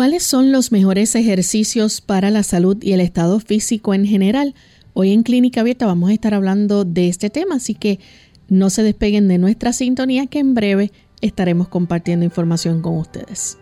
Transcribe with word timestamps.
¿Cuáles 0.00 0.22
son 0.22 0.50
los 0.50 0.72
mejores 0.72 1.14
ejercicios 1.14 2.00
para 2.00 2.30
la 2.30 2.42
salud 2.42 2.82
y 2.82 2.92
el 2.92 3.00
estado 3.00 3.38
físico 3.38 3.92
en 3.92 4.06
general? 4.06 4.54
Hoy 4.94 5.12
en 5.12 5.22
Clínica 5.22 5.60
Abierta 5.60 5.84
vamos 5.84 6.08
a 6.08 6.14
estar 6.14 6.32
hablando 6.32 6.86
de 6.86 7.08
este 7.10 7.28
tema, 7.28 7.56
así 7.56 7.74
que 7.74 8.00
no 8.48 8.70
se 8.70 8.82
despeguen 8.82 9.28
de 9.28 9.36
nuestra 9.36 9.74
sintonía 9.74 10.26
que 10.26 10.38
en 10.38 10.54
breve 10.54 10.90
estaremos 11.20 11.68
compartiendo 11.68 12.24
información 12.24 12.80
con 12.80 12.96
ustedes. 12.96 13.58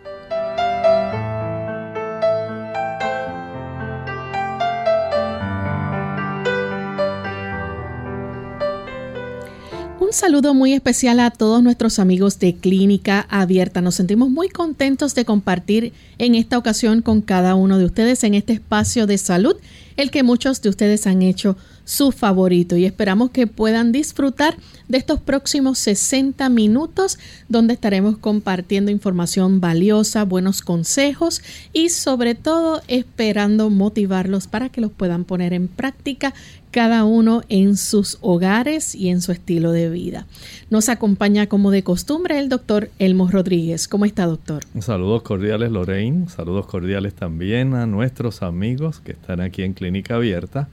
Un 10.08 10.14
saludo 10.14 10.54
muy 10.54 10.72
especial 10.72 11.20
a 11.20 11.30
todos 11.30 11.62
nuestros 11.62 11.98
amigos 11.98 12.38
de 12.38 12.54
Clínica 12.54 13.26
Abierta. 13.28 13.82
Nos 13.82 13.96
sentimos 13.96 14.30
muy 14.30 14.48
contentos 14.48 15.14
de 15.14 15.26
compartir 15.26 15.92
en 16.16 16.34
esta 16.34 16.56
ocasión 16.56 17.02
con 17.02 17.20
cada 17.20 17.54
uno 17.54 17.76
de 17.76 17.84
ustedes 17.84 18.24
en 18.24 18.32
este 18.32 18.54
espacio 18.54 19.06
de 19.06 19.18
salud, 19.18 19.56
el 19.98 20.10
que 20.10 20.22
muchos 20.22 20.62
de 20.62 20.70
ustedes 20.70 21.06
han 21.06 21.20
hecho 21.20 21.58
su 21.89 22.12
favorito 22.12 22.77
y 22.77 22.84
esperamos 22.84 23.31
que 23.31 23.47
puedan 23.47 23.92
disfrutar 23.92 24.58
de 24.89 24.98
estos 24.98 25.20
próximos 25.20 25.78
60 25.78 26.47
minutos 26.50 27.19
donde 27.48 27.72
estaremos 27.72 28.19
compartiendo 28.19 28.91
información 28.91 29.62
valiosa, 29.62 30.27
buenos 30.27 30.61
consejos 30.61 31.41
y 31.72 31.89
sobre 31.89 32.34
todo 32.34 32.83
esperando 32.89 33.70
motivarlos 33.70 34.48
para 34.48 34.69
que 34.69 34.83
los 34.83 34.92
puedan 34.92 35.25
poner 35.25 35.55
en 35.55 35.66
práctica 35.66 36.34
cada 36.72 37.06
uno 37.06 37.41
en 37.48 37.78
sus 37.78 38.19
hogares 38.20 38.94
y 38.94 39.09
en 39.09 39.22
su 39.22 39.33
estilo 39.33 39.72
de 39.72 39.89
vida. 39.89 40.27
Nos 40.69 40.91
acompaña 40.91 41.47
como 41.47 41.70
de 41.70 41.84
costumbre 41.84 42.39
el 42.39 42.50
doctor 42.50 42.91
Elmo 42.98 43.31
Rodríguez. 43.31 43.89
¿Cómo 43.89 44.05
está, 44.05 44.27
doctor? 44.27 44.62
Saludos 44.81 45.22
cordiales, 45.22 45.72
Lorraine. 45.72 46.28
Saludos 46.28 46.66
cordiales 46.66 47.14
también 47.14 47.72
a 47.72 47.86
nuestros 47.86 48.42
amigos 48.42 49.00
que 49.00 49.12
están 49.12 49.41
aquí 49.41 49.62
en 49.62 49.72
Clínica 49.72 50.16
Abierta 50.16 50.69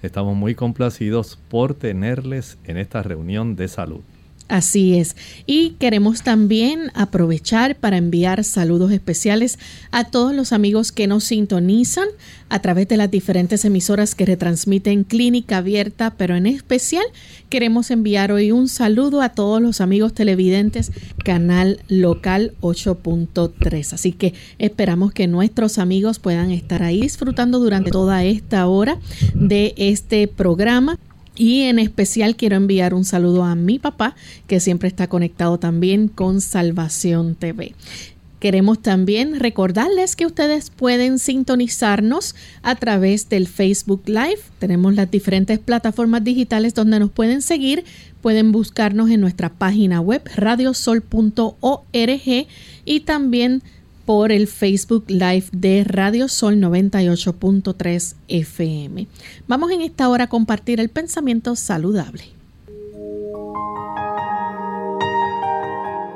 Estamos 0.00 0.36
muy 0.36 0.54
complacidos 0.54 1.38
por 1.50 1.74
tenerles 1.74 2.56
en 2.64 2.76
esta 2.76 3.02
reunión 3.02 3.56
de 3.56 3.66
salud. 3.66 4.02
Así 4.48 4.96
es. 4.96 5.14
Y 5.46 5.70
queremos 5.78 6.22
también 6.22 6.90
aprovechar 6.94 7.76
para 7.76 7.98
enviar 7.98 8.44
saludos 8.44 8.92
especiales 8.92 9.58
a 9.90 10.04
todos 10.04 10.34
los 10.34 10.52
amigos 10.54 10.90
que 10.90 11.06
nos 11.06 11.24
sintonizan 11.24 12.08
a 12.48 12.60
través 12.60 12.88
de 12.88 12.96
las 12.96 13.10
diferentes 13.10 13.66
emisoras 13.66 14.14
que 14.14 14.24
retransmiten 14.24 15.04
Clínica 15.04 15.58
Abierta, 15.58 16.14
pero 16.16 16.34
en 16.34 16.46
especial 16.46 17.04
queremos 17.50 17.90
enviar 17.90 18.32
hoy 18.32 18.50
un 18.50 18.68
saludo 18.68 19.20
a 19.20 19.28
todos 19.30 19.60
los 19.60 19.82
amigos 19.82 20.14
televidentes 20.14 20.92
Canal 21.22 21.82
Local 21.88 22.54
8.3. 22.62 23.92
Así 23.92 24.12
que 24.12 24.32
esperamos 24.58 25.12
que 25.12 25.26
nuestros 25.26 25.78
amigos 25.78 26.20
puedan 26.20 26.52
estar 26.52 26.82
ahí 26.82 27.02
disfrutando 27.02 27.58
durante 27.58 27.90
toda 27.90 28.24
esta 28.24 28.66
hora 28.66 28.98
de 29.34 29.74
este 29.76 30.26
programa 30.26 30.98
y 31.38 31.62
en 31.62 31.78
especial 31.78 32.36
quiero 32.36 32.56
enviar 32.56 32.92
un 32.92 33.04
saludo 33.04 33.44
a 33.44 33.54
mi 33.54 33.78
papá, 33.78 34.16
que 34.46 34.60
siempre 34.60 34.88
está 34.88 35.06
conectado 35.06 35.58
también 35.58 36.08
con 36.08 36.40
Salvación 36.40 37.36
TV. 37.36 37.74
Queremos 38.40 38.80
también 38.80 39.40
recordarles 39.40 40.14
que 40.14 40.24
ustedes 40.24 40.70
pueden 40.70 41.18
sintonizarnos 41.18 42.36
a 42.62 42.76
través 42.76 43.28
del 43.28 43.48
Facebook 43.48 44.02
Live. 44.06 44.38
Tenemos 44.60 44.94
las 44.94 45.10
diferentes 45.10 45.58
plataformas 45.58 46.22
digitales 46.22 46.72
donde 46.72 47.00
nos 47.00 47.10
pueden 47.10 47.42
seguir. 47.42 47.84
Pueden 48.20 48.52
buscarnos 48.52 49.10
en 49.10 49.20
nuestra 49.20 49.48
página 49.48 50.00
web 50.00 50.22
radiosol.org 50.36 52.46
y 52.84 53.00
también 53.00 53.62
por 54.08 54.32
el 54.32 54.46
Facebook 54.46 55.04
Live 55.08 55.44
de 55.52 55.84
Radio 55.84 56.28
Sol 56.28 56.56
98.3 56.56 58.14
FM. 58.28 59.06
Vamos 59.46 59.70
en 59.70 59.82
esta 59.82 60.08
hora 60.08 60.24
a 60.24 60.28
compartir 60.28 60.80
el 60.80 60.88
pensamiento 60.88 61.54
saludable. 61.54 62.22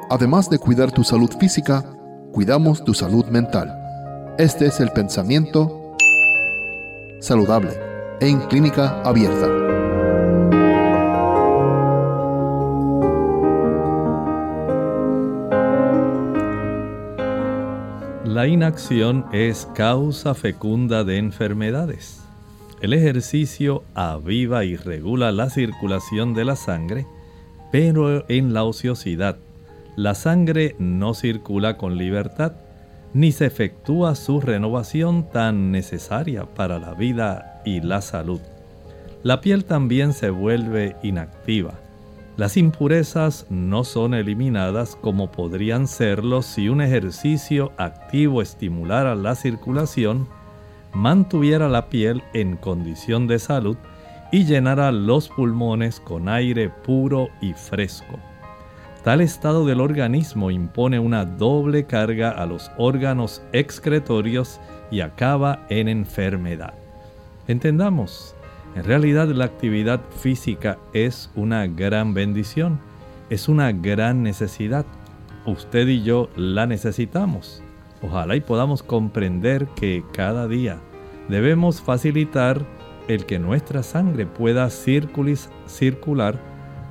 Además 0.09 0.49
de 0.49 0.59
cuidar 0.59 0.91
tu 0.91 1.05
salud 1.05 1.31
física, 1.39 1.85
cuidamos 2.33 2.83
tu 2.83 2.95
salud 2.95 3.27
mental. 3.27 3.71
Este 4.39 4.69
es 4.69 4.81
el 4.81 4.89
pensamiento 4.93 5.95
saludable 7.21 7.73
en 8.23 8.41
clínica 8.49 9.03
abierta. 9.03 9.72
La 18.33 18.47
inacción 18.47 19.27
es 19.31 19.69
causa 19.75 20.33
fecunda 20.33 21.05
de 21.05 21.19
enfermedades. 21.19 22.23
El 22.81 22.95
ejercicio 22.95 23.85
aviva 23.93 24.65
y 24.65 24.75
regula 24.75 25.33
la 25.33 25.51
circulación 25.51 26.33
de 26.33 26.47
la 26.47 26.57
sangre, 26.57 27.07
pero 27.71 28.25
en 28.31 28.55
la 28.55 28.65
ociosidad, 28.65 29.37
la 29.97 30.15
sangre 30.15 30.77
no 30.79 31.13
circula 31.13 31.77
con 31.77 31.99
libertad, 31.99 32.53
ni 33.13 33.33
se 33.33 33.45
efectúa 33.45 34.15
su 34.15 34.41
renovación 34.41 35.29
tan 35.29 35.71
necesaria 35.71 36.47
para 36.47 36.79
la 36.79 36.95
vida 36.95 37.61
y 37.67 37.83
la 37.83 38.01
salud. 38.01 38.41
La 39.23 39.43
piel 39.43 39.67
también 39.67 40.15
se 40.15 40.31
vuelve 40.31 40.97
inactiva 41.03 41.75
las 42.37 42.57
impurezas 42.57 43.47
no 43.51 43.85
son 43.85 44.15
eliminadas 44.15 44.97
como 44.97 45.31
podrían 45.31 45.87
serlo 45.87 46.41
si 46.41 46.69
un 46.69 46.81
ejercicio 46.81 47.73
activo 47.77 48.41
estimulara 48.41 49.15
la 49.15 49.35
circulación, 49.35 50.27
mantuviera 50.95 51.69
la 51.69 51.91
piel 51.91 52.23
en 52.33 52.57
condición 52.57 53.27
de 53.27 53.39
salud 53.39 53.77
y 54.31 54.45
llenara 54.45 54.93
los 54.93 55.29
pulmones 55.29 56.01
con 56.01 56.29
aire 56.29 56.71
puro 56.71 57.29
y 57.43 57.53
fresco. 57.53 58.19
Tal 59.05 59.21
estado 59.21 59.67
del 59.67 59.81
organismo 59.81 60.51
impone 60.51 60.99
una 60.99 61.27
doble 61.27 61.85
carga 61.85 62.31
a 62.31 62.47
los 62.47 62.71
órganos 62.79 63.43
excretorios 63.53 64.59
y 64.91 65.01
acaba 65.01 65.67
en 65.69 65.89
enfermedad. 65.89 66.75
Entendamos, 67.47 68.35
en 68.75 68.85
realidad 68.85 69.29
la 69.29 69.45
actividad 69.45 70.01
física 70.19 70.79
es 70.95 71.31
una 71.35 71.67
gran 71.67 72.15
bendición, 72.15 72.81
es 73.29 73.49
una 73.49 73.71
gran 73.73 74.23
necesidad. 74.23 74.87
Usted 75.45 75.89
y 75.89 76.03
yo 76.03 76.31
la 76.37 76.67
necesitamos. 76.67 77.63
Ojalá 78.03 78.35
y 78.35 78.41
podamos 78.41 78.83
comprender 78.83 79.67
que 79.77 80.05
cada 80.13 80.49
día 80.49 80.79
debemos 81.29 81.83
facilitar 81.83 82.65
el 83.09 83.27
que 83.27 83.39
nuestra 83.39 83.83
sangre 83.83 84.27
pueda 84.27 84.71
circular 84.71 86.39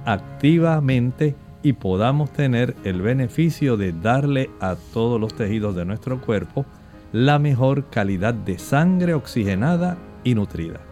activamente 0.06 1.36
y 1.64 1.74
podamos 1.74 2.32
tener 2.32 2.76
el 2.84 3.02
beneficio 3.02 3.78
de 3.78 3.92
darle 3.92 4.50
a 4.60 4.76
todos 4.94 5.20
los 5.20 5.34
tejidos 5.34 5.76
de 5.76 5.86
nuestro 5.86 6.22
cuerpo 6.22 6.66
la 7.12 7.40
mejor 7.40 7.90
calidad 7.90 8.34
de 8.34 8.58
sangre 8.58 9.14
oxigenada 9.14 9.98
y 10.24 10.36
nutrida. 10.36 10.91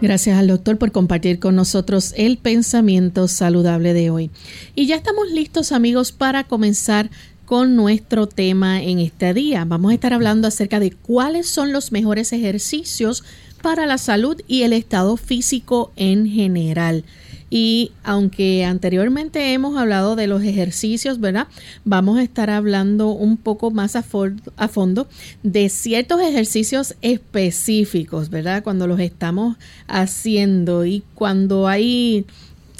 Gracias 0.00 0.38
al 0.38 0.46
doctor 0.46 0.78
por 0.78 0.92
compartir 0.92 1.40
con 1.40 1.56
nosotros 1.56 2.14
el 2.16 2.38
pensamiento 2.38 3.26
saludable 3.26 3.94
de 3.94 4.10
hoy. 4.10 4.30
Y 4.76 4.86
ya 4.86 4.94
estamos 4.94 5.28
listos 5.32 5.72
amigos 5.72 6.12
para 6.12 6.44
comenzar 6.44 7.10
con 7.46 7.74
nuestro 7.74 8.28
tema 8.28 8.80
en 8.80 9.00
este 9.00 9.34
día. 9.34 9.64
Vamos 9.64 9.90
a 9.90 9.94
estar 9.94 10.12
hablando 10.12 10.46
acerca 10.46 10.78
de 10.78 10.92
cuáles 10.92 11.48
son 11.48 11.72
los 11.72 11.90
mejores 11.90 12.32
ejercicios 12.32 13.24
para 13.60 13.86
la 13.86 13.98
salud 13.98 14.40
y 14.46 14.62
el 14.62 14.72
estado 14.72 15.16
físico 15.16 15.90
en 15.96 16.28
general. 16.28 17.04
Y 17.50 17.92
aunque 18.04 18.64
anteriormente 18.64 19.52
hemos 19.52 19.76
hablado 19.78 20.16
de 20.16 20.26
los 20.26 20.42
ejercicios, 20.42 21.18
¿verdad? 21.20 21.48
Vamos 21.84 22.18
a 22.18 22.22
estar 22.22 22.50
hablando 22.50 23.08
un 23.08 23.36
poco 23.36 23.70
más 23.70 23.96
a, 23.96 24.02
fondo 24.02 25.08
de 25.42 25.68
ciertos 25.68 26.20
ejercicios 26.20 26.94
específicos, 27.00 28.28
¿verdad? 28.28 28.62
Cuando 28.62 28.86
los 28.86 29.00
estamos 29.00 29.56
haciendo 29.86 30.84
y 30.84 31.02
cuando 31.14 31.68
hay 31.68 32.26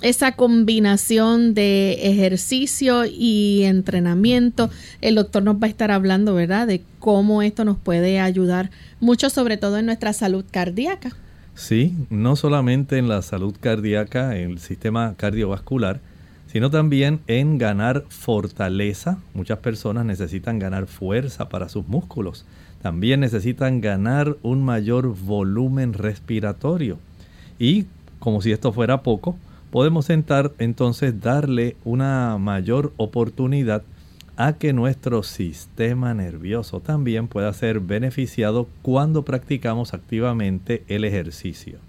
esa 0.03 0.33
combinación 0.33 1.55
de 1.55 1.95
ejercicio 2.03 3.05
y 3.05 3.65
entrenamiento. 3.65 4.71
El 5.01 5.17
doctor 5.17 5.43
nos 5.43 5.57
va 5.57 5.67
a 5.67 5.71
estar 5.71 5.91
hablando, 5.91 6.35
¿verdad?, 6.35 6.67
de 6.67 6.83
cómo 7.01 7.43
esto 7.43 7.65
nos 7.65 7.79
puede 7.79 8.21
ayudar 8.21 8.71
mucho, 9.01 9.29
sobre 9.31 9.57
todo 9.57 9.79
en 9.79 9.87
nuestra 9.87 10.13
salud 10.13 10.45
cardíaca. 10.51 11.17
Sí, 11.59 11.97
no 12.09 12.37
solamente 12.37 12.99
en 12.99 13.09
la 13.09 13.21
salud 13.21 13.53
cardíaca, 13.59 14.39
en 14.39 14.53
el 14.53 14.59
sistema 14.61 15.15
cardiovascular, 15.17 15.99
sino 16.47 16.71
también 16.71 17.19
en 17.27 17.59
ganar 17.59 18.05
fortaleza. 18.11 19.19
Muchas 19.35 19.59
personas 19.59 20.05
necesitan 20.05 20.61
ganar 20.61 20.87
fuerza 20.87 21.49
para 21.49 21.69
sus 21.69 21.89
músculos. 21.89 22.47
También 22.81 23.19
necesitan 23.19 23.81
ganar 23.81 24.37
un 24.45 24.63
mayor 24.65 25.17
volumen 25.17 25.95
respiratorio. 25.95 26.97
Y 27.59 27.87
como 28.21 28.41
si 28.41 28.53
esto 28.53 28.73
fuera 28.73 29.03
poco, 29.03 29.37
podemos 29.73 30.07
sentar 30.07 30.53
entonces 30.61 31.21
darle 31.21 31.75
una 31.85 32.39
mayor 32.39 32.93
oportunidad 32.99 33.83
a 34.39 34.53
que 34.53 34.73
nuestro 34.73 35.25
sistema 35.25 36.15
nervioso 36.15 36.79
también 36.79 37.27
pueda 37.27 37.53
ser 37.53 37.81
beneficiado 37.81 38.69
cuando 38.83 39.25
practicamos 39.25 39.95
activamente 39.95 40.85
el 40.87 41.05
ejercicio. 41.05 41.81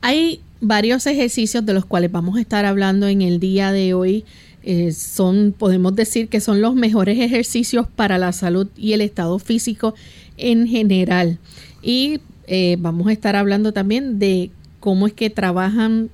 Hay 0.00 0.40
varios 0.60 1.04
ejercicios 1.08 1.66
de 1.66 1.74
los 1.74 1.84
cuales 1.84 2.12
vamos 2.12 2.38
a 2.38 2.40
estar 2.40 2.64
hablando 2.64 3.08
en 3.08 3.22
el 3.22 3.40
día 3.40 3.72
de 3.72 3.92
hoy. 3.92 4.24
Eh, 4.62 4.92
son, 4.92 5.52
podemos 5.52 5.96
decir 5.96 6.28
que 6.28 6.40
son 6.40 6.60
los 6.60 6.76
mejores 6.76 7.18
ejercicios 7.18 7.88
para 7.88 8.18
la 8.18 8.30
salud 8.30 8.68
y 8.76 8.92
el 8.92 9.00
estado 9.00 9.40
físico 9.40 9.96
en 10.36 10.68
general. 10.68 11.38
Y 11.82 12.20
eh, 12.46 12.76
vamos 12.78 13.08
a 13.08 13.12
estar 13.12 13.34
hablando 13.34 13.72
también 13.72 14.20
de 14.20 14.52
cómo 14.78 15.08
es 15.08 15.12
que 15.12 15.28
trabajan 15.28 16.08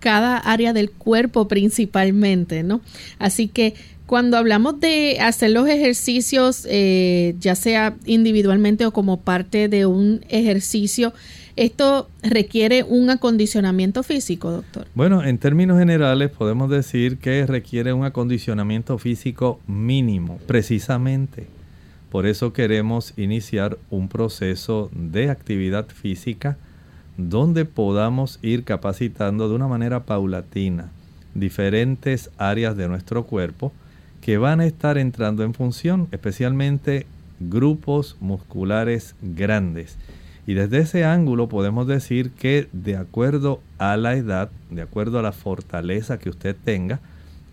cada 0.00 0.36
área 0.36 0.74
del 0.74 0.90
cuerpo 0.90 1.48
principalmente, 1.48 2.62
¿no? 2.62 2.82
Así 3.18 3.48
que 3.48 3.74
cuando 4.06 4.36
hablamos 4.36 4.80
de 4.80 5.18
hacer 5.20 5.50
los 5.50 5.68
ejercicios, 5.68 6.66
eh, 6.70 7.34
ya 7.40 7.54
sea 7.54 7.96
individualmente 8.06 8.86
o 8.86 8.92
como 8.92 9.20
parte 9.20 9.68
de 9.68 9.86
un 9.86 10.24
ejercicio, 10.28 11.12
¿esto 11.56 12.08
requiere 12.22 12.84
un 12.84 13.10
acondicionamiento 13.10 14.02
físico, 14.04 14.50
doctor? 14.50 14.86
Bueno, 14.94 15.24
en 15.24 15.38
términos 15.38 15.78
generales 15.78 16.30
podemos 16.30 16.70
decir 16.70 17.18
que 17.18 17.46
requiere 17.46 17.92
un 17.92 18.04
acondicionamiento 18.04 18.96
físico 18.98 19.60
mínimo, 19.66 20.38
precisamente. 20.46 21.48
Por 22.10 22.26
eso 22.26 22.52
queremos 22.52 23.12
iniciar 23.16 23.76
un 23.90 24.08
proceso 24.08 24.88
de 24.92 25.30
actividad 25.30 25.88
física 25.88 26.56
donde 27.18 27.64
podamos 27.64 28.38
ir 28.42 28.62
capacitando 28.62 29.48
de 29.48 29.54
una 29.54 29.66
manera 29.66 30.04
paulatina 30.04 30.90
diferentes 31.34 32.30
áreas 32.38 32.76
de 32.76 32.88
nuestro 32.88 33.24
cuerpo 33.24 33.72
que 34.26 34.38
van 34.38 34.58
a 34.58 34.66
estar 34.66 34.98
entrando 34.98 35.44
en 35.44 35.54
función, 35.54 36.08
especialmente 36.10 37.06
grupos 37.38 38.16
musculares 38.18 39.14
grandes. 39.22 39.98
Y 40.48 40.54
desde 40.54 40.78
ese 40.78 41.04
ángulo 41.04 41.48
podemos 41.48 41.86
decir 41.86 42.32
que 42.32 42.66
de 42.72 42.96
acuerdo 42.96 43.60
a 43.78 43.96
la 43.96 44.16
edad, 44.16 44.50
de 44.68 44.82
acuerdo 44.82 45.20
a 45.20 45.22
la 45.22 45.30
fortaleza 45.30 46.18
que 46.18 46.28
usted 46.28 46.56
tenga, 46.56 46.98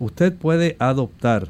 usted 0.00 0.34
puede 0.34 0.74
adoptar 0.80 1.46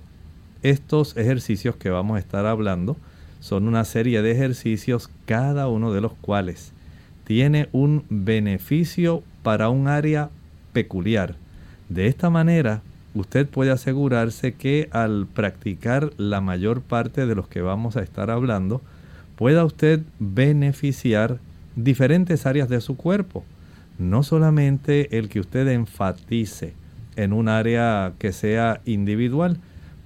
estos 0.63 1.17
ejercicios 1.17 1.75
que 1.77 1.89
vamos 1.89 2.17
a 2.17 2.21
estar 2.21 2.45
hablando. 2.45 2.99
Son 3.41 3.67
una 3.67 3.87
serie 3.87 4.21
de 4.21 4.31
ejercicios, 4.31 5.09
cada 5.25 5.69
uno 5.69 5.95
de 5.95 6.03
los 6.03 6.13
cuales 6.13 6.73
tiene 7.27 7.71
un 7.73 8.05
beneficio 8.11 9.23
para 9.43 9.71
un 9.71 9.89
área 9.89 10.29
peculiar. 10.75 11.35
De 11.89 12.09
esta 12.09 12.29
manera, 12.29 12.83
usted 13.15 13.49
puede 13.49 13.71
asegurarse 13.71 14.55
que 14.55 14.89
al 14.93 15.27
practicar 15.33 16.13
la 16.17 16.41
mayor 16.41 16.83
parte 16.83 17.27
de 17.27 17.35
los 17.35 17.49
que 17.49 17.63
vamos 17.63 17.97
a 17.97 18.03
estar 18.03 18.31
hablando, 18.31 18.83
pueda 19.37 19.65
usted 19.65 20.03
beneficiar 20.19 21.39
diferentes 21.77 22.47
áreas 22.47 22.69
de 22.69 22.81
su 22.81 22.97
cuerpo. 22.97 23.45
No 23.99 24.23
solamente 24.23 25.19
el 25.19 25.29
que 25.29 25.41
usted 25.41 25.69
enfatice 25.69 26.75
en 27.17 27.33
un 27.33 27.49
área 27.49 28.13
que 28.19 28.33
sea 28.33 28.81
individual, 28.85 29.59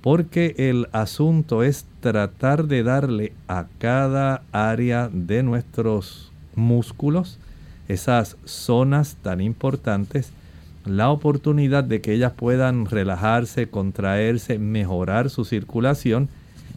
porque 0.02 0.54
el 0.58 0.88
asunto 0.92 1.62
es 1.62 1.86
tratar 2.00 2.66
de 2.66 2.82
darle 2.82 3.32
a 3.48 3.66
cada 3.78 4.42
área 4.52 5.08
de 5.12 5.42
nuestros 5.42 6.30
músculos, 6.54 7.38
esas 7.88 8.36
zonas 8.44 9.16
tan 9.22 9.40
importantes, 9.40 10.32
la 10.88 11.10
oportunidad 11.10 11.84
de 11.84 12.00
que 12.00 12.12
ellas 12.12 12.32
puedan 12.34 12.86
relajarse, 12.86 13.68
contraerse, 13.68 14.58
mejorar 14.58 15.30
su 15.30 15.44
circulación 15.44 16.28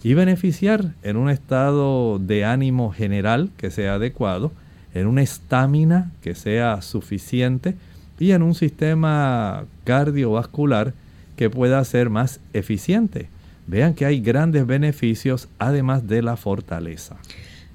y 0.03 0.13
beneficiar 0.13 0.93
en 1.03 1.17
un 1.17 1.29
estado 1.29 2.19
de 2.19 2.45
ánimo 2.45 2.91
general 2.91 3.49
que 3.57 3.71
sea 3.71 3.95
adecuado, 3.95 4.51
en 4.93 5.07
una 5.07 5.21
estamina 5.21 6.11
que 6.21 6.35
sea 6.35 6.81
suficiente 6.81 7.75
y 8.19 8.31
en 8.31 8.43
un 8.43 8.55
sistema 8.55 9.65
cardiovascular 9.83 10.93
que 11.35 11.49
pueda 11.49 11.83
ser 11.85 12.09
más 12.09 12.39
eficiente. 12.53 13.29
Vean 13.67 13.93
que 13.93 14.05
hay 14.05 14.19
grandes 14.19 14.65
beneficios 14.67 15.47
además 15.59 16.07
de 16.07 16.21
la 16.21 16.35
fortaleza. 16.35 17.17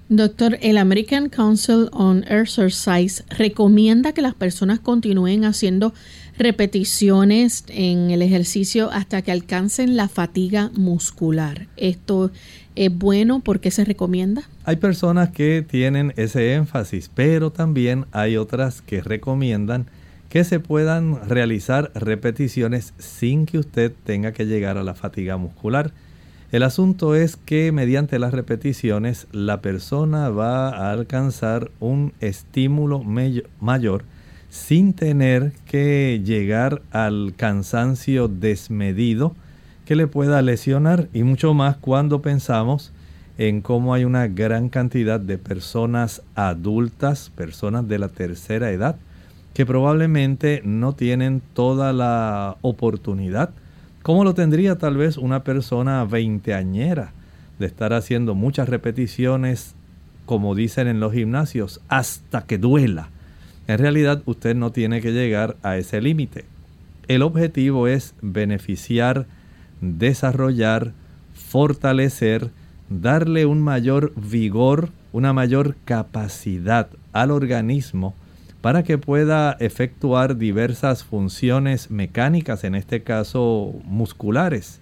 Doctor, 0.09 0.57
el 0.63 0.79
American 0.79 1.29
Council 1.29 1.89
on 1.91 2.23
Exercise 2.29 3.25
recomienda 3.29 4.13
que 4.13 4.23
las 4.23 4.35
personas 4.35 4.79
continúen 4.79 5.45
haciendo 5.45 5.95
repeticiones 6.39 7.65
en 7.69 8.11
el 8.11 8.23
ejercicio 8.23 8.91
hasta 8.91 9.23
que 9.23 9.33
alcancen 9.33 9.97
la 9.97 10.09
fatiga 10.09 10.71
muscular. 10.75 11.67
¿Esto 11.77 12.31
es 12.75 12.97
bueno? 12.97 13.41
¿Por 13.41 13.61
qué 13.61 13.71
se 13.71 13.85
recomienda? 13.85 14.43
Hay 14.65 14.77
personas 14.77 15.31
que 15.31 15.65
tienen 15.69 16.13
ese 16.17 16.55
énfasis, 16.55 17.11
pero 17.15 17.51
también 17.51 18.07
hay 18.13 18.37
otras 18.37 18.83
que 18.83 19.01
recomiendan 19.01 19.87
que 20.29 20.45
se 20.45 20.61
puedan 20.61 21.29
realizar 21.29 21.91
repeticiones 21.95 22.93
sin 22.99 23.47
que 23.47 23.59
usted 23.59 23.93
tenga 24.05 24.33
que 24.33 24.45
llegar 24.45 24.77
a 24.77 24.85
la 24.85 24.95
fatiga 24.95 25.37
muscular. 25.37 25.93
El 26.53 26.63
asunto 26.63 27.15
es 27.15 27.37
que 27.37 27.73
mediante 27.73 28.19
las 28.19 28.33
repeticiones 28.33 29.27
la 29.33 29.61
persona 29.61 30.29
va 30.29 30.69
a 30.69 30.93
alcanzar 30.93 31.71
un 31.81 32.13
estímulo 32.21 33.03
mayor 33.03 34.05
sin 34.57 34.93
tener 34.95 35.53
que 35.67 36.21
llegar 36.25 36.83
al 36.91 37.35
cansancio 37.37 38.29
desmedido 38.29 39.35
que 39.85 39.97
le 39.97 40.07
pueda 40.07 40.43
lesionar 40.43 41.09
y 41.13 41.23
mucho 41.23 41.55
más 41.55 41.77
cuando 41.77 42.23
pensamos 42.23 42.93
en 43.39 43.61
cómo 43.61 43.95
hay 43.95 44.05
una 44.05 44.27
gran 44.27 44.69
cantidad 44.69 45.21
de 45.21 45.39
personas 45.39 46.23
adultas, 46.35 47.31
personas 47.37 47.87
de 47.87 47.99
la 47.99 48.09
tercera 48.09 48.71
edad, 48.71 48.97
que 49.55 49.67
probablemente 49.67 50.63
no 50.65 50.95
tienen 50.95 51.43
toda 51.55 51.93
la 51.93 52.57
oportunidad 52.63 53.51
¿Cómo 54.07 54.23
lo 54.23 54.35
tendría 54.35 54.79
tal 54.79 54.97
vez 54.97 55.17
una 55.17 55.43
persona 55.43 56.05
veinteañera 56.05 57.11
de 57.59 57.67
estar 57.67 57.93
haciendo 57.93 58.37
muchas 58.37 58.69
repeticiones, 58.69 59.75
como 60.27 60.55
dicen 60.55 60.87
en 60.87 61.01
los 61.01 61.13
gimnasios, 61.13 61.81
hasta 61.89 62.43
que 62.43 62.57
duela? 62.57 63.09
En 63.69 63.79
realidad 63.79 64.23
usted 64.27 64.55
no 64.55 64.71
tiene 64.71 65.01
que 65.01 65.13
llegar 65.13 65.57
a 65.63 65.77
ese 65.77 66.01
límite. 66.01 66.45
El 67.09 67.23
objetivo 67.23 67.89
es 67.89 68.15
beneficiar, 68.21 69.27
desarrollar, 69.81 70.93
fortalecer, 71.35 72.51
darle 72.89 73.47
un 73.47 73.61
mayor 73.61 74.13
vigor, 74.17 74.91
una 75.13 75.33
mayor 75.33 75.77
capacidad 75.85 76.89
al 77.13 77.31
organismo 77.31 78.15
para 78.61 78.83
que 78.83 78.99
pueda 78.99 79.57
efectuar 79.61 80.39
diversas 80.39 81.05
funciones 81.05 81.91
mecánicas, 81.91 82.65
en 82.65 82.75
este 82.75 83.03
caso 83.03 83.75
musculares. 83.85 84.81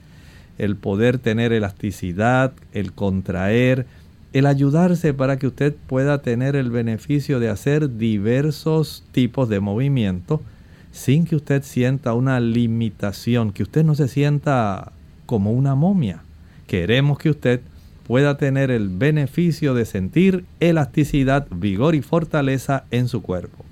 El 0.56 0.76
poder 0.76 1.18
tener 1.18 1.52
elasticidad, 1.52 2.52
el 2.72 2.92
contraer, 2.92 3.86
el 4.34 4.46
ayudarse 4.46 5.14
para 5.14 5.38
que 5.38 5.46
usted 5.46 5.74
pueda 5.86 6.20
tener 6.20 6.56
el 6.56 6.68
beneficio 6.68 7.38
de 7.38 7.48
hacer 7.48 7.96
diversos 7.96 9.04
tipos 9.12 9.48
de 9.48 9.60
movimiento 9.60 10.42
sin 10.90 11.24
que 11.24 11.36
usted 11.36 11.62
sienta 11.62 12.14
una 12.14 12.40
limitación, 12.40 13.52
que 13.52 13.62
usted 13.62 13.84
no 13.84 13.94
se 13.94 14.08
sienta 14.08 14.90
como 15.24 15.52
una 15.52 15.76
momia. 15.76 16.24
Queremos 16.66 17.16
que 17.18 17.30
usted 17.30 17.60
pueda 18.08 18.36
tener 18.36 18.72
el 18.72 18.88
beneficio 18.88 19.72
de 19.72 19.84
sentir 19.84 20.44
elasticidad, 20.58 21.46
vigor 21.54 21.94
y 21.94 22.02
fortaleza 22.02 22.84
en 22.90 23.06
su 23.06 23.22
cuerpo. 23.22 23.64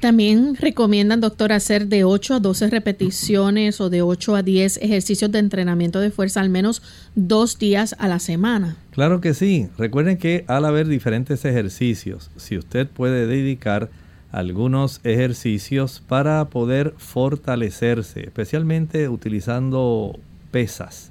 También 0.00 0.54
recomiendan, 0.56 1.22
doctor, 1.22 1.50
hacer 1.50 1.86
de 1.86 2.04
8 2.04 2.34
a 2.34 2.40
12 2.40 2.68
repeticiones 2.68 3.80
o 3.80 3.88
de 3.88 4.02
8 4.02 4.36
a 4.36 4.42
10 4.42 4.78
ejercicios 4.82 5.32
de 5.32 5.38
entrenamiento 5.38 5.98
de 5.98 6.10
fuerza 6.10 6.42
al 6.42 6.50
menos 6.50 6.82
dos 7.14 7.58
días 7.58 7.96
a 7.98 8.06
la 8.06 8.18
semana. 8.18 8.76
Claro 8.94 9.20
que 9.20 9.34
sí. 9.34 9.68
Recuerden 9.76 10.18
que 10.18 10.44
al 10.46 10.64
haber 10.64 10.86
diferentes 10.86 11.44
ejercicios, 11.44 12.30
si 12.36 12.56
usted 12.56 12.86
puede 12.86 13.26
dedicar 13.26 13.90
algunos 14.30 15.00
ejercicios 15.02 16.00
para 16.06 16.44
poder 16.44 16.94
fortalecerse, 16.96 18.20
especialmente 18.20 19.08
utilizando 19.08 20.16
pesas. 20.52 21.10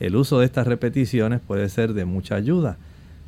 El 0.00 0.16
uso 0.16 0.38
de 0.38 0.46
estas 0.46 0.66
repeticiones 0.66 1.40
puede 1.46 1.68
ser 1.68 1.92
de 1.92 2.06
mucha 2.06 2.34
ayuda, 2.34 2.78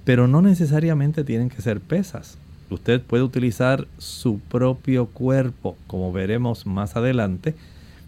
pero 0.04 0.26
no 0.26 0.40
necesariamente 0.40 1.22
tienen 1.22 1.50
que 1.50 1.60
ser 1.60 1.80
pesas. 1.80 2.38
Usted 2.70 3.02
puede 3.02 3.22
utilizar 3.22 3.86
su 3.98 4.40
propio 4.40 5.08
cuerpo, 5.08 5.76
como 5.86 6.10
veremos 6.10 6.64
más 6.64 6.96
adelante, 6.96 7.54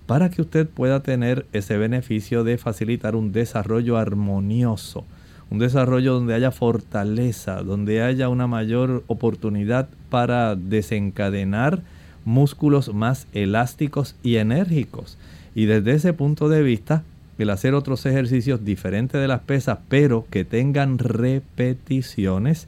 para 0.06 0.30
que 0.30 0.40
usted 0.40 0.66
pueda 0.66 1.02
tener 1.02 1.44
ese 1.52 1.76
beneficio 1.76 2.44
de 2.44 2.56
facilitar 2.56 3.14
un 3.14 3.32
desarrollo 3.32 3.98
armonioso, 3.98 5.04
un 5.52 5.58
desarrollo 5.58 6.14
donde 6.14 6.32
haya 6.32 6.50
fortaleza, 6.50 7.62
donde 7.62 8.00
haya 8.00 8.30
una 8.30 8.46
mayor 8.46 9.04
oportunidad 9.06 9.86
para 10.08 10.56
desencadenar 10.56 11.82
músculos 12.24 12.94
más 12.94 13.26
elásticos 13.34 14.16
y 14.22 14.36
enérgicos. 14.36 15.18
Y 15.54 15.66
desde 15.66 15.92
ese 15.92 16.14
punto 16.14 16.48
de 16.48 16.62
vista, 16.62 17.02
el 17.36 17.50
hacer 17.50 17.74
otros 17.74 18.06
ejercicios 18.06 18.64
diferentes 18.64 19.20
de 19.20 19.28
las 19.28 19.40
pesas, 19.40 19.80
pero 19.90 20.24
que 20.30 20.46
tengan 20.46 20.96
repeticiones, 20.96 22.66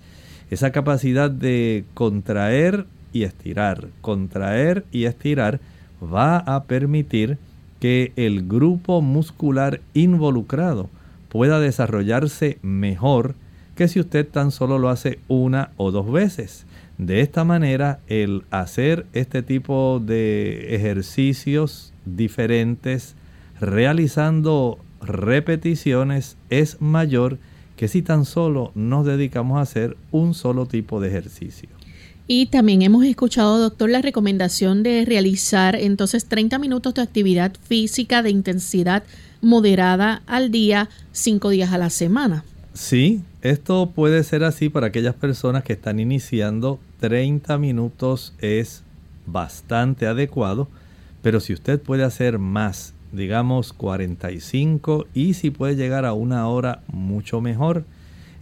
esa 0.50 0.70
capacidad 0.70 1.30
de 1.30 1.86
contraer 1.94 2.84
y 3.14 3.22
estirar, 3.22 3.88
contraer 4.02 4.84
y 4.92 5.04
estirar, 5.04 5.58
va 6.02 6.36
a 6.36 6.64
permitir 6.64 7.38
que 7.80 8.12
el 8.16 8.46
grupo 8.46 9.00
muscular 9.00 9.80
involucrado 9.94 10.90
pueda 11.34 11.58
desarrollarse 11.58 12.58
mejor 12.62 13.34
que 13.74 13.88
si 13.88 13.98
usted 13.98 14.24
tan 14.24 14.52
solo 14.52 14.78
lo 14.78 14.88
hace 14.88 15.18
una 15.26 15.72
o 15.76 15.90
dos 15.90 16.12
veces. 16.12 16.64
De 16.96 17.22
esta 17.22 17.42
manera, 17.42 17.98
el 18.06 18.44
hacer 18.52 19.04
este 19.14 19.42
tipo 19.42 20.00
de 20.00 20.76
ejercicios 20.76 21.92
diferentes, 22.04 23.16
realizando 23.58 24.78
repeticiones, 25.00 26.36
es 26.50 26.80
mayor 26.80 27.38
que 27.74 27.88
si 27.88 28.00
tan 28.00 28.26
solo 28.26 28.70
nos 28.76 29.04
dedicamos 29.04 29.58
a 29.58 29.62
hacer 29.62 29.96
un 30.12 30.34
solo 30.34 30.66
tipo 30.66 31.00
de 31.00 31.08
ejercicio. 31.08 31.73
Y 32.26 32.46
también 32.46 32.80
hemos 32.80 33.04
escuchado, 33.04 33.58
doctor, 33.58 33.90
la 33.90 34.00
recomendación 34.00 34.82
de 34.82 35.04
realizar 35.04 35.76
entonces 35.76 36.24
30 36.24 36.58
minutos 36.58 36.94
de 36.94 37.02
actividad 37.02 37.52
física 37.68 38.22
de 38.22 38.30
intensidad 38.30 39.02
moderada 39.42 40.22
al 40.26 40.50
día, 40.50 40.88
cinco 41.12 41.50
días 41.50 41.72
a 41.72 41.78
la 41.78 41.90
semana. 41.90 42.42
Sí, 42.72 43.20
esto 43.42 43.92
puede 43.94 44.24
ser 44.24 44.42
así 44.42 44.70
para 44.70 44.86
aquellas 44.86 45.14
personas 45.14 45.64
que 45.64 45.74
están 45.74 46.00
iniciando. 46.00 46.80
30 47.00 47.58
minutos 47.58 48.32
es 48.40 48.82
bastante 49.26 50.06
adecuado, 50.06 50.68
pero 51.20 51.40
si 51.40 51.52
usted 51.52 51.78
puede 51.78 52.04
hacer 52.04 52.38
más, 52.38 52.94
digamos 53.12 53.74
45 53.74 55.06
y 55.12 55.34
si 55.34 55.50
puede 55.50 55.76
llegar 55.76 56.06
a 56.06 56.14
una 56.14 56.48
hora, 56.48 56.80
mucho 56.88 57.42
mejor. 57.42 57.84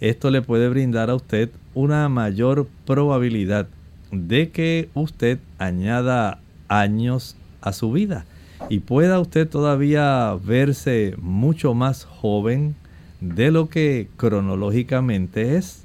Esto 0.00 0.30
le 0.30 0.40
puede 0.40 0.68
brindar 0.68 1.10
a 1.10 1.16
usted 1.16 1.50
una 1.75 2.09
mayor 2.09 2.69
probabilidad 2.87 3.69
de 4.11 4.50
que 4.50 4.88
usted 4.95 5.38
añada 5.59 6.38
años 6.69 7.37
a 7.61 7.73
su 7.73 7.93
vida 7.93 8.25
y 8.69 8.81
pueda 8.81 9.21
usted 9.21 9.49
todavía 9.49 10.37
verse 10.45 11.14
mucho 11.19 11.75
más 11.75 12.05
joven 12.05 12.75
de 13.21 13.50
lo 13.50 13.69
que 13.69 14.09
cronológicamente 14.17 15.57
es. 15.57 15.85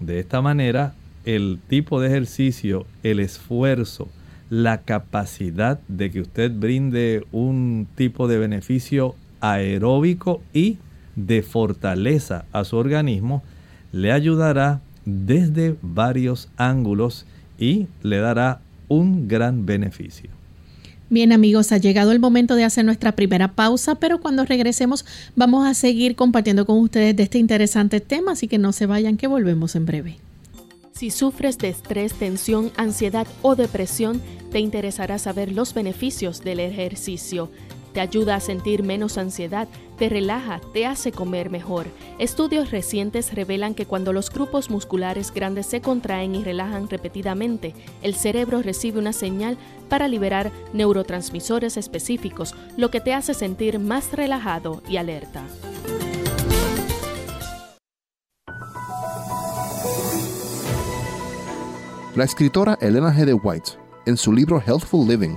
De 0.00 0.20
esta 0.20 0.40
manera, 0.40 0.94
el 1.24 1.58
tipo 1.68 2.00
de 2.00 2.08
ejercicio, 2.08 2.86
el 3.02 3.20
esfuerzo, 3.20 4.08
la 4.50 4.82
capacidad 4.82 5.80
de 5.88 6.10
que 6.10 6.20
usted 6.20 6.50
brinde 6.52 7.26
un 7.32 7.86
tipo 7.94 8.28
de 8.28 8.38
beneficio 8.38 9.14
aeróbico 9.40 10.42
y 10.52 10.78
de 11.16 11.42
fortaleza 11.42 12.44
a 12.52 12.64
su 12.64 12.76
organismo, 12.76 13.42
le 13.92 14.12
ayudará 14.12 14.80
desde 15.08 15.76
varios 15.80 16.48
ángulos 16.56 17.24
y 17.58 17.86
le 18.02 18.18
dará 18.18 18.60
un 18.88 19.26
gran 19.26 19.66
beneficio. 19.66 20.30
Bien 21.10 21.32
amigos, 21.32 21.72
ha 21.72 21.78
llegado 21.78 22.12
el 22.12 22.20
momento 22.20 22.54
de 22.54 22.64
hacer 22.64 22.84
nuestra 22.84 23.12
primera 23.12 23.52
pausa, 23.52 23.94
pero 23.94 24.20
cuando 24.20 24.44
regresemos 24.44 25.06
vamos 25.36 25.66
a 25.66 25.72
seguir 25.72 26.14
compartiendo 26.14 26.66
con 26.66 26.78
ustedes 26.78 27.16
de 27.16 27.22
este 27.22 27.38
interesante 27.38 28.00
tema, 28.00 28.32
así 28.32 28.46
que 28.46 28.58
no 28.58 28.72
se 28.72 28.84
vayan, 28.84 29.16
que 29.16 29.26
volvemos 29.26 29.74
en 29.74 29.86
breve. 29.86 30.18
Si 30.92 31.10
sufres 31.10 31.56
de 31.58 31.68
estrés, 31.68 32.12
tensión, 32.12 32.72
ansiedad 32.76 33.26
o 33.40 33.54
depresión, 33.56 34.20
te 34.50 34.58
interesará 34.58 35.18
saber 35.18 35.52
los 35.52 35.72
beneficios 35.72 36.42
del 36.42 36.60
ejercicio. 36.60 37.50
Te 37.92 38.00
ayuda 38.00 38.36
a 38.36 38.40
sentir 38.40 38.82
menos 38.82 39.18
ansiedad, 39.18 39.68
te 39.98 40.08
relaja, 40.08 40.60
te 40.72 40.86
hace 40.86 41.12
comer 41.12 41.50
mejor. 41.50 41.86
Estudios 42.18 42.70
recientes 42.70 43.34
revelan 43.34 43.74
que 43.74 43.86
cuando 43.86 44.12
los 44.12 44.30
grupos 44.30 44.70
musculares 44.70 45.32
grandes 45.32 45.66
se 45.66 45.80
contraen 45.80 46.34
y 46.34 46.44
relajan 46.44 46.88
repetidamente, 46.88 47.74
el 48.02 48.14
cerebro 48.14 48.62
recibe 48.62 48.98
una 48.98 49.12
señal 49.12 49.56
para 49.88 50.08
liberar 50.08 50.52
neurotransmisores 50.72 51.76
específicos, 51.76 52.54
lo 52.76 52.90
que 52.90 53.00
te 53.00 53.14
hace 53.14 53.34
sentir 53.34 53.78
más 53.78 54.12
relajado 54.12 54.82
y 54.88 54.98
alerta. 54.98 55.44
La 62.18 62.24
escritora 62.24 62.76
Elena 62.80 63.14
G. 63.14 63.26
de 63.26 63.34
White, 63.34 63.72
en 64.06 64.16
su 64.16 64.32
libro 64.32 64.60
Healthful 64.60 65.06
Living, 65.06 65.36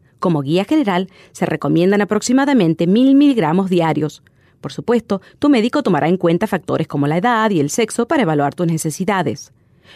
como 0.21 0.41
guía 0.41 0.63
general, 0.63 1.09
se 1.33 1.45
recomiendan 1.45 1.99
aproximadamente 1.99 2.87
1000 2.87 3.15
miligramos 3.15 3.69
diarios. 3.69 4.23
Por 4.61 4.71
supuesto, 4.71 5.21
tu 5.39 5.49
médico 5.49 5.83
tomará 5.83 6.07
en 6.07 6.15
cuenta 6.15 6.47
factores 6.47 6.87
como 6.87 7.07
la 7.07 7.17
edad 7.17 7.49
y 7.49 7.59
el 7.59 7.69
sexo 7.69 8.07
para 8.07 8.21
evaluar 8.21 8.55
tus 8.55 8.67
necesidades. 8.67 9.51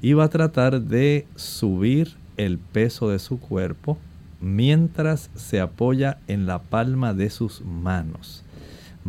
y 0.00 0.12
va 0.12 0.24
a 0.24 0.30
tratar 0.30 0.80
de 0.80 1.26
subir 1.36 2.14
el 2.36 2.58
peso 2.58 3.10
de 3.10 3.18
su 3.18 3.40
cuerpo 3.40 3.98
mientras 4.40 5.30
se 5.34 5.60
apoya 5.60 6.18
en 6.28 6.46
la 6.46 6.60
palma 6.60 7.14
de 7.14 7.30
sus 7.30 7.62
manos. 7.62 8.44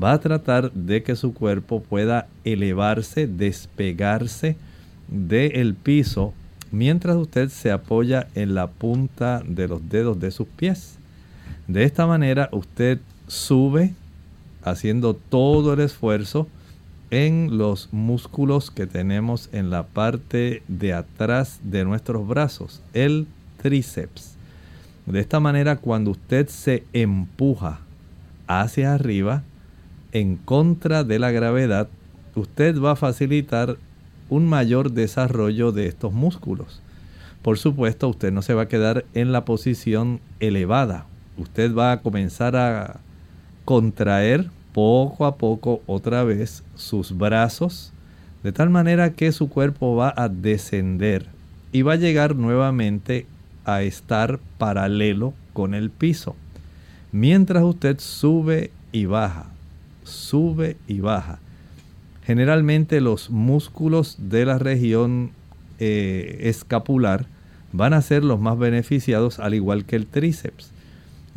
Va 0.02 0.14
a 0.14 0.20
tratar 0.20 0.72
de 0.72 1.04
que 1.04 1.16
su 1.16 1.34
cuerpo 1.34 1.82
pueda 1.82 2.28
elevarse, 2.44 3.28
despegarse 3.28 4.56
del 5.08 5.76
piso 5.76 6.34
mientras 6.72 7.16
usted 7.18 7.50
se 7.50 7.72
apoya 7.72 8.28
en 8.36 8.56
la 8.56 8.68
punta 8.68 9.42
de 9.46 9.68
los 9.68 9.90
dedos 9.90 10.20
de 10.20 10.32
sus 10.32 10.48
pies. 10.48 10.98
De 11.68 11.84
esta 11.84 12.08
manera 12.08 12.50
usted 12.52 13.00
sube 13.28 13.94
haciendo 14.64 15.14
todo 15.14 15.74
el 15.74 15.80
esfuerzo 15.82 16.48
en 17.12 17.58
los 17.58 17.90
músculos 17.92 18.72
que 18.72 18.88
tenemos 18.88 19.50
en 19.52 19.70
la 19.70 19.84
parte 19.84 20.62
de 20.68 20.94
atrás 20.94 21.60
de 21.64 21.84
nuestros 21.86 22.28
brazos, 22.28 22.82
el 22.94 23.28
tríceps. 23.62 24.36
De 25.06 25.20
esta 25.20 25.40
manera, 25.40 25.78
cuando 25.78 26.12
usted 26.12 26.48
se 26.48 26.84
empuja 26.94 27.80
hacia 28.48 28.94
arriba, 28.94 29.44
en 30.12 30.38
contra 30.38 31.04
de 31.04 31.20
la 31.20 31.32
gravedad, 31.32 31.88
usted 32.36 32.80
va 32.80 32.92
a 32.92 32.96
facilitar 32.96 33.78
un 34.30 34.48
mayor 34.48 34.92
desarrollo 34.92 35.72
de 35.72 35.88
estos 35.88 36.14
músculos. 36.14 36.82
Por 37.42 37.58
supuesto, 37.58 38.08
usted 38.10 38.32
no 38.32 38.42
se 38.42 38.54
va 38.54 38.64
a 38.64 38.68
quedar 38.68 39.06
en 39.14 39.32
la 39.32 39.46
posición 39.46 40.20
elevada. 40.40 41.06
Usted 41.38 41.74
va 41.74 41.92
a 41.92 42.02
comenzar 42.02 42.56
a 42.56 43.00
contraer 43.66 44.50
poco 44.80 45.26
a 45.26 45.36
poco 45.36 45.82
otra 45.88 46.24
vez 46.24 46.64
sus 46.76 47.18
brazos, 47.18 47.92
de 48.44 48.54
tal 48.54 48.70
manera 48.70 49.12
que 49.12 49.34
su 49.34 49.50
cuerpo 49.50 49.98
va 49.98 50.14
a 50.16 50.30
descender 50.30 51.26
y 51.74 51.82
va 51.82 51.94
a 51.94 51.98
llegar 51.98 52.38
nuevamente 52.38 53.26
a 53.66 53.82
estar 53.82 54.40
paralelo 54.58 55.34
con 55.52 55.74
el 55.74 55.90
piso. 55.90 56.38
Mientras 57.12 57.62
usted 57.62 58.00
sube 58.00 58.72
y 58.94 59.04
baja, 59.04 59.48
sube 60.06 60.78
y 60.88 61.02
baja. 61.02 61.40
Generalmente 62.24 63.02
los 63.02 63.30
músculos 63.32 64.16
de 64.18 64.46
la 64.46 64.60
región 64.60 65.32
eh, 65.80 66.38
escapular 66.44 67.26
van 67.74 67.94
a 67.94 68.02
ser 68.02 68.24
los 68.24 68.40
más 68.40 68.58
beneficiados 68.58 69.40
al 69.40 69.56
igual 69.56 69.84
que 69.84 69.98
el 69.98 70.08
tríceps. 70.08 70.72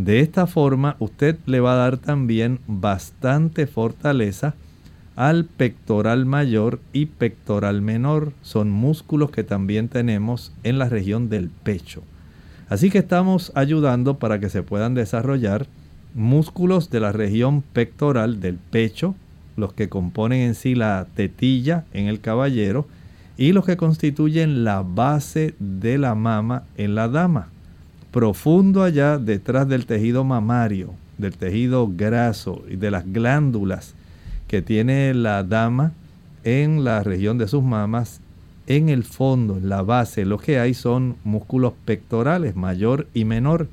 De 0.02 0.18
esta 0.18 0.48
forma 0.48 0.96
usted 0.98 1.38
le 1.46 1.60
va 1.60 1.74
a 1.74 1.76
dar 1.76 1.96
también 1.96 2.58
bastante 2.66 3.68
fortaleza 3.68 4.56
al 5.14 5.44
pectoral 5.44 6.26
mayor 6.26 6.80
y 6.92 7.06
pectoral 7.06 7.82
menor. 7.82 8.32
Son 8.42 8.68
músculos 8.68 9.30
que 9.30 9.44
también 9.44 9.86
tenemos 9.86 10.52
en 10.64 10.80
la 10.80 10.88
región 10.88 11.28
del 11.28 11.50
pecho. 11.50 12.02
Así 12.68 12.90
que 12.90 12.98
estamos 12.98 13.52
ayudando 13.54 14.18
para 14.18 14.40
que 14.40 14.48
se 14.48 14.64
puedan 14.64 14.94
desarrollar 14.94 15.68
músculos 16.14 16.90
de 16.90 16.98
la 16.98 17.12
región 17.12 17.62
pectoral 17.62 18.40
del 18.40 18.56
pecho, 18.56 19.14
los 19.56 19.72
que 19.72 19.88
componen 19.88 20.40
en 20.40 20.56
sí 20.56 20.74
la 20.74 21.06
tetilla 21.14 21.84
en 21.92 22.08
el 22.08 22.20
caballero 22.20 22.88
y 23.36 23.52
los 23.52 23.64
que 23.64 23.76
constituyen 23.76 24.64
la 24.64 24.82
base 24.82 25.54
de 25.60 25.96
la 25.96 26.16
mama 26.16 26.64
en 26.76 26.96
la 26.96 27.06
dama 27.06 27.51
profundo 28.12 28.84
allá 28.84 29.18
detrás 29.18 29.66
del 29.66 29.86
tejido 29.86 30.22
mamario, 30.22 30.94
del 31.18 31.36
tejido 31.36 31.90
graso 31.90 32.62
y 32.68 32.76
de 32.76 32.90
las 32.90 33.10
glándulas 33.10 33.94
que 34.46 34.60
tiene 34.62 35.14
la 35.14 35.42
dama 35.42 35.92
en 36.44 36.84
la 36.84 37.02
región 37.02 37.38
de 37.38 37.48
sus 37.48 37.62
mamas, 37.62 38.20
en 38.66 38.90
el 38.90 39.02
fondo, 39.02 39.56
en 39.56 39.68
la 39.68 39.82
base, 39.82 40.24
lo 40.24 40.38
que 40.38 40.58
hay 40.58 40.74
son 40.74 41.16
músculos 41.24 41.72
pectorales, 41.84 42.54
mayor 42.54 43.08
y 43.14 43.24
menor, 43.24 43.68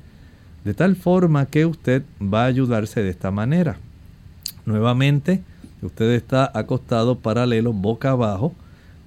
de 0.64 0.74
tal 0.74 0.96
forma 0.96 1.46
que 1.46 1.66
usted 1.66 2.02
va 2.20 2.44
a 2.44 2.46
ayudarse 2.46 3.02
de 3.02 3.10
esta 3.10 3.30
manera. 3.30 3.76
Nuevamente, 4.64 5.42
usted 5.82 6.10
está 6.12 6.50
acostado 6.54 7.18
paralelo 7.18 7.72
boca 7.72 8.10
abajo, 8.10 8.54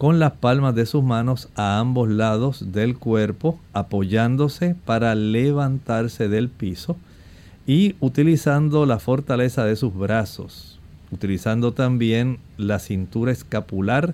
con 0.03 0.19
las 0.19 0.33
palmas 0.33 0.75
de 0.75 0.85
sus 0.85 1.01
manos 1.01 1.47
a 1.55 1.79
ambos 1.79 2.09
lados 2.09 2.73
del 2.73 2.97
cuerpo, 2.97 3.57
apoyándose 3.71 4.75
para 4.83 5.15
levantarse 5.15 6.27
del 6.27 6.49
piso 6.49 6.97
y 7.65 7.95
utilizando 8.01 8.85
la 8.85 8.99
fortaleza 8.99 9.63
de 9.63 9.77
sus 9.77 9.95
brazos, 9.95 10.77
utilizando 11.09 11.71
también 11.71 12.39
la 12.57 12.79
cintura 12.79 13.31
escapular 13.31 14.13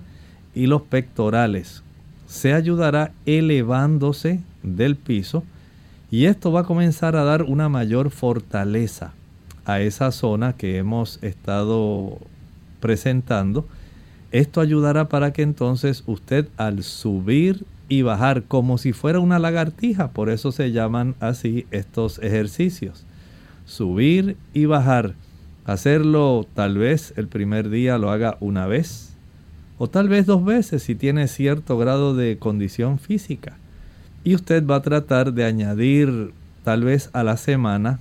y 0.54 0.68
los 0.68 0.82
pectorales. 0.82 1.82
Se 2.28 2.54
ayudará 2.54 3.10
elevándose 3.26 4.38
del 4.62 4.94
piso 4.94 5.42
y 6.08 6.26
esto 6.26 6.52
va 6.52 6.60
a 6.60 6.66
comenzar 6.66 7.16
a 7.16 7.24
dar 7.24 7.42
una 7.42 7.68
mayor 7.68 8.10
fortaleza 8.10 9.12
a 9.64 9.80
esa 9.80 10.12
zona 10.12 10.52
que 10.52 10.78
hemos 10.78 11.20
estado 11.24 12.16
presentando 12.78 13.66
esto 14.32 14.60
ayudará 14.60 15.08
para 15.08 15.32
que 15.32 15.42
entonces 15.42 16.04
usted 16.06 16.48
al 16.56 16.82
subir 16.82 17.64
y 17.88 18.02
bajar 18.02 18.44
como 18.44 18.78
si 18.78 18.92
fuera 18.92 19.18
una 19.18 19.38
lagartija, 19.38 20.12
por 20.12 20.30
eso 20.30 20.52
se 20.52 20.70
llaman 20.70 21.16
así 21.18 21.66
estos 21.70 22.18
ejercicios. 22.20 23.04
Subir 23.66 24.36
y 24.54 24.66
bajar. 24.66 25.14
Hacerlo 25.64 26.46
tal 26.54 26.78
vez 26.78 27.12
el 27.16 27.28
primer 27.28 27.68
día 27.68 27.98
lo 27.98 28.10
haga 28.10 28.36
una 28.40 28.66
vez 28.66 29.10
o 29.82 29.88
tal 29.88 30.10
vez 30.10 30.26
dos 30.26 30.44
veces 30.44 30.82
si 30.82 30.94
tiene 30.94 31.26
cierto 31.26 31.78
grado 31.78 32.14
de 32.14 32.36
condición 32.36 32.98
física. 32.98 33.56
Y 34.22 34.34
usted 34.34 34.66
va 34.66 34.76
a 34.76 34.82
tratar 34.82 35.32
de 35.32 35.46
añadir 35.46 36.32
tal 36.64 36.84
vez 36.84 37.08
a 37.14 37.24
la 37.24 37.38
semana 37.38 37.98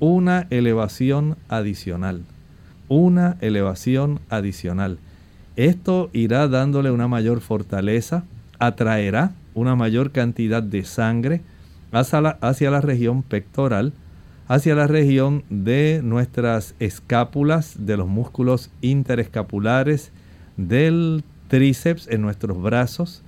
una 0.00 0.46
elevación 0.48 1.36
adicional. 1.50 2.22
Una 2.88 3.36
elevación 3.42 4.20
adicional. 4.30 4.98
Esto 5.58 6.08
irá 6.12 6.46
dándole 6.46 6.92
una 6.92 7.08
mayor 7.08 7.40
fortaleza, 7.40 8.22
atraerá 8.60 9.32
una 9.54 9.74
mayor 9.74 10.12
cantidad 10.12 10.62
de 10.62 10.84
sangre 10.84 11.40
hacia 11.90 12.20
la, 12.20 12.38
hacia 12.40 12.70
la 12.70 12.80
región 12.80 13.24
pectoral, 13.24 13.92
hacia 14.46 14.76
la 14.76 14.86
región 14.86 15.42
de 15.50 16.00
nuestras 16.04 16.76
escápulas, 16.78 17.74
de 17.76 17.96
los 17.96 18.06
músculos 18.06 18.70
interescapulares, 18.82 20.12
del 20.56 21.24
tríceps 21.48 22.06
en 22.06 22.22
nuestros 22.22 22.62
brazos. 22.62 23.24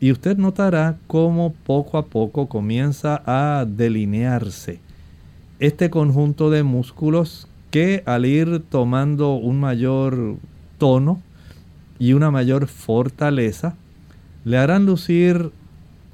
Y 0.00 0.12
usted 0.12 0.38
notará 0.38 0.96
cómo 1.06 1.52
poco 1.66 1.98
a 1.98 2.06
poco 2.06 2.48
comienza 2.48 3.22
a 3.26 3.66
delinearse 3.66 4.80
este 5.58 5.90
conjunto 5.90 6.48
de 6.48 6.62
músculos 6.62 7.48
que 7.70 8.02
al 8.06 8.24
ir 8.24 8.62
tomando 8.70 9.34
un 9.34 9.60
mayor 9.60 10.36
tono, 10.78 11.20
y 11.98 12.12
una 12.12 12.30
mayor 12.30 12.66
fortaleza, 12.66 13.76
le 14.44 14.58
harán 14.58 14.86
lucir 14.86 15.50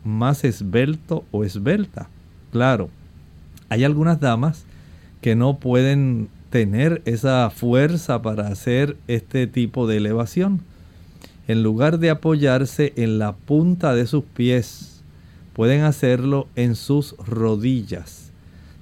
más 0.05 0.45
esbelto 0.45 1.25
o 1.31 1.45
esbelta. 1.45 2.09
Claro, 2.51 2.89
hay 3.69 3.85
algunas 3.85 4.21
damas 4.21 4.65
que 5.21 5.37
no 5.37 5.59
pueden 5.59 6.29
tener 6.51 7.01
esa 7.07 7.49
fuerza 7.51 8.21
para 8.21 8.49
hacer 8.49 8.97
este 9.09 9.47
tipo 9.47 9.87
de 9.87 9.97
elevación. 9.97 10.61
En 11.49 11.63
lugar 11.63 11.99
de 11.99 12.11
apoyarse 12.11 12.93
en 12.97 13.19
la 13.19 13.33
punta 13.33 13.95
de 13.95 14.07
sus 14.07 14.25
pies, 14.25 15.03
pueden 15.55 15.83
hacerlo 15.83 16.47
en 16.57 16.75
sus 16.75 17.17
rodillas. 17.19 18.31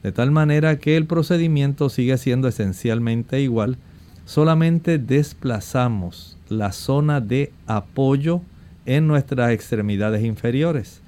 De 0.03 0.13
tal 0.13 0.31
manera 0.31 0.79
que 0.79 0.97
el 0.97 1.07
procedimiento 1.07 1.89
sigue 1.91 2.17
siendo 2.19 2.49
esencialmente 2.49 3.41
igual, 3.41 3.77
solamente 4.25 4.99
desplazamos 4.99 6.39
la 6.51 6.73
zona 6.73 7.21
de 7.21 7.53
apoyo 7.67 8.43
en 8.87 9.07
nuestras 9.07 9.53
extremidades 9.53 10.25
inferiores. 10.25 11.01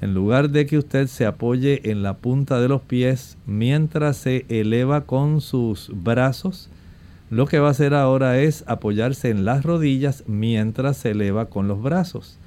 En 0.00 0.14
lugar 0.14 0.50
de 0.50 0.66
que 0.66 0.78
usted 0.78 1.06
se 1.06 1.24
apoye 1.24 1.90
en 1.90 2.02
la 2.02 2.14
punta 2.14 2.60
de 2.60 2.68
los 2.68 2.82
pies 2.82 3.38
mientras 3.46 4.18
se 4.18 4.44
eleva 4.48 5.02
con 5.02 5.40
sus 5.40 5.90
brazos, 5.92 6.68
lo 7.30 7.46
que 7.46 7.58
va 7.58 7.68
a 7.68 7.70
hacer 7.70 7.94
ahora 7.94 8.38
es 8.38 8.64
apoyarse 8.66 9.30
en 9.30 9.44
las 9.44 9.64
rodillas 9.64 10.24
mientras 10.26 10.98
se 10.98 11.12
eleva 11.12 11.46
con 11.46 11.68
los 11.68 11.82
brazos. 11.82 12.38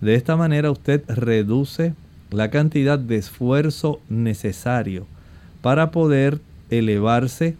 De 0.00 0.14
esta 0.14 0.36
manera 0.36 0.70
usted 0.70 1.02
reduce 1.08 1.94
la 2.30 2.50
cantidad 2.50 2.98
de 2.98 3.16
esfuerzo 3.16 4.00
necesario 4.08 5.06
para 5.62 5.90
poder 5.90 6.40
elevarse 6.70 7.56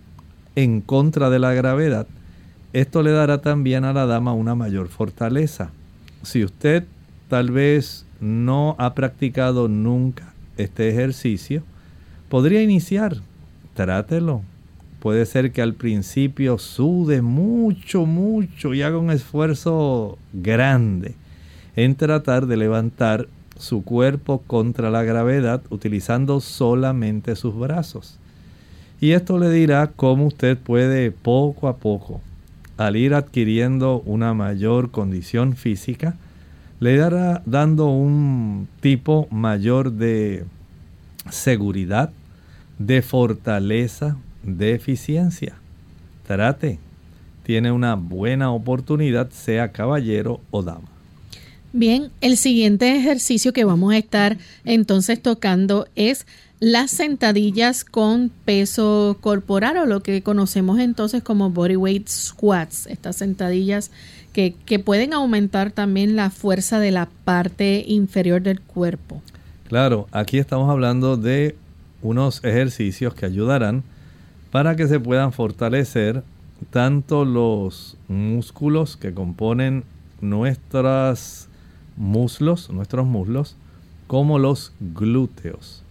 en 0.55 0.81
contra 0.81 1.29
de 1.29 1.39
la 1.39 1.53
gravedad. 1.53 2.07
Esto 2.73 3.03
le 3.03 3.11
dará 3.11 3.41
también 3.41 3.85
a 3.85 3.93
la 3.93 4.07
dama 4.07 4.33
una 4.33 4.55
mayor 4.55 4.89
fortaleza 4.89 5.73
si 6.23 6.45
usted 6.45 6.85
tal 7.29 7.51
vez 7.51 8.05
no 8.21 8.77
ha 8.79 8.95
practicado 8.95 9.69
nunca 9.69 10.35
este 10.57 10.89
ejercicio, 10.89 11.63
podría 12.29 12.63
iniciar. 12.63 13.17
Trátelo. 13.75 14.43
Puede 15.01 15.25
ser 15.25 15.53
que 15.53 15.63
al 15.63 15.73
principio 15.73 16.59
sude 16.59 17.23
mucho, 17.23 18.05
mucho 18.05 18.75
y 18.75 18.83
haga 18.83 18.99
un 18.99 19.11
esfuerzo 19.11 20.19
grande 20.35 21.15
en 21.75 21.95
tratar 21.95 22.47
de 22.47 22.59
levantar 22.59 23.27
su 23.57 23.83
cuerpo 23.83 24.43
contra 24.47 24.91
la 24.91 25.03
gravedad 25.03 25.63
utilizando 25.71 26.41
solamente 26.41 27.35
sus 27.37 27.59
brazos. 27.59 28.19
Y 29.01 29.13
esto 29.13 29.39
le 29.39 29.51
dirá 29.51 29.91
cómo 29.97 30.27
usted 30.27 30.59
puede 30.59 31.11
poco 31.11 31.69
a 31.69 31.77
poco 31.79 32.21
al 32.81 32.97
ir 32.97 33.13
adquiriendo 33.13 34.03
una 34.07 34.33
mayor 34.33 34.91
condición 34.91 35.55
física, 35.55 36.17
le 36.81 36.97
dará 36.97 37.43
dando 37.45 37.89
un 37.89 38.69
tipo 38.81 39.29
mayor 39.31 39.93
de 39.93 40.47
seguridad, 41.29 42.11
de 42.79 43.03
fortaleza, 43.03 44.17
de 44.43 44.73
eficiencia. 44.73 45.57
Trate, 46.27 46.79
tiene 47.43 47.71
una 47.71 47.97
buena 47.97 48.51
oportunidad, 48.51 49.29
sea 49.29 49.73
caballero 49.73 50.41
o 50.51 50.63
dama. 50.63 50.89
Bien, 51.75 52.11
el 52.23 52.39
siguiente 52.39 52.97
ejercicio 52.97 53.53
que 53.53 53.65
vamos 53.65 53.93
a 53.93 53.99
estar 53.99 54.39
entonces 54.65 55.21
tocando 55.21 55.87
es 55.97 56.27
las 56.61 56.91
sentadillas 56.91 57.85
con 57.85 58.31
peso 58.45 59.17
corporal 59.23 59.79
o 59.79 59.87
lo 59.87 60.03
que 60.03 60.23
conocemos 60.23 60.79
entonces 60.79 61.23
como 61.23 61.51
body 61.51 61.77
weight 61.77 62.09
squats, 62.09 62.87
estas 62.87 63.17
sentadillas 63.17 63.91
que, 64.35 64.55
que, 64.67 64.79
pueden 64.79 65.15
aumentar 65.15 65.73
también 65.73 66.17
la 66.17 66.31
fuerza 66.31 66.79
de 66.79 66.91
la 66.93 67.09
parte 67.25 67.83
inferior 67.89 68.43
del 68.43 68.61
cuerpo. 68.61 69.23
Claro, 69.67 70.07
aquí 70.13 70.39
estamos 70.39 70.71
hablando 70.71 71.17
de 71.17 71.57
unos 72.03 72.45
ejercicios 72.45 73.15
que 73.15 73.27
ayudarán 73.27 73.83
para 74.51 74.77
que 74.77 74.87
se 74.87 75.01
puedan 75.01 75.33
fortalecer 75.33 76.23
tanto 76.71 77.25
los 77.25 77.97
músculos 78.09 78.97
que 78.99 79.15
componen 79.15 79.85
nuestros 80.21 81.49
muslos, 81.97 82.69
nuestros 82.71 83.07
muslos, 83.07 83.57
como 84.07 84.39
los 84.39 84.73
glúteos. 84.81 85.83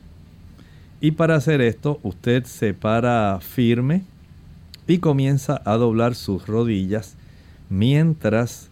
Y 1.01 1.11
para 1.11 1.35
hacer 1.35 1.61
esto, 1.61 1.99
usted 2.03 2.43
se 2.43 2.73
para 2.73 3.39
firme 3.41 4.03
y 4.85 4.97
comienza 4.97 5.61
a 5.63 5.75
doblar 5.75 6.13
sus 6.13 6.45
rodillas 6.45 7.15
mientras 7.69 8.69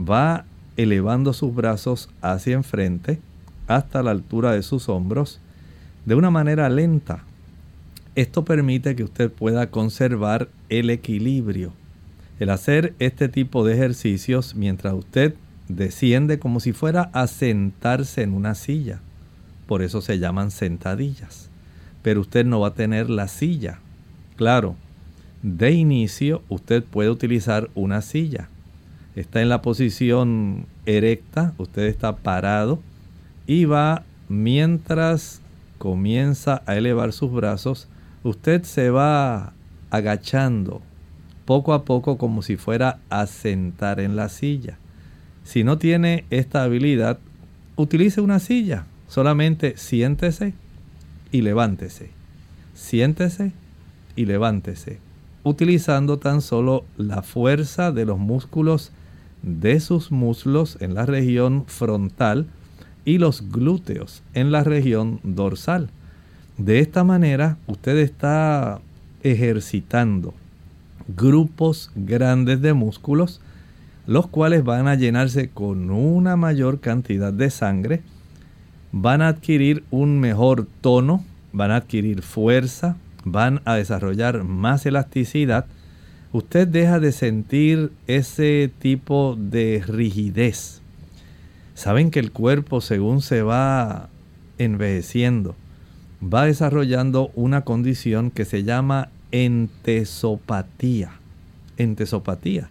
va 0.00 0.44
elevando 0.76 1.32
sus 1.32 1.54
brazos 1.54 2.08
hacia 2.20 2.54
enfrente 2.54 3.20
hasta 3.68 4.02
la 4.02 4.10
altura 4.10 4.52
de 4.52 4.62
sus 4.62 4.88
hombros 4.88 5.38
de 6.04 6.16
una 6.16 6.30
manera 6.30 6.68
lenta. 6.68 7.24
Esto 8.16 8.44
permite 8.44 8.96
que 8.96 9.04
usted 9.04 9.30
pueda 9.30 9.70
conservar 9.70 10.48
el 10.68 10.90
equilibrio. 10.90 11.72
El 12.40 12.50
hacer 12.50 12.94
este 12.98 13.28
tipo 13.28 13.64
de 13.64 13.74
ejercicios 13.74 14.56
mientras 14.56 14.94
usted 14.94 15.36
desciende 15.68 16.40
como 16.40 16.58
si 16.58 16.72
fuera 16.72 17.10
a 17.12 17.28
sentarse 17.28 18.22
en 18.22 18.34
una 18.34 18.56
silla. 18.56 19.00
Por 19.68 19.82
eso 19.82 20.00
se 20.00 20.18
llaman 20.18 20.50
sentadillas 20.50 21.51
pero 22.02 22.20
usted 22.20 22.44
no 22.44 22.60
va 22.60 22.68
a 22.68 22.74
tener 22.74 23.08
la 23.08 23.28
silla. 23.28 23.78
Claro, 24.36 24.76
de 25.42 25.72
inicio 25.72 26.42
usted 26.48 26.84
puede 26.84 27.10
utilizar 27.10 27.70
una 27.74 28.02
silla. 28.02 28.48
Está 29.16 29.42
en 29.42 29.48
la 29.48 29.62
posición 29.62 30.66
erecta, 30.86 31.54
usted 31.58 31.82
está 31.82 32.16
parado 32.16 32.80
y 33.46 33.64
va 33.64 34.04
mientras 34.28 35.40
comienza 35.78 36.62
a 36.66 36.76
elevar 36.76 37.12
sus 37.12 37.32
brazos, 37.32 37.88
usted 38.22 38.62
se 38.62 38.90
va 38.90 39.52
agachando 39.90 40.80
poco 41.44 41.74
a 41.74 41.84
poco 41.84 42.18
como 42.18 42.42
si 42.42 42.56
fuera 42.56 43.00
a 43.10 43.26
sentar 43.26 44.00
en 44.00 44.16
la 44.16 44.28
silla. 44.28 44.78
Si 45.44 45.64
no 45.64 45.78
tiene 45.78 46.24
esta 46.30 46.62
habilidad, 46.62 47.18
utilice 47.76 48.20
una 48.20 48.38
silla. 48.38 48.86
Solamente 49.08 49.76
siéntese 49.76 50.54
y 51.32 51.42
levántese. 51.42 52.10
Siéntese 52.74 53.52
y 54.14 54.26
levántese, 54.26 54.98
utilizando 55.42 56.18
tan 56.18 56.40
solo 56.40 56.84
la 56.96 57.22
fuerza 57.22 57.90
de 57.90 58.04
los 58.04 58.18
músculos 58.18 58.92
de 59.42 59.80
sus 59.80 60.12
muslos 60.12 60.78
en 60.80 60.94
la 60.94 61.04
región 61.04 61.64
frontal 61.66 62.46
y 63.04 63.18
los 63.18 63.50
glúteos 63.50 64.22
en 64.34 64.52
la 64.52 64.62
región 64.62 65.18
dorsal. 65.24 65.90
De 66.58 66.78
esta 66.78 67.02
manera 67.02 67.56
usted 67.66 67.96
está 67.96 68.80
ejercitando 69.22 70.34
grupos 71.16 71.90
grandes 71.96 72.60
de 72.60 72.74
músculos, 72.74 73.40
los 74.06 74.26
cuales 74.28 74.64
van 74.64 74.86
a 74.86 74.94
llenarse 74.94 75.48
con 75.50 75.90
una 75.90 76.36
mayor 76.36 76.80
cantidad 76.80 77.32
de 77.32 77.50
sangre 77.50 78.02
van 78.92 79.22
a 79.22 79.28
adquirir 79.28 79.84
un 79.90 80.20
mejor 80.20 80.68
tono, 80.82 81.24
van 81.52 81.70
a 81.70 81.76
adquirir 81.76 82.22
fuerza, 82.22 82.96
van 83.24 83.62
a 83.64 83.74
desarrollar 83.74 84.44
más 84.44 84.84
elasticidad. 84.86 85.64
Usted 86.32 86.68
deja 86.68 87.00
de 87.00 87.12
sentir 87.12 87.90
ese 88.06 88.70
tipo 88.78 89.36
de 89.38 89.82
rigidez. 89.86 90.80
Saben 91.74 92.10
que 92.10 92.20
el 92.20 92.32
cuerpo 92.32 92.80
según 92.80 93.22
se 93.22 93.42
va 93.42 94.08
envejeciendo, 94.58 95.56
va 96.22 96.44
desarrollando 96.44 97.30
una 97.34 97.62
condición 97.62 98.30
que 98.30 98.44
se 98.44 98.62
llama 98.62 99.08
entesopatía. 99.30 101.12
Entesopatía. 101.78 102.68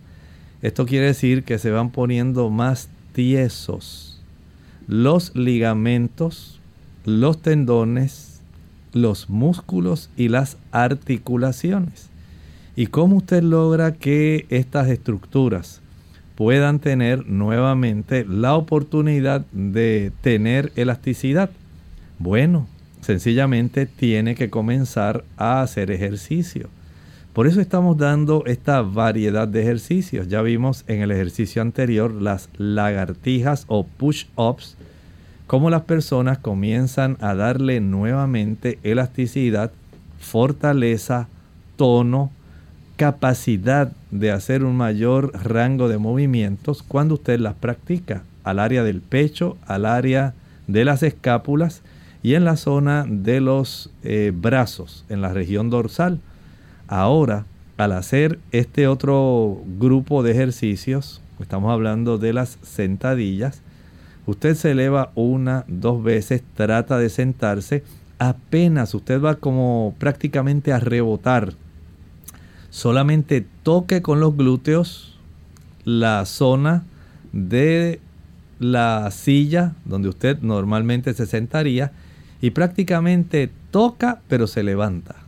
Esto 0.62 0.86
quiere 0.86 1.08
decir 1.08 1.44
que 1.44 1.58
se 1.58 1.72
van 1.72 1.90
poniendo 1.90 2.52
más 2.52 2.90
tiesos 3.14 4.11
los 4.92 5.34
ligamentos, 5.38 6.60
los 7.06 7.42
tendones, 7.42 8.42
los 8.92 9.30
músculos 9.30 10.10
y 10.18 10.28
las 10.28 10.58
articulaciones. 10.74 12.10
¿Y 12.76 12.88
cómo 12.88 13.16
usted 13.16 13.42
logra 13.42 13.94
que 13.94 14.46
estas 14.50 14.90
estructuras 14.90 15.80
puedan 16.36 16.80
tener 16.80 17.26
nuevamente 17.26 18.26
la 18.26 18.56
oportunidad 18.56 19.46
de 19.54 20.12
tener 20.20 20.74
elasticidad? 20.76 21.52
Bueno, 22.20 22.68
sencillamente 23.00 23.86
tiene 23.86 24.36
que 24.36 24.50
comenzar 24.50 25.24
a 25.38 25.62
hacer 25.62 25.90
ejercicio. 25.90 26.68
Por 27.34 27.48
eso 27.48 27.62
estamos 27.62 27.98
dando 27.98 28.44
esta 28.46 28.82
variedad 28.82 29.48
de 29.48 29.62
ejercicios. 29.62 30.28
Ya 30.28 30.42
vimos 30.42 30.84
en 30.88 31.02
el 31.02 31.12
ejercicio 31.12 31.62
anterior 31.62 32.12
las 32.12 32.50
lagartijas 32.58 33.64
o 33.68 33.86
push-ups, 33.86 34.76
cómo 35.48 35.70
las 35.70 35.84
personas 35.84 36.40
comienzan 36.40 37.18
a 37.22 37.34
darle 37.34 37.80
nuevamente 37.80 38.80
elasticidad, 38.84 39.72
fortaleza, 40.20 41.30
tono, 41.78 42.32
capacidad 42.98 43.94
de 44.12 44.32
hacer 44.32 44.66
un 44.66 44.76
mayor 44.76 45.32
rango 45.46 45.88
de 45.88 45.98
movimientos 45.98 46.84
cuando 46.84 47.14
usted 47.16 47.40
las 47.40 47.54
practica. 47.54 48.24
al 48.44 48.60
área 48.60 48.84
del 48.84 49.02
pecho, 49.02 49.56
al 49.68 49.86
área 49.86 50.34
de 50.68 50.84
las 50.84 51.04
escápulas 51.04 51.82
y 52.24 52.34
en 52.34 52.44
la 52.44 52.58
zona 52.58 53.06
de 53.08 53.40
los 53.40 53.90
eh, 54.04 54.34
brazos, 54.36 55.06
en 55.10 55.22
la 55.22 55.32
región 55.32 55.70
dorsal. 55.70 56.20
Ahora, 56.92 57.46
al 57.78 57.94
hacer 57.94 58.38
este 58.52 58.90
otro 58.90 59.64
grupo 59.80 60.24
de 60.24 60.32
ejercicios, 60.32 61.22
estamos 61.40 61.72
hablando 61.72 62.18
de 62.18 62.34
las 62.34 62.60
sentadillas, 62.64 63.62
usted 64.26 64.56
se 64.56 64.72
eleva 64.72 65.14
una, 65.16 65.64
dos 65.70 66.04
veces, 66.04 66.44
trata 66.54 66.98
de 66.98 67.08
sentarse, 67.08 67.86
apenas 68.20 68.94
usted 68.94 69.22
va 69.22 69.36
como 69.36 69.96
prácticamente 70.00 70.74
a 70.74 70.82
rebotar, 70.82 71.54
solamente 72.72 73.46
toque 73.64 74.02
con 74.02 74.20
los 74.20 74.36
glúteos 74.36 75.18
la 75.86 76.26
zona 76.26 76.84
de 77.32 78.02
la 78.60 79.10
silla 79.12 79.76
donde 79.86 80.10
usted 80.10 80.42
normalmente 80.42 81.14
se 81.14 81.26
sentaría 81.26 81.94
y 82.42 82.50
prácticamente 82.50 83.50
toca 83.72 84.20
pero 84.28 84.46
se 84.46 84.62
levanta 84.62 85.21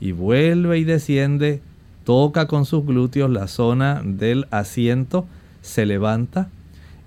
y 0.00 0.12
vuelve 0.12 0.78
y 0.78 0.84
desciende, 0.84 1.60
toca 2.04 2.46
con 2.46 2.64
sus 2.64 2.84
glúteos 2.84 3.30
la 3.30 3.46
zona 3.46 4.02
del 4.04 4.46
asiento, 4.50 5.26
se 5.62 5.84
levanta 5.86 6.48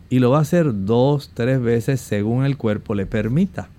y 0.09 0.19
lo 0.19 0.29
va 0.29 0.37
a 0.37 0.41
hacer 0.41 0.85
dos, 0.85 1.31
tres 1.33 1.59
veces 1.59 1.99
según 1.99 2.45
el 2.45 2.55
cuerpo 2.55 2.93
le 2.93 3.05
permita. 3.05 3.69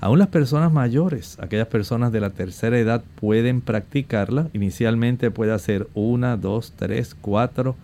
Aún 0.00 0.18
las 0.18 0.28
personas 0.28 0.72
mayores, 0.72 1.38
aquellas 1.40 1.68
personas 1.68 2.12
de 2.12 2.20
la 2.20 2.30
tercera 2.30 2.78
edad 2.78 3.04
pueden 3.20 3.60
practicarla. 3.60 4.48
Inicialmente 4.52 5.30
puede 5.30 5.52
hacer 5.52 5.88
una, 5.94 6.36
dos, 6.36 6.72
tres, 6.76 7.16
cuatro, 7.18 7.76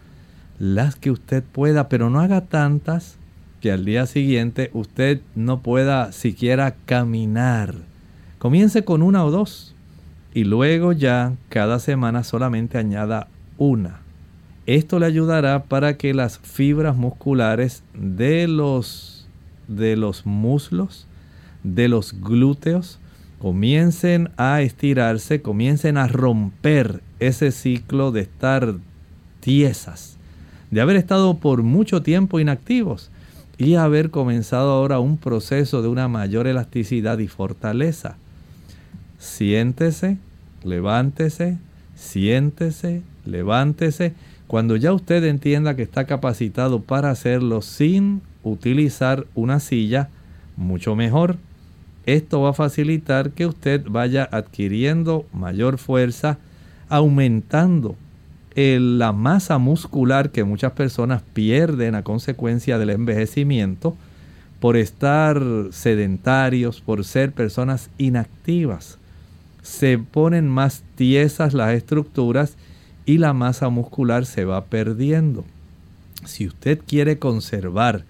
las 0.58 0.96
que 0.96 1.12
usted 1.12 1.44
pueda, 1.44 1.88
pero 1.88 2.10
no 2.10 2.20
haga 2.20 2.42
tantas 2.42 3.16
que 3.60 3.70
al 3.70 3.84
día 3.84 4.04
siguiente 4.06 4.70
usted 4.74 5.20
no 5.36 5.60
pueda 5.60 6.10
siquiera 6.12 6.74
caminar. 6.86 7.74
Comience 8.38 8.84
con 8.84 9.02
una 9.02 9.24
o 9.24 9.30
dos 9.30 9.76
y 10.34 10.44
luego 10.44 10.92
ya 10.92 11.34
cada 11.48 11.78
semana 11.78 12.24
solamente 12.24 12.78
añada 12.78 13.28
una. 13.56 14.00
Esto 14.66 14.98
le 14.98 15.06
ayudará 15.06 15.64
para 15.64 15.96
que 15.96 16.12
las 16.12 16.38
fibras 16.38 16.96
musculares 16.96 17.82
de 17.94 18.46
los, 18.48 19.26
de 19.66 19.96
los 19.96 20.26
muslos, 20.26 21.06
de 21.64 21.88
los 21.88 22.20
glúteos, 22.20 22.98
comiencen 23.38 24.30
a 24.36 24.60
estirarse, 24.62 25.40
comiencen 25.42 25.96
a 25.96 26.06
romper 26.08 27.00
ese 27.18 27.50
ciclo 27.50 28.12
de 28.12 28.20
estar 28.20 28.74
tiesas, 29.40 30.18
de 30.70 30.80
haber 30.80 30.96
estado 30.96 31.38
por 31.38 31.62
mucho 31.62 32.02
tiempo 32.02 32.40
inactivos 32.40 33.10
y 33.56 33.74
haber 33.74 34.10
comenzado 34.10 34.72
ahora 34.72 35.00
un 35.00 35.16
proceso 35.16 35.82
de 35.82 35.88
una 35.88 36.08
mayor 36.08 36.46
elasticidad 36.46 37.18
y 37.18 37.28
fortaleza. 37.28 38.16
Siéntese, 39.18 40.18
levántese, 40.64 41.58
siéntese, 41.94 43.02
levántese. 43.24 44.14
Cuando 44.46 44.76
ya 44.76 44.92
usted 44.92 45.24
entienda 45.24 45.76
que 45.76 45.82
está 45.82 46.04
capacitado 46.04 46.80
para 46.80 47.10
hacerlo 47.10 47.60
sin 47.60 48.22
utilizar 48.42 49.26
una 49.34 49.60
silla, 49.60 50.08
mucho 50.56 50.96
mejor. 50.96 51.36
Esto 52.06 52.40
va 52.40 52.50
a 52.50 52.54
facilitar 52.54 53.32
que 53.32 53.46
usted 53.46 53.84
vaya 53.86 54.26
adquiriendo 54.30 55.26
mayor 55.32 55.78
fuerza, 55.78 56.38
aumentando 56.88 57.96
la 58.56 59.12
masa 59.12 59.58
muscular 59.58 60.30
que 60.30 60.42
muchas 60.42 60.72
personas 60.72 61.22
pierden 61.32 61.94
a 61.94 62.02
consecuencia 62.02 62.78
del 62.78 62.90
envejecimiento 62.90 63.96
por 64.58 64.76
estar 64.76 65.40
sedentarios, 65.70 66.80
por 66.80 67.04
ser 67.04 67.30
personas 67.32 67.90
inactivas. 67.98 68.98
Se 69.68 69.98
ponen 69.98 70.48
más 70.48 70.82
tiesas 70.94 71.52
las 71.52 71.74
estructuras 71.74 72.56
y 73.04 73.18
la 73.18 73.34
masa 73.34 73.68
muscular 73.68 74.24
se 74.24 74.46
va 74.46 74.64
perdiendo. 74.64 75.44
Si 76.24 76.46
usted 76.46 76.80
quiere 76.84 77.18
conservar 77.18 78.04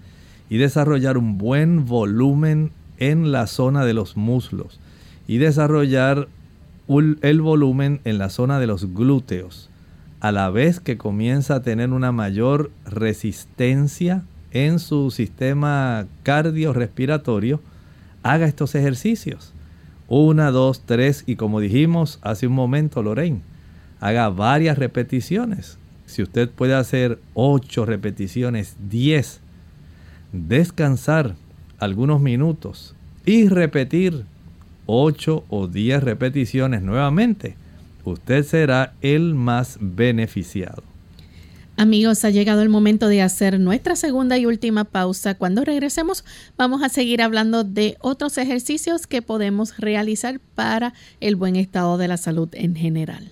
y 0.49 0.57
desarrollar 0.57 1.17
un 1.17 1.37
buen 1.37 1.85
volumen 1.85 2.71
en 2.97 3.33
la 3.33 3.45
zona 3.45 3.83
de 3.83 3.93
los 3.93 4.15
muslos 4.15 4.79
y 5.27 5.37
desarrollar 5.37 6.29
el 7.21 7.41
volumen 7.41 7.99
en 8.05 8.17
la 8.17 8.29
zona 8.29 8.57
de 8.59 8.65
los 8.65 8.93
glúteos, 8.95 9.69
a 10.21 10.31
la 10.31 10.49
vez 10.49 10.79
que 10.79 10.97
comienza 10.97 11.55
a 11.55 11.61
tener 11.61 11.91
una 11.91 12.13
mayor 12.13 12.71
resistencia 12.85 14.23
en 14.51 14.79
su 14.79 15.11
sistema 15.11 16.07
cardiorrespiratorio, 16.23 17.61
haga 18.23 18.47
estos 18.47 18.75
ejercicios. 18.75 19.53
Una, 20.09 20.51
dos, 20.51 20.81
tres 20.85 21.23
y 21.27 21.35
como 21.37 21.61
dijimos 21.61 22.19
hace 22.21 22.47
un 22.47 22.53
momento 22.53 23.01
Lorraine, 23.01 23.41
haga 24.01 24.29
varias 24.29 24.77
repeticiones. 24.77 25.77
Si 26.05 26.21
usted 26.21 26.49
puede 26.49 26.73
hacer 26.73 27.19
ocho 27.33 27.85
repeticiones, 27.85 28.75
diez, 28.89 29.39
descansar 30.33 31.35
algunos 31.77 32.19
minutos 32.19 32.95
y 33.25 33.47
repetir 33.47 34.25
ocho 34.87 35.45
o 35.49 35.67
diez 35.67 36.03
repeticiones 36.03 36.81
nuevamente 36.81 37.55
usted 38.03 38.43
será 38.43 38.93
el 39.01 39.35
más 39.35 39.77
beneficiado. 39.79 40.83
Amigos, 41.79 42.25
ha 42.25 42.29
llegado 42.29 42.61
el 42.61 42.67
momento 42.67 43.07
de 43.07 43.21
hacer 43.21 43.57
nuestra 43.57 43.95
segunda 43.95 44.37
y 44.37 44.45
última 44.45 44.83
pausa. 44.83 45.35
Cuando 45.35 45.63
regresemos 45.63 46.25
vamos 46.57 46.83
a 46.83 46.89
seguir 46.89 47.21
hablando 47.21 47.63
de 47.63 47.95
otros 48.01 48.37
ejercicios 48.37 49.07
que 49.07 49.21
podemos 49.21 49.77
realizar 49.77 50.41
para 50.55 50.93
el 51.21 51.37
buen 51.37 51.55
estado 51.55 51.97
de 51.97 52.09
la 52.09 52.17
salud 52.17 52.49
en 52.51 52.75
general. 52.75 53.31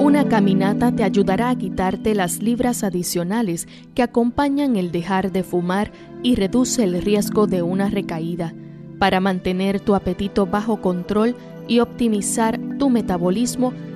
Una 0.00 0.28
caminata 0.28 0.94
te 0.94 1.02
ayudará 1.02 1.48
a 1.48 1.56
quitarte 1.56 2.14
las 2.14 2.42
libras 2.42 2.84
adicionales 2.84 3.68
que 3.94 4.02
acompañan 4.02 4.76
el 4.76 4.92
dejar 4.92 5.32
de 5.32 5.42
fumar 5.42 5.92
y 6.22 6.34
reduce 6.34 6.84
el 6.84 7.00
riesgo 7.00 7.46
de 7.46 7.62
una 7.62 7.88
recaída. 7.88 8.52
Para 8.98 9.20
mantener 9.20 9.80
tu 9.80 9.94
apetito 9.94 10.44
bajo 10.44 10.82
control 10.82 11.36
y 11.68 11.80
optimizar 11.80 12.60
tu 12.78 12.90
metabolismo, 12.90 13.72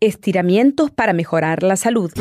Estiramientos 0.00 0.90
para 0.90 1.14
mejorar 1.14 1.62
la 1.62 1.74
salud. 1.74 2.12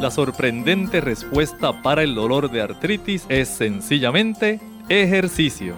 La 0.00 0.10
sorprendente 0.12 1.00
respuesta 1.00 1.82
para 1.82 2.04
el 2.04 2.14
dolor 2.14 2.52
de 2.52 2.62
artritis 2.62 3.26
es 3.28 3.48
sencillamente 3.48 4.60
ejercicio. 4.88 5.74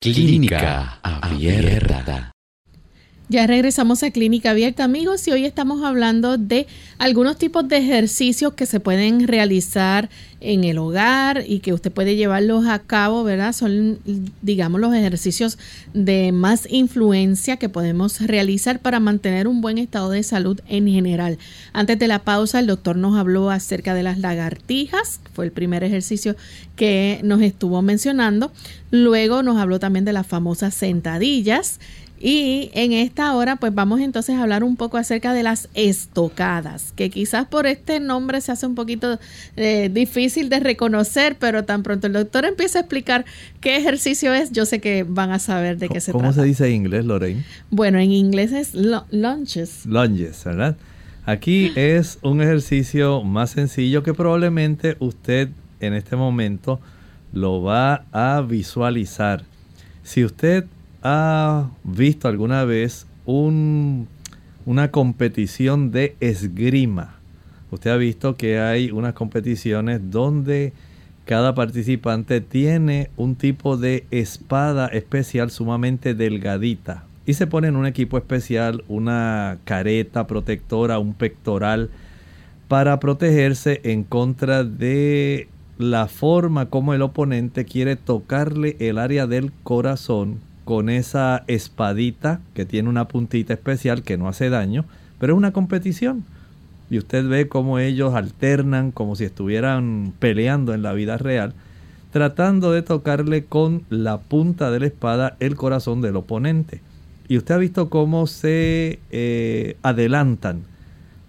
Clínica 0.00 0.98
Abierta. 1.02 2.32
Ya 3.30 3.46
regresamos 3.46 4.02
a 4.02 4.10
Clínica 4.10 4.52
Abierta, 4.52 4.84
amigos, 4.84 5.28
y 5.28 5.32
hoy 5.32 5.44
estamos 5.44 5.84
hablando 5.84 6.38
de 6.38 6.66
algunos 6.96 7.36
tipos 7.36 7.68
de 7.68 7.76
ejercicios 7.76 8.54
que 8.54 8.64
se 8.64 8.80
pueden 8.80 9.28
realizar 9.28 10.08
en 10.40 10.64
el 10.64 10.78
hogar 10.78 11.44
y 11.46 11.58
que 11.58 11.74
usted 11.74 11.92
puede 11.92 12.16
llevarlos 12.16 12.66
a 12.66 12.78
cabo, 12.78 13.24
¿verdad? 13.24 13.52
Son, 13.52 13.98
digamos, 14.40 14.80
los 14.80 14.94
ejercicios 14.94 15.58
de 15.92 16.32
más 16.32 16.66
influencia 16.70 17.58
que 17.58 17.68
podemos 17.68 18.18
realizar 18.22 18.80
para 18.80 18.98
mantener 18.98 19.46
un 19.46 19.60
buen 19.60 19.76
estado 19.76 20.08
de 20.08 20.22
salud 20.22 20.58
en 20.66 20.88
general. 20.88 21.36
Antes 21.74 21.98
de 21.98 22.08
la 22.08 22.20
pausa, 22.20 22.60
el 22.60 22.66
doctor 22.66 22.96
nos 22.96 23.18
habló 23.18 23.50
acerca 23.50 23.92
de 23.92 24.04
las 24.04 24.16
lagartijas, 24.20 25.20
fue 25.34 25.44
el 25.44 25.52
primer 25.52 25.84
ejercicio 25.84 26.34
que 26.76 27.20
nos 27.24 27.42
estuvo 27.42 27.82
mencionando. 27.82 28.52
Luego 28.90 29.42
nos 29.42 29.58
habló 29.58 29.78
también 29.78 30.06
de 30.06 30.14
las 30.14 30.26
famosas 30.26 30.72
sentadillas 30.72 31.78
y 32.20 32.70
en 32.74 32.92
esta 32.92 33.34
hora 33.34 33.56
pues 33.56 33.74
vamos 33.74 34.00
entonces 34.00 34.36
a 34.36 34.42
hablar 34.42 34.64
un 34.64 34.76
poco 34.76 34.96
acerca 34.96 35.32
de 35.32 35.42
las 35.42 35.68
estocadas, 35.74 36.92
que 36.96 37.10
quizás 37.10 37.46
por 37.46 37.66
este 37.66 38.00
nombre 38.00 38.40
se 38.40 38.52
hace 38.52 38.66
un 38.66 38.74
poquito 38.74 39.18
eh, 39.56 39.90
difícil 39.92 40.48
de 40.48 40.60
reconocer, 40.60 41.36
pero 41.38 41.64
tan 41.64 41.82
pronto 41.82 42.06
el 42.06 42.12
doctor 42.12 42.44
empieza 42.44 42.78
a 42.78 42.82
explicar 42.82 43.24
qué 43.60 43.76
ejercicio 43.76 44.34
es, 44.34 44.52
yo 44.52 44.66
sé 44.66 44.80
que 44.80 45.04
van 45.04 45.30
a 45.30 45.38
saber 45.38 45.78
de 45.78 45.88
qué 45.88 46.00
se 46.00 46.12
trata. 46.12 46.18
¿Cómo 46.24 46.32
se 46.32 46.42
dice 46.42 46.66
en 46.66 46.74
inglés, 46.74 47.04
Lorraine? 47.04 47.44
Bueno, 47.70 47.98
en 47.98 48.10
inglés 48.10 48.52
es 48.52 48.74
lunges. 48.74 49.86
Lunges, 49.86 50.44
¿verdad? 50.44 50.76
Aquí 51.24 51.72
es 51.76 52.18
un 52.22 52.40
ejercicio 52.40 53.22
más 53.22 53.50
sencillo 53.50 54.02
que 54.02 54.14
probablemente 54.14 54.96
usted 54.98 55.50
en 55.80 55.94
este 55.94 56.16
momento 56.16 56.80
lo 57.32 57.62
va 57.62 58.06
a 58.12 58.40
visualizar. 58.40 59.44
Si 60.02 60.24
usted 60.24 60.64
ha 61.02 61.70
visto 61.84 62.28
alguna 62.28 62.64
vez 62.64 63.06
un, 63.26 64.08
una 64.66 64.90
competición 64.90 65.90
de 65.90 66.16
esgrima? 66.20 67.16
Usted 67.70 67.90
ha 67.90 67.96
visto 67.96 68.36
que 68.36 68.58
hay 68.58 68.90
unas 68.90 69.14
competiciones 69.14 70.10
donde 70.10 70.72
cada 71.24 71.54
participante 71.54 72.40
tiene 72.40 73.10
un 73.16 73.36
tipo 73.36 73.76
de 73.76 74.06
espada 74.10 74.88
especial 74.88 75.50
sumamente 75.50 76.14
delgadita 76.14 77.04
y 77.26 77.34
se 77.34 77.46
pone 77.46 77.68
en 77.68 77.76
un 77.76 77.84
equipo 77.84 78.16
especial 78.16 78.82
una 78.88 79.58
careta 79.64 80.26
protectora, 80.26 80.98
un 80.98 81.12
pectoral 81.12 81.90
para 82.68 82.98
protegerse 83.00 83.82
en 83.84 84.02
contra 84.02 84.64
de 84.64 85.48
la 85.76 86.08
forma 86.08 86.70
como 86.70 86.94
el 86.94 87.02
oponente 87.02 87.66
quiere 87.66 87.96
tocarle 87.96 88.76
el 88.80 88.96
área 88.96 89.26
del 89.26 89.52
corazón 89.62 90.47
con 90.68 90.90
esa 90.90 91.44
espadita 91.46 92.42
que 92.52 92.66
tiene 92.66 92.90
una 92.90 93.08
puntita 93.08 93.54
especial 93.54 94.02
que 94.02 94.18
no 94.18 94.28
hace 94.28 94.50
daño, 94.50 94.84
pero 95.18 95.32
es 95.32 95.38
una 95.38 95.54
competición. 95.54 96.24
Y 96.90 96.98
usted 96.98 97.26
ve 97.26 97.48
cómo 97.48 97.78
ellos 97.78 98.12
alternan 98.12 98.90
como 98.90 99.16
si 99.16 99.24
estuvieran 99.24 100.12
peleando 100.18 100.74
en 100.74 100.82
la 100.82 100.92
vida 100.92 101.16
real, 101.16 101.54
tratando 102.12 102.70
de 102.70 102.82
tocarle 102.82 103.46
con 103.46 103.84
la 103.88 104.18
punta 104.18 104.70
de 104.70 104.80
la 104.80 104.86
espada 104.88 105.38
el 105.40 105.54
corazón 105.56 106.02
del 106.02 106.16
oponente. 106.16 106.82
Y 107.28 107.38
usted 107.38 107.54
ha 107.54 107.58
visto 107.58 107.88
cómo 107.88 108.26
se 108.26 108.98
eh, 109.10 109.78
adelantan 109.80 110.64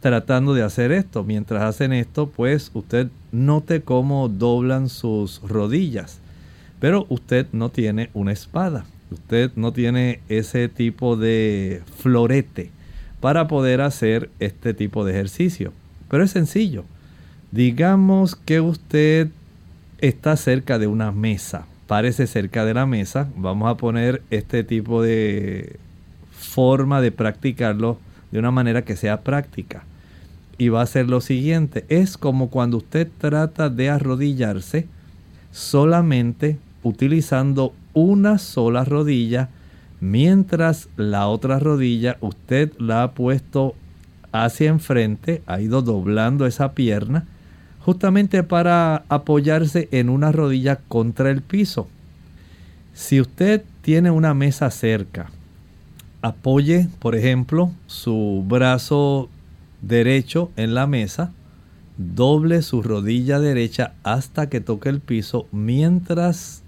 tratando 0.02 0.54
de 0.54 0.64
hacer 0.64 0.92
esto. 0.92 1.24
Mientras 1.24 1.64
hacen 1.64 1.94
esto, 1.94 2.28
pues 2.28 2.72
usted 2.74 3.08
note 3.32 3.84
cómo 3.84 4.28
doblan 4.28 4.90
sus 4.90 5.42
rodillas. 5.48 6.20
Pero 6.82 7.06
usted 7.08 7.48
no 7.54 7.70
tiene 7.70 8.10
una 8.14 8.34
espada 8.34 8.84
usted 9.12 9.52
no 9.56 9.74
tiene 9.74 10.20
ese 10.30 10.70
tipo 10.70 11.16
de 11.16 11.82
florete 11.98 12.72
para 13.20 13.48
poder 13.48 13.82
hacer 13.82 14.30
este 14.40 14.74
tipo 14.74 15.06
de 15.06 15.14
ejercicio. 15.14 15.74
Pero 16.10 16.24
es 16.24 16.32
sencillo. 16.32 16.86
Digamos 17.52 18.36
que 18.36 18.62
usted 18.62 19.30
está 20.00 20.38
cerca 20.38 20.80
de 20.80 20.88
una 20.88 21.12
mesa. 21.12 21.66
Parece 21.88 22.28
cerca 22.28 22.66
de 22.66 22.74
la 22.74 22.86
mesa. 22.86 23.30
Vamos 23.36 23.70
a 23.70 23.78
poner 23.78 24.22
este 24.30 24.64
tipo 24.64 25.02
de 25.02 25.78
forma 26.32 27.02
de 27.02 27.12
practicarlo 27.12 28.00
de 28.32 28.40
una 28.40 28.52
manera 28.52 28.84
que 28.84 28.96
sea 28.96 29.22
práctica. 29.22 29.84
Y 30.58 30.70
va 30.70 30.82
a 30.82 30.88
ser 30.88 31.10
lo 31.10 31.22
siguiente. 31.22 31.86
Es 31.90 32.18
como 32.18 32.50
cuando 32.50 32.78
usted 32.78 33.08
trata 33.18 33.70
de 33.70 33.90
arrodillarse 33.90 34.88
solamente 35.52 36.58
utilizando 36.84 37.74
una 38.00 38.38
sola 38.38 38.86
rodilla, 38.86 39.50
mientras 40.00 40.90
la 40.96 41.28
otra 41.28 41.60
rodilla 41.60 42.18
usted 42.22 42.72
la 42.78 43.04
ha 43.04 43.12
puesto 43.12 43.76
hacia 44.32 44.70
enfrente, 44.70 45.42
ha 45.46 45.60
ido 45.60 45.82
doblando 45.82 46.46
esa 46.46 46.74
pierna, 46.74 47.26
justamente 47.80 48.44
para 48.44 49.04
apoyarse 49.10 49.90
en 49.92 50.10
una 50.10 50.32
rodilla 50.32 50.78
contra 50.88 51.30
el 51.30 51.42
piso. 51.42 51.88
Si 52.94 53.20
usted 53.20 53.64
tiene 53.82 54.12
una 54.12 54.34
mesa 54.34 54.70
cerca, 54.72 55.30
apoye, 56.22 56.90
por 57.00 57.16
ejemplo, 57.16 57.72
su 57.88 58.44
brazo 58.48 59.30
derecho 59.82 60.52
en 60.56 60.74
la 60.74 60.88
mesa, 60.88 61.32
doble 61.98 62.62
su 62.62 62.82
rodilla 62.82 63.40
derecha 63.40 63.94
hasta 64.04 64.50
que 64.50 64.62
toque 64.62 64.90
el 64.90 65.02
piso 65.02 65.48
mientras 65.52 66.64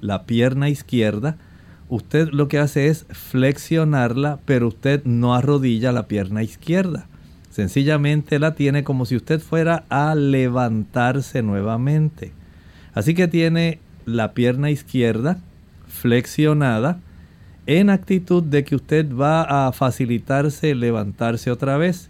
la 0.00 0.24
pierna 0.24 0.68
izquierda, 0.68 1.36
usted 1.88 2.28
lo 2.30 2.48
que 2.48 2.58
hace 2.58 2.88
es 2.88 3.06
flexionarla, 3.10 4.38
pero 4.44 4.68
usted 4.68 5.04
no 5.04 5.34
arrodilla 5.34 5.92
la 5.92 6.06
pierna 6.06 6.42
izquierda. 6.42 7.06
Sencillamente 7.50 8.38
la 8.38 8.54
tiene 8.54 8.84
como 8.84 9.04
si 9.06 9.16
usted 9.16 9.40
fuera 9.40 9.84
a 9.88 10.14
levantarse 10.14 11.42
nuevamente. 11.42 12.32
Así 12.94 13.14
que 13.14 13.28
tiene 13.28 13.80
la 14.06 14.32
pierna 14.34 14.70
izquierda 14.70 15.38
flexionada 15.88 17.00
en 17.66 17.90
actitud 17.90 18.42
de 18.42 18.64
que 18.64 18.76
usted 18.76 19.14
va 19.14 19.66
a 19.66 19.72
facilitarse 19.72 20.74
levantarse 20.74 21.50
otra 21.50 21.76
vez. 21.76 22.08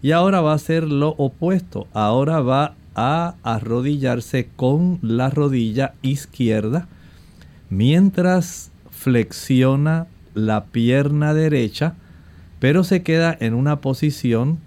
Y 0.00 0.12
ahora 0.12 0.40
va 0.40 0.52
a 0.52 0.56
hacer 0.56 0.84
lo 0.84 1.10
opuesto. 1.10 1.86
Ahora 1.92 2.40
va 2.40 2.74
a 2.94 3.36
arrodillarse 3.42 4.48
con 4.56 4.98
la 5.02 5.30
rodilla 5.30 5.94
izquierda 6.02 6.88
mientras 7.72 8.70
flexiona 8.90 10.06
la 10.34 10.66
pierna 10.66 11.32
derecha, 11.32 11.94
pero 12.60 12.84
se 12.84 13.02
queda 13.02 13.34
en 13.40 13.54
una 13.54 13.80
posición 13.80 14.58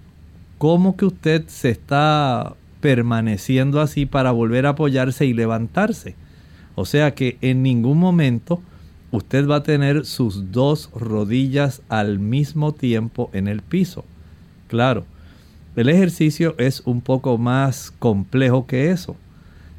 como 0.58 0.98
que 0.98 1.06
usted 1.06 1.44
se 1.48 1.70
está 1.70 2.56
permaneciendo 2.82 3.80
así 3.80 4.08
para 4.08 4.32
volver 4.32 4.66
a 4.66 4.70
apoyarse 4.70 5.28
y 5.28 5.34
levantarse. 5.34 6.16
O 6.74 6.86
sea 6.86 7.14
que 7.14 7.38
en 7.42 7.62
ningún 7.62 8.00
momento 8.00 8.60
usted 9.12 9.48
va 9.48 9.58
a 9.58 9.64
tener 9.64 10.08
sus 10.08 10.52
dos 10.52 10.90
rodillas 10.96 11.84
al 11.90 12.18
mismo 12.18 12.74
tiempo 12.74 13.30
en 13.34 13.48
el 13.48 13.62
piso. 13.62 14.04
Claro, 14.68 15.06
el 15.76 15.90
ejercicio 15.90 16.56
es 16.58 16.82
un 16.86 17.02
poco 17.02 17.38
más 17.38 17.94
complejo 18.00 18.66
que 18.66 18.90
eso. 18.90 19.16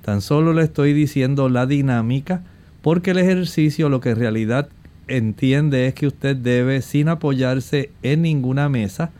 Tan 0.04 0.20
solo 0.20 0.52
le 0.52 0.62
estoy 0.62 0.92
diciendo 0.92 1.48
la 1.48 1.66
dinámica 1.66 2.44
porque 2.86 3.10
el 3.10 3.18
ejercicio 3.18 3.88
lo 3.88 4.00
que 4.00 4.10
en 4.10 4.16
realidad 4.20 4.68
entiende 5.08 5.88
es 5.88 5.94
que 5.94 6.06
usted 6.06 6.36
debe, 6.36 6.82
sin 6.82 7.08
apoyarse 7.08 7.90
en 8.04 8.22
ninguna 8.22 8.68
mesa, 8.68 9.10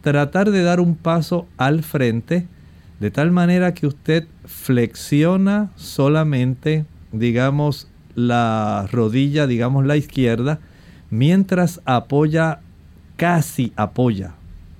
tratar 0.00 0.52
de 0.52 0.62
dar 0.62 0.78
un 0.78 0.94
paso 0.94 1.48
al 1.56 1.82
frente 1.82 2.46
de 3.00 3.10
tal 3.10 3.32
manera 3.32 3.74
que 3.74 3.88
usted 3.88 4.28
flexiona 4.44 5.72
solamente, 5.74 6.84
digamos, 7.10 7.88
la 8.14 8.86
rodilla, 8.92 9.48
digamos 9.48 9.84
la 9.86 9.96
izquierda, 9.96 10.60
mientras 11.10 11.80
apoya, 11.86 12.60
casi 13.16 13.72
apoya, 13.74 14.34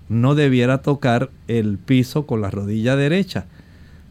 no 0.08 0.36
debiera 0.36 0.82
tocar 0.82 1.30
el 1.48 1.78
piso 1.78 2.28
con 2.28 2.42
la 2.42 2.50
rodilla 2.52 2.94
derecha. 2.94 3.46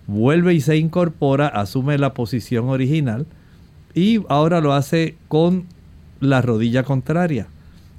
Vuelve 0.07 0.55
y 0.55 0.59
se 0.59 0.76
incorpora, 0.76 1.47
asume 1.47 1.97
la 1.97 2.13
posición 2.13 2.67
original 2.67 3.26
y 3.93 4.21
ahora 4.29 4.61
lo 4.61 4.73
hace 4.73 5.15
con 5.27 5.65
la 6.19 6.41
rodilla 6.41 6.83
contraria. 6.83 7.47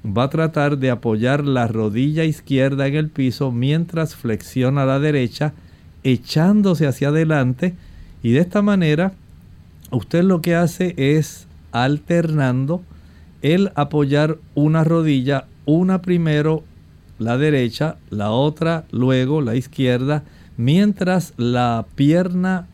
Va 0.05 0.25
a 0.25 0.31
tratar 0.31 0.79
de 0.79 0.91
apoyar 0.91 1.45
la 1.45 1.67
rodilla 1.67 2.25
izquierda 2.25 2.87
en 2.87 2.95
el 2.95 3.11
piso 3.11 3.53
mientras 3.53 4.15
flexiona 4.15 4.87
la 4.87 4.99
derecha, 4.99 5.53
echándose 6.03 6.87
hacia 6.87 7.09
adelante 7.09 7.75
y 8.23 8.33
de 8.33 8.41
esta 8.41 8.63
manera 8.63 9.13
usted 9.91 10.23
lo 10.23 10.41
que 10.41 10.55
hace 10.55 10.95
es 10.97 11.47
alternando 11.73 12.83
el 13.43 13.73
apoyar 13.75 14.39
una 14.55 14.85
rodilla, 14.85 15.47
una 15.67 16.03
primero 16.03 16.63
la 17.19 17.37
derecha, 17.37 17.97
la 18.09 18.31
otra 18.31 18.85
luego 18.91 19.43
la 19.43 19.55
izquierda, 19.55 20.23
mientras 20.57 21.35
la 21.37 21.87
pierna 21.95 22.67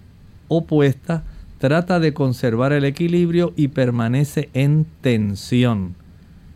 opuesta 0.49 1.25
trata 1.59 2.01
de 2.01 2.13
conservar 2.13 2.73
el 2.73 2.85
equilibrio 2.85 3.53
y 3.57 3.69
permanece 3.69 4.51
en 4.55 4.87
tensión. 5.01 5.95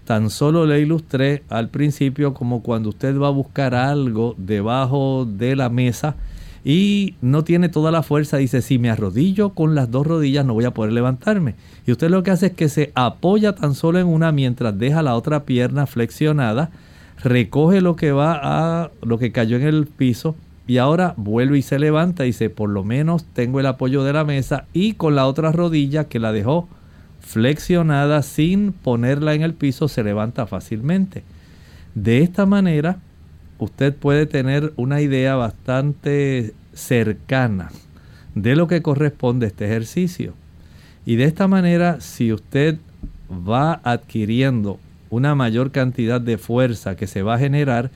Tan 0.04 0.30
solo 0.30 0.66
le 0.66 0.80
ilustré 0.80 1.44
al 1.48 1.68
principio 1.68 2.34
como 2.34 2.62
cuando 2.62 2.88
usted 2.88 3.16
va 3.18 3.28
a 3.28 3.30
buscar 3.30 3.74
algo 3.74 4.34
debajo 4.38 5.24
de 5.24 5.54
la 5.56 5.68
mesa 5.68 6.16
y 6.64 7.14
no 7.22 7.44
tiene 7.44 7.68
toda 7.68 7.90
la 7.90 8.02
fuerza, 8.02 8.36
dice, 8.36 8.60
si 8.60 8.78
me 8.78 8.90
arrodillo 8.90 9.50
con 9.50 9.74
las 9.74 9.90
dos 9.90 10.06
rodillas 10.06 10.44
no 10.44 10.54
voy 10.54 10.64
a 10.64 10.74
poder 10.74 10.92
levantarme. 10.92 11.54
Y 11.86 11.92
usted 11.92 12.10
lo 12.10 12.22
que 12.22 12.32
hace 12.32 12.46
es 12.46 12.52
que 12.52 12.68
se 12.68 12.92
apoya 12.94 13.54
tan 13.54 13.74
solo 13.74 13.98
en 13.98 14.06
una 14.06 14.32
mientras 14.32 14.78
deja 14.78 15.02
la 15.02 15.14
otra 15.14 15.44
pierna 15.44 15.86
flexionada, 15.86 16.70
recoge 17.22 17.80
lo 17.80 17.96
que 17.96 18.12
va 18.12 18.38
a 18.42 18.90
lo 19.02 19.18
que 19.18 19.32
cayó 19.32 19.56
en 19.56 19.62
el 19.62 19.86
piso 19.86 20.34
y 20.66 20.78
ahora 20.78 21.14
vuelve 21.16 21.58
y 21.58 21.62
se 21.62 21.78
levanta 21.78 22.24
y 22.24 22.28
dice, 22.28 22.50
por 22.50 22.70
lo 22.70 22.84
menos 22.84 23.24
tengo 23.32 23.60
el 23.60 23.66
apoyo 23.66 24.04
de 24.04 24.12
la 24.12 24.24
mesa 24.24 24.66
y 24.72 24.94
con 24.94 25.14
la 25.14 25.26
otra 25.26 25.52
rodilla 25.52 26.04
que 26.04 26.18
la 26.18 26.32
dejó 26.32 26.68
flexionada 27.20 28.22
sin 28.22 28.72
ponerla 28.72 29.34
en 29.34 29.42
el 29.42 29.54
piso 29.54 29.88
se 29.88 30.04
levanta 30.04 30.46
fácilmente. 30.46 31.22
De 31.94 32.22
esta 32.22 32.46
manera, 32.46 32.98
usted 33.58 33.94
puede 33.94 34.26
tener 34.26 34.72
una 34.76 35.00
idea 35.00 35.34
bastante 35.34 36.54
cercana 36.72 37.70
de 38.34 38.56
lo 38.56 38.68
que 38.68 38.82
corresponde 38.82 39.46
a 39.46 39.48
este 39.48 39.66
ejercicio. 39.66 40.34
Y 41.04 41.16
de 41.16 41.24
esta 41.24 41.48
manera, 41.48 42.00
si 42.00 42.32
usted 42.32 42.78
va 43.30 43.80
adquiriendo 43.84 44.78
una 45.08 45.34
mayor 45.34 45.72
cantidad 45.72 46.20
de 46.20 46.38
fuerza 46.38 46.96
que 46.96 47.06
se 47.06 47.22
va 47.22 47.34
a 47.34 47.38
generar 47.38 47.90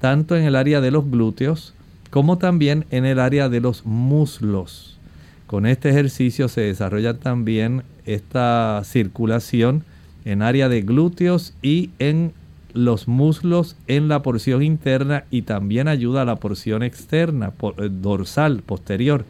tanto 0.00 0.36
en 0.36 0.44
el 0.44 0.56
área 0.56 0.80
de 0.80 0.90
los 0.90 1.08
glúteos 1.10 1.74
como 2.10 2.38
también 2.38 2.86
en 2.90 3.04
el 3.04 3.18
área 3.18 3.48
de 3.48 3.60
los 3.60 3.84
muslos. 3.84 4.98
Con 5.46 5.66
este 5.66 5.90
ejercicio 5.90 6.48
se 6.48 6.62
desarrolla 6.62 7.14
también 7.14 7.82
esta 8.06 8.82
circulación 8.84 9.84
en 10.24 10.42
área 10.42 10.68
de 10.68 10.82
glúteos 10.82 11.54
y 11.62 11.90
en 11.98 12.32
los 12.74 13.08
muslos 13.08 13.76
en 13.86 14.08
la 14.08 14.22
porción 14.22 14.62
interna 14.62 15.24
y 15.30 15.42
también 15.42 15.88
ayuda 15.88 16.22
a 16.22 16.26
la 16.26 16.36
porción 16.36 16.82
externa, 16.82 17.52
eh, 17.78 17.88
dorsal, 17.90 18.62
posterior. 18.62 19.24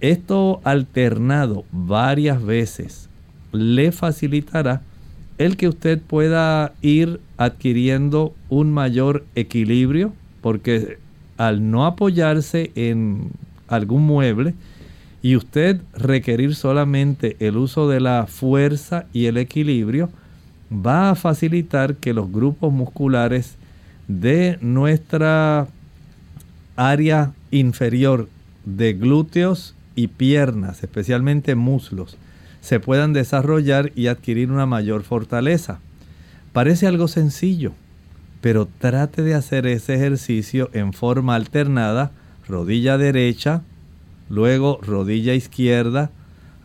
Esto 0.00 0.60
alternado 0.64 1.64
varias 1.72 2.44
veces 2.44 3.08
le 3.52 3.92
facilitará 3.92 4.82
el 5.38 5.56
que 5.56 5.68
usted 5.68 6.00
pueda 6.00 6.74
ir 6.82 7.20
adquiriendo 7.36 8.34
un 8.48 8.72
mayor 8.72 9.24
equilibrio, 9.34 10.12
porque 10.40 10.98
al 11.36 11.70
no 11.70 11.86
apoyarse 11.86 12.72
en 12.74 13.30
algún 13.68 14.02
mueble 14.02 14.54
y 15.22 15.36
usted 15.36 15.80
requerir 15.94 16.54
solamente 16.54 17.36
el 17.40 17.56
uso 17.56 17.88
de 17.88 18.00
la 18.00 18.26
fuerza 18.26 19.06
y 19.12 19.26
el 19.26 19.36
equilibrio, 19.36 20.10
va 20.72 21.10
a 21.10 21.14
facilitar 21.14 21.96
que 21.96 22.12
los 22.12 22.30
grupos 22.30 22.72
musculares 22.72 23.56
de 24.08 24.58
nuestra 24.60 25.68
área 26.76 27.32
inferior 27.50 28.28
de 28.64 28.94
glúteos 28.94 29.74
y 29.94 30.08
piernas, 30.08 30.82
especialmente 30.82 31.54
muslos, 31.54 32.16
se 32.60 32.80
puedan 32.80 33.12
desarrollar 33.12 33.92
y 33.94 34.06
adquirir 34.06 34.50
una 34.50 34.66
mayor 34.66 35.02
fortaleza. 35.02 35.80
Parece 36.52 36.86
algo 36.86 37.08
sencillo, 37.08 37.72
pero 38.42 38.68
trate 38.78 39.22
de 39.22 39.34
hacer 39.34 39.66
ese 39.66 39.94
ejercicio 39.94 40.68
en 40.74 40.92
forma 40.92 41.34
alternada, 41.34 42.10
rodilla 42.46 42.98
derecha, 42.98 43.62
luego 44.28 44.78
rodilla 44.82 45.32
izquierda, 45.32 46.10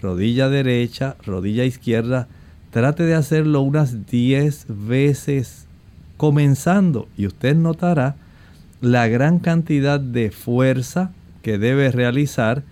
rodilla 0.01 0.49
derecha, 0.49 1.15
rodilla 1.23 1.63
izquierda, 1.63 2.27
Trate 2.71 3.03
de 3.03 3.15
hacerlo 3.15 3.61
unas 3.61 4.05
10 4.07 4.65
veces 4.69 5.65
comenzando 6.17 7.07
y 7.17 7.25
usted 7.25 7.55
notará 7.55 8.15
la 8.81 9.07
gran 9.07 9.39
cantidad 9.39 9.99
de 9.99 10.31
fuerza 10.31 11.11
que 11.41 11.57
debe 11.57 11.91
realizar 11.91 12.63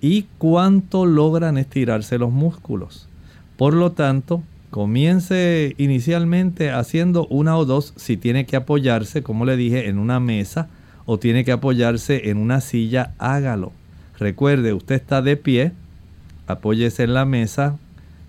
y 0.00 0.26
cuánto 0.38 1.06
logran 1.06 1.58
estirarse 1.58 2.18
los 2.18 2.32
músculos. 2.32 3.08
Por 3.56 3.72
lo 3.72 3.92
tanto, 3.92 4.42
comience 4.76 5.74
inicialmente 5.78 6.70
haciendo 6.70 7.26
una 7.28 7.56
o 7.56 7.64
dos 7.64 7.94
si 7.96 8.18
tiene 8.18 8.44
que 8.44 8.56
apoyarse, 8.56 9.22
como 9.22 9.46
le 9.46 9.56
dije, 9.56 9.88
en 9.88 9.96
una 9.96 10.20
mesa 10.20 10.68
o 11.06 11.18
tiene 11.18 11.46
que 11.46 11.52
apoyarse 11.52 12.28
en 12.28 12.36
una 12.36 12.60
silla, 12.60 13.14
hágalo. 13.16 13.72
Recuerde, 14.18 14.74
usted 14.74 14.96
está 14.96 15.22
de 15.22 15.38
pie, 15.38 15.72
apóyese 16.46 17.04
en 17.04 17.14
la 17.14 17.24
mesa, 17.24 17.78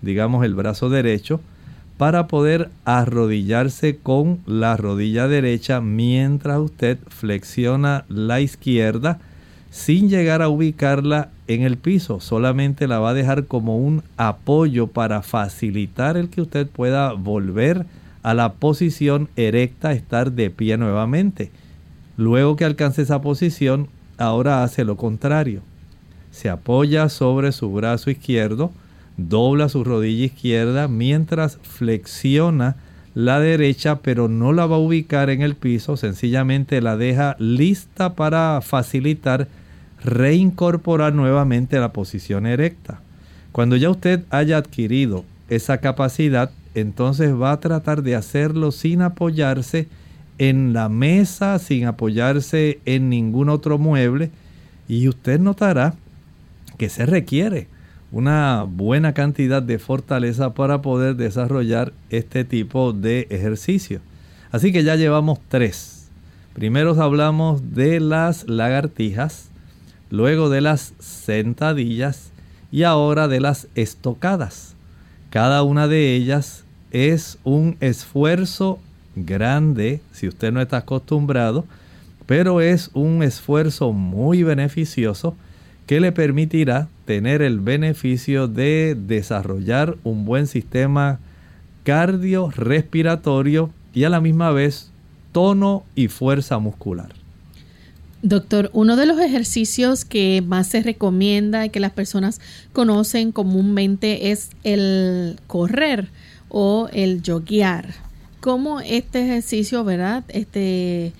digamos 0.00 0.42
el 0.42 0.54
brazo 0.54 0.88
derecho, 0.88 1.42
para 1.98 2.28
poder 2.28 2.70
arrodillarse 2.86 3.98
con 3.98 4.38
la 4.46 4.74
rodilla 4.78 5.28
derecha 5.28 5.82
mientras 5.82 6.60
usted 6.60 6.96
flexiona 7.08 8.06
la 8.08 8.40
izquierda 8.40 9.18
sin 9.78 10.08
llegar 10.08 10.42
a 10.42 10.48
ubicarla 10.48 11.30
en 11.46 11.62
el 11.62 11.76
piso. 11.76 12.18
Solamente 12.18 12.88
la 12.88 12.98
va 12.98 13.10
a 13.10 13.14
dejar 13.14 13.44
como 13.44 13.78
un 13.78 14.02
apoyo 14.16 14.88
para 14.88 15.22
facilitar 15.22 16.16
el 16.16 16.30
que 16.30 16.40
usted 16.40 16.66
pueda 16.66 17.12
volver 17.12 17.86
a 18.24 18.34
la 18.34 18.54
posición 18.54 19.28
erecta, 19.36 19.92
estar 19.92 20.32
de 20.32 20.50
pie 20.50 20.76
nuevamente. 20.78 21.52
Luego 22.16 22.56
que 22.56 22.64
alcance 22.64 23.02
esa 23.02 23.22
posición, 23.22 23.86
ahora 24.18 24.64
hace 24.64 24.84
lo 24.84 24.96
contrario. 24.96 25.62
Se 26.32 26.50
apoya 26.50 27.08
sobre 27.08 27.52
su 27.52 27.72
brazo 27.72 28.10
izquierdo, 28.10 28.72
dobla 29.16 29.68
su 29.68 29.84
rodilla 29.84 30.24
izquierda 30.24 30.88
mientras 30.88 31.58
flexiona 31.62 32.74
la 33.14 33.38
derecha, 33.38 34.00
pero 34.00 34.26
no 34.26 34.52
la 34.52 34.66
va 34.66 34.74
a 34.74 34.80
ubicar 34.80 35.30
en 35.30 35.40
el 35.40 35.54
piso, 35.54 35.96
sencillamente 35.96 36.80
la 36.80 36.96
deja 36.96 37.36
lista 37.38 38.14
para 38.14 38.60
facilitar 38.60 39.46
reincorporar 40.02 41.14
nuevamente 41.14 41.78
la 41.78 41.92
posición 41.92 42.46
erecta. 42.46 43.00
Cuando 43.52 43.76
ya 43.76 43.90
usted 43.90 44.24
haya 44.30 44.58
adquirido 44.58 45.24
esa 45.48 45.78
capacidad, 45.78 46.50
entonces 46.74 47.34
va 47.34 47.52
a 47.52 47.60
tratar 47.60 48.02
de 48.02 48.14
hacerlo 48.14 48.72
sin 48.72 49.02
apoyarse 49.02 49.88
en 50.38 50.72
la 50.72 50.88
mesa, 50.88 51.58
sin 51.58 51.86
apoyarse 51.86 52.78
en 52.84 53.08
ningún 53.08 53.48
otro 53.48 53.78
mueble, 53.78 54.30
y 54.86 55.08
usted 55.08 55.40
notará 55.40 55.94
que 56.76 56.88
se 56.88 57.04
requiere 57.04 57.66
una 58.10 58.64
buena 58.66 59.12
cantidad 59.12 59.62
de 59.62 59.78
fortaleza 59.78 60.54
para 60.54 60.80
poder 60.80 61.16
desarrollar 61.16 61.92
este 62.08 62.44
tipo 62.44 62.92
de 62.92 63.26
ejercicio. 63.30 64.00
Así 64.50 64.72
que 64.72 64.82
ya 64.82 64.96
llevamos 64.96 65.40
tres. 65.48 66.08
Primero 66.54 67.00
hablamos 67.00 67.74
de 67.74 68.00
las 68.00 68.48
lagartijas, 68.48 69.50
luego 70.10 70.50
de 70.50 70.60
las 70.60 70.94
sentadillas 70.98 72.30
y 72.70 72.82
ahora 72.82 73.28
de 73.28 73.40
las 73.40 73.68
estocadas. 73.74 74.74
Cada 75.30 75.62
una 75.62 75.88
de 75.88 76.14
ellas 76.14 76.64
es 76.90 77.38
un 77.44 77.76
esfuerzo 77.80 78.78
grande 79.14 80.00
si 80.12 80.28
usted 80.28 80.52
no 80.52 80.60
está 80.60 80.78
acostumbrado, 80.78 81.64
pero 82.26 82.60
es 82.60 82.90
un 82.94 83.22
esfuerzo 83.22 83.92
muy 83.92 84.42
beneficioso 84.42 85.34
que 85.86 86.00
le 86.00 86.12
permitirá 86.12 86.88
tener 87.06 87.40
el 87.40 87.60
beneficio 87.60 88.48
de 88.48 88.94
desarrollar 88.94 89.96
un 90.04 90.26
buen 90.26 90.46
sistema 90.46 91.18
cardiorrespiratorio 91.84 93.70
y 93.94 94.04
a 94.04 94.10
la 94.10 94.20
misma 94.20 94.50
vez 94.50 94.90
tono 95.32 95.84
y 95.94 96.08
fuerza 96.08 96.58
muscular. 96.58 97.17
Doctor, 98.22 98.70
uno 98.72 98.96
de 98.96 99.06
los 99.06 99.20
ejercicios 99.20 100.04
que 100.04 100.42
más 100.44 100.66
se 100.66 100.82
recomienda 100.82 101.64
y 101.64 101.70
que 101.70 101.78
las 101.78 101.92
personas 101.92 102.40
conocen 102.72 103.30
comúnmente 103.30 104.32
es 104.32 104.50
el 104.64 105.38
correr 105.46 106.08
o 106.48 106.88
el 106.92 107.22
joguear. 107.24 107.94
¿Cómo 108.40 108.80
este 108.80 109.24
ejercicio, 109.24 109.84
verdad? 109.84 110.24
Este, 110.28 111.12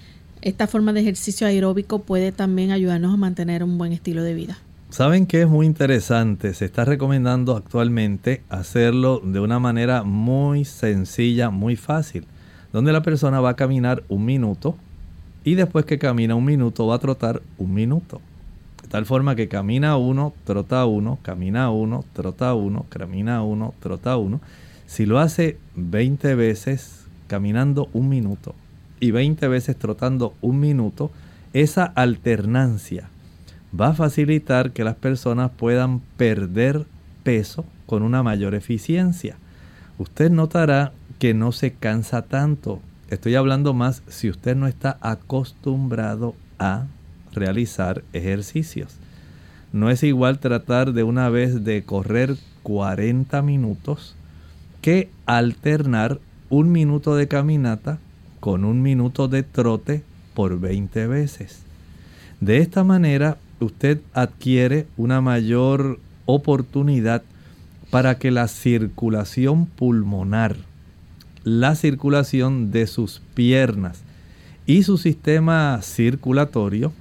esta 0.43 0.67
forma 0.67 0.93
de 0.93 1.01
ejercicio 1.01 1.47
aeróbico 1.47 2.01
puede 2.01 2.33
también 2.33 2.73
ayudarnos 2.73 3.15
a 3.15 3.17
mantener 3.17 3.63
un 3.63 3.79
buen 3.79 3.93
estilo 3.93 4.25
de 4.25 4.35
vida. 4.35 4.59
Saben 4.91 5.27
que 5.27 5.43
es 5.43 5.49
muy 5.49 5.67
interesante, 5.67 6.53
se 6.53 6.65
está 6.65 6.85
recomendando 6.85 7.55
actualmente 7.55 8.43
hacerlo 8.49 9.21
de 9.23 9.39
una 9.39 9.61
manera 9.61 10.03
muy 10.03 10.65
sencilla, 10.65 11.51
muy 11.51 11.77
fácil, 11.77 12.25
donde 12.73 12.93
la 12.93 13.03
persona 13.03 13.39
va 13.41 13.51
a 13.51 13.57
caminar 13.57 14.03
un 14.09 14.25
minuto 14.25 14.77
y 15.45 15.55
después 15.55 15.85
que 15.85 15.99
camina 15.99 16.35
un 16.35 16.45
minuto 16.45 16.87
va 16.87 16.97
a 16.97 17.01
trotar 17.01 17.43
un 17.59 17.75
minuto. 17.75 18.21
De 18.83 18.89
tal 18.89 19.07
forma 19.07 19.35
que 19.35 19.49
camina 19.49 19.97
uno, 19.97 20.33
trota 20.45 20.87
uno, 20.87 21.19
camina 21.23 21.71
uno, 21.71 22.05
trota 22.13 22.55
uno, 22.55 22.87
camina 22.89 23.43
uno, 23.43 23.75
trota 23.81 24.17
uno. 24.17 24.41
Si 24.87 25.05
lo 25.05 25.19
hace 25.19 25.59
20 25.77 26.35
veces 26.35 27.07
caminando 27.27 27.89
un 27.93 28.09
minuto 28.09 28.55
y 29.01 29.11
20 29.11 29.49
veces 29.49 29.77
trotando 29.77 30.35
un 30.41 30.61
minuto, 30.61 31.11
esa 31.53 31.85
alternancia 31.85 33.09
va 33.79 33.89
a 33.89 33.95
facilitar 33.95 34.73
que 34.73 34.85
las 34.85 34.97
personas 34.97 35.51
puedan 35.57 36.01
perder 36.17 36.87
peso 37.23 37.65
con 37.87 38.03
una 38.03 38.23
mayor 38.23 38.55
eficiencia. 38.55 39.37
Usted 39.99 40.31
notará 40.31 40.93
que 41.19 41.35
no 41.35 41.53
se 41.53 41.73
cansa 41.73 42.23
tanto. 42.23 42.81
Estoy 43.11 43.37
hablando 43.37 43.73
más 43.73 44.03
si 44.09 44.29
usted 44.29 44.55
no 44.55 44.67
está 44.67 44.99
acostumbrado 45.01 46.35
a 46.59 46.87
realizar 47.33 48.05
ejercicios. 48.13 48.97
No 49.73 49.91
es 49.91 50.03
igual 50.03 50.41
tratar 50.41 50.93
de 50.93 51.05
una 51.05 51.31
vez 51.31 51.65
de 51.65 51.85
correr 51.85 52.37
40 52.63 53.41
minutos 53.41 54.15
que 54.83 55.11
alternar 55.25 56.21
un 56.51 56.71
minuto 56.71 57.17
de 57.17 57.29
caminata 57.29 57.99
con 58.41 58.65
un 58.65 58.83
minuto 58.83 59.29
de 59.29 59.43
trote 59.43 60.03
por 60.35 60.61
20 60.61 61.07
veces. 61.07 61.63
De 62.41 62.59
esta 62.59 62.85
manera 62.85 63.39
usted 63.59 64.01
adquiere 64.13 64.87
una 64.97 65.21
mayor 65.21 65.99
oportunidad 66.27 67.23
para 67.91 68.19
que 68.19 68.31
la 68.31 68.49
circulación 68.49 69.65
pulmonar, 69.65 70.57
la 71.45 71.75
circulación 71.75 72.71
de 72.71 72.87
sus 72.87 73.23
piernas 73.35 74.03
y 74.67 74.83
su 74.83 74.99
sistema 74.99 75.81
circulatorio 75.83 76.93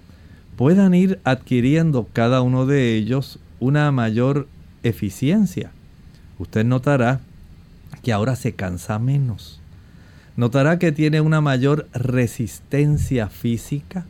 puedan 0.56 0.94
ir 0.94 1.20
adquiriendo 1.24 2.08
cada 2.14 2.42
uno 2.42 2.66
de 2.66 2.96
ellos 2.96 3.40
una 3.60 3.92
mayor 3.92 4.48
eficiencia. 4.84 5.72
Usted 6.40 6.66
notará 6.66 7.20
que 8.04 8.14
ahora 8.14 8.36
se 8.36 8.54
cansa 8.54 9.00
menos. 9.00 9.60
Notará 10.36 10.80
que 10.80 10.92
tiene 10.92 11.22
una 11.22 11.42
mayor 11.42 11.88
resistencia 11.94 13.28
física 13.28 14.06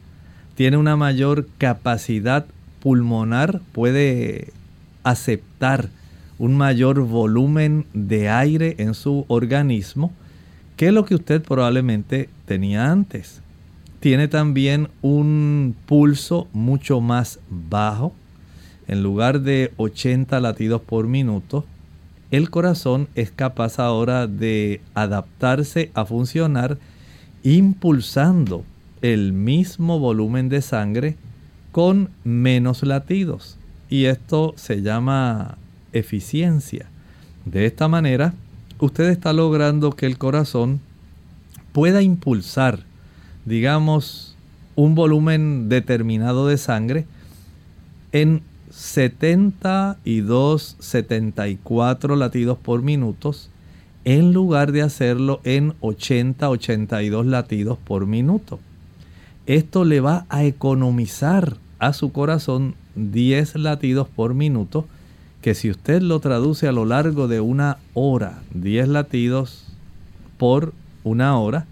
tiene 0.57 0.77
una 0.77 0.95
mayor 0.95 1.47
capacidad 1.59 2.47
pulmonar, 2.79 3.61
puede 3.73 4.51
aceptar 5.03 5.89
un 6.39 6.55
mayor 6.55 7.01
volumen 7.01 7.85
de 7.93 8.29
aire 8.29 8.75
en 8.79 8.93
su 8.93 9.25
organismo 9.27 10.11
que 10.75 10.91
lo 10.91 11.05
que 11.05 11.15
usted 11.15 11.41
probablemente 11.41 12.29
tenía 12.45 12.91
antes. 12.91 13.41
Tiene 13.99 14.27
también 14.27 14.89
un 15.01 15.75
pulso 15.87 16.47
mucho 16.53 17.01
más 17.01 17.39
bajo. 17.49 18.13
En 18.87 19.03
lugar 19.03 19.41
de 19.41 19.73
80 19.77 20.39
latidos 20.39 20.81
por 20.81 21.07
minuto, 21.07 21.65
el 22.29 22.49
corazón 22.49 23.07
es 23.15 23.31
capaz 23.31 23.79
ahora 23.79 24.27
de 24.27 24.81
adaptarse 24.93 25.91
a 25.93 26.05
funcionar 26.05 26.77
impulsando 27.43 28.63
el 29.01 29.33
mismo 29.33 29.99
volumen 29.99 30.49
de 30.49 30.61
sangre 30.61 31.15
con 31.71 32.09
menos 32.23 32.83
latidos. 32.83 33.57
Y 33.89 34.05
esto 34.05 34.53
se 34.57 34.81
llama 34.81 35.57
eficiencia. 35.97 36.87
De 37.45 37.65
esta 37.65 37.87
manera, 37.87 38.33
usted 38.79 39.09
está 39.09 39.33
logrando 39.33 39.91
que 39.91 40.05
el 40.05 40.17
corazón 40.17 40.81
pueda 41.71 42.01
impulsar, 42.01 42.81
digamos, 43.45 44.35
un 44.75 44.95
volumen 44.95 45.69
determinado 45.69 46.47
de 46.47 46.57
sangre 46.57 47.05
en 48.11 48.41
72, 48.69 50.75
74 50.79 52.15
latidos 52.15 52.57
por 52.57 52.81
minutos, 52.83 53.49
en 54.05 54.33
lugar 54.33 54.71
de 54.71 54.83
hacerlo 54.83 55.41
en 55.43 55.73
80, 55.81 56.49
82 56.49 57.25
latidos 57.25 57.77
por 57.83 58.05
minuto. 58.05 58.59
Esto 59.47 59.83
le 59.83 59.99
va 59.99 60.25
a 60.29 60.43
economizar 60.43 61.57
a 61.79 61.93
su 61.93 62.11
corazón 62.11 62.75
10 62.95 63.55
latidos 63.55 64.07
por 64.07 64.33
minuto, 64.33 64.87
que 65.47 65.55
si 65.55 65.69
usted 65.69 66.01
lo 66.01 66.19
traduce 66.19 66.67
a 66.67 66.73
lo 66.73 66.83
largo 66.83 67.29
de 67.29 67.39
una 67.39 67.77
hora, 67.93 68.41
10 68.53 68.89
latidos 68.89 69.63
por 70.37 70.73
una 71.05 71.39
hora, 71.39 71.67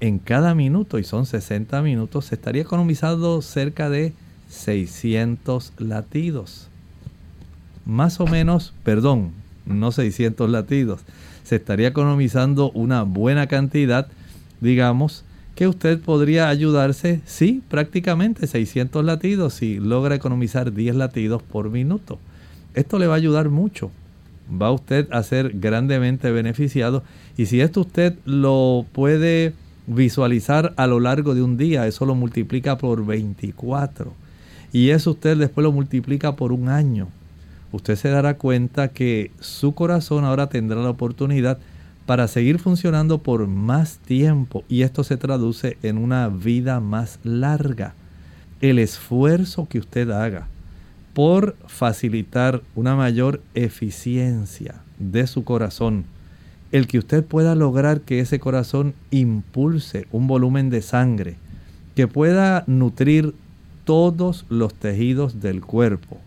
en 0.00 0.18
cada 0.18 0.56
minuto, 0.56 0.98
y 0.98 1.04
son 1.04 1.24
60 1.24 1.82
minutos, 1.82 2.24
se 2.24 2.34
estaría 2.34 2.62
economizando 2.62 3.40
cerca 3.40 3.88
de 3.88 4.12
600 4.48 5.72
latidos. 5.78 6.66
Más 7.86 8.18
o 8.18 8.26
menos, 8.26 8.74
perdón, 8.82 9.30
no 9.66 9.92
600 9.92 10.50
latidos, 10.50 11.02
se 11.44 11.54
estaría 11.54 11.86
economizando 11.86 12.72
una 12.72 13.04
buena 13.04 13.46
cantidad, 13.46 14.08
digamos, 14.60 15.22
que 15.54 15.68
usted 15.68 16.00
podría 16.00 16.48
ayudarse, 16.48 17.20
sí, 17.24 17.62
prácticamente 17.68 18.48
600 18.48 19.04
latidos 19.04 19.54
si 19.54 19.78
logra 19.78 20.16
economizar 20.16 20.72
10 20.72 20.96
latidos 20.96 21.40
por 21.40 21.70
minuto. 21.70 22.18
Esto 22.74 22.98
le 22.98 23.06
va 23.06 23.14
a 23.14 23.16
ayudar 23.16 23.50
mucho. 23.50 23.90
Va 24.50 24.70
usted 24.70 25.08
a 25.12 25.22
ser 25.22 25.58
grandemente 25.58 26.30
beneficiado 26.30 27.02
y 27.36 27.46
si 27.46 27.60
esto 27.60 27.82
usted 27.82 28.14
lo 28.24 28.86
puede 28.92 29.54
visualizar 29.86 30.74
a 30.76 30.86
lo 30.86 31.00
largo 31.00 31.34
de 31.34 31.42
un 31.42 31.56
día, 31.56 31.86
eso 31.86 32.06
lo 32.06 32.14
multiplica 32.14 32.78
por 32.78 33.04
24 33.04 34.12
y 34.72 34.90
eso 34.90 35.12
usted 35.12 35.36
después 35.36 35.62
lo 35.62 35.72
multiplica 35.72 36.36
por 36.36 36.52
un 36.52 36.68
año. 36.68 37.08
Usted 37.72 37.96
se 37.96 38.10
dará 38.10 38.34
cuenta 38.34 38.88
que 38.88 39.30
su 39.40 39.74
corazón 39.74 40.24
ahora 40.24 40.48
tendrá 40.48 40.82
la 40.82 40.90
oportunidad 40.90 41.58
para 42.04 42.28
seguir 42.28 42.58
funcionando 42.58 43.18
por 43.18 43.46
más 43.46 43.98
tiempo 43.98 44.64
y 44.68 44.82
esto 44.82 45.04
se 45.04 45.16
traduce 45.16 45.78
en 45.82 45.98
una 45.98 46.28
vida 46.28 46.80
más 46.80 47.18
larga. 47.22 47.94
El 48.60 48.78
esfuerzo 48.78 49.66
que 49.68 49.78
usted 49.78 50.10
haga 50.10 50.48
por 51.14 51.56
facilitar 51.66 52.62
una 52.74 52.96
mayor 52.96 53.42
eficiencia 53.54 54.76
de 54.98 55.26
su 55.26 55.44
corazón, 55.44 56.04
el 56.70 56.86
que 56.86 56.98
usted 56.98 57.24
pueda 57.24 57.54
lograr 57.54 58.00
que 58.00 58.20
ese 58.20 58.38
corazón 58.38 58.94
impulse 59.10 60.06
un 60.10 60.26
volumen 60.26 60.70
de 60.70 60.80
sangre, 60.80 61.36
que 61.94 62.08
pueda 62.08 62.64
nutrir 62.66 63.34
todos 63.84 64.46
los 64.48 64.72
tejidos 64.74 65.40
del 65.40 65.60
cuerpo, 65.60 66.18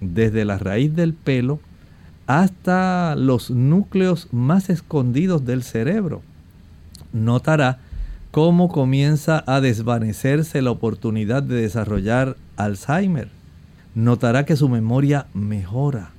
desde 0.00 0.44
la 0.44 0.58
raíz 0.58 0.94
del 0.94 1.14
pelo 1.14 1.60
hasta 2.26 3.16
los 3.16 3.50
núcleos 3.50 4.28
más 4.32 4.70
escondidos 4.70 5.44
del 5.44 5.62
cerebro. 5.62 6.22
Notará 7.12 7.78
cómo 8.30 8.68
comienza 8.68 9.44
a 9.46 9.60
desvanecerse 9.60 10.60
la 10.60 10.70
oportunidad 10.70 11.42
de 11.42 11.56
desarrollar 11.56 12.36
Alzheimer. 12.56 13.28
Notará 13.94 14.44
que 14.44 14.56
su 14.56 14.68
memoria 14.68 15.26
mejora. 15.34 16.10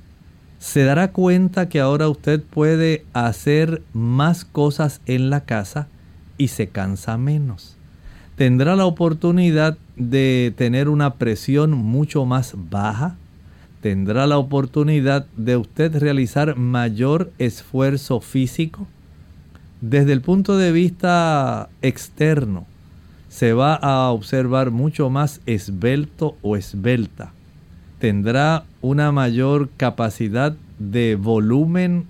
Se 0.59 0.84
dará 0.84 1.11
cuenta 1.11 1.67
que 1.67 1.80
ahora 1.80 2.07
usted 2.07 2.41
puede 2.41 3.05
hacer 3.13 3.82
más 3.93 4.45
cosas 4.45 5.01
en 5.05 5.30
la 5.30 5.41
casa 5.41 5.88
y 6.38 6.47
se 6.47 6.67
cansa 6.67 7.17
menos. 7.17 7.76
Tendrá 8.38 8.76
la 8.76 8.86
oportunidad 8.86 9.78
de 9.95 10.53
tener 10.57 10.89
una 10.89 11.15
presión 11.15 11.71
mucho 11.71 12.26
más 12.26 12.53
baja, 12.55 13.15
tendrá 13.82 14.26
la 14.26 14.38
oportunidad 14.38 15.26
de 15.38 15.57
usted 15.57 15.97
realizar 15.97 16.57
mayor 16.57 17.32
esfuerzo 17.38 18.21
físico. 18.21 18.88
Desde 19.82 20.13
el 20.13 20.21
punto 20.21 20.57
de 20.57 20.71
vista 20.71 21.69
externo, 21.82 22.65
se 23.30 23.53
va 23.53 23.76
a 23.76 24.11
observar 24.11 24.71
mucho 24.71 25.09
más 25.09 25.41
esbelto 25.45 26.38
o 26.41 26.55
esbelta. 26.55 27.34
Tendrá 28.06 28.66
una 28.84 29.12
mayor 29.12 29.68
capacidad 29.78 30.56
de 30.78 31.16
volumen 31.16 32.06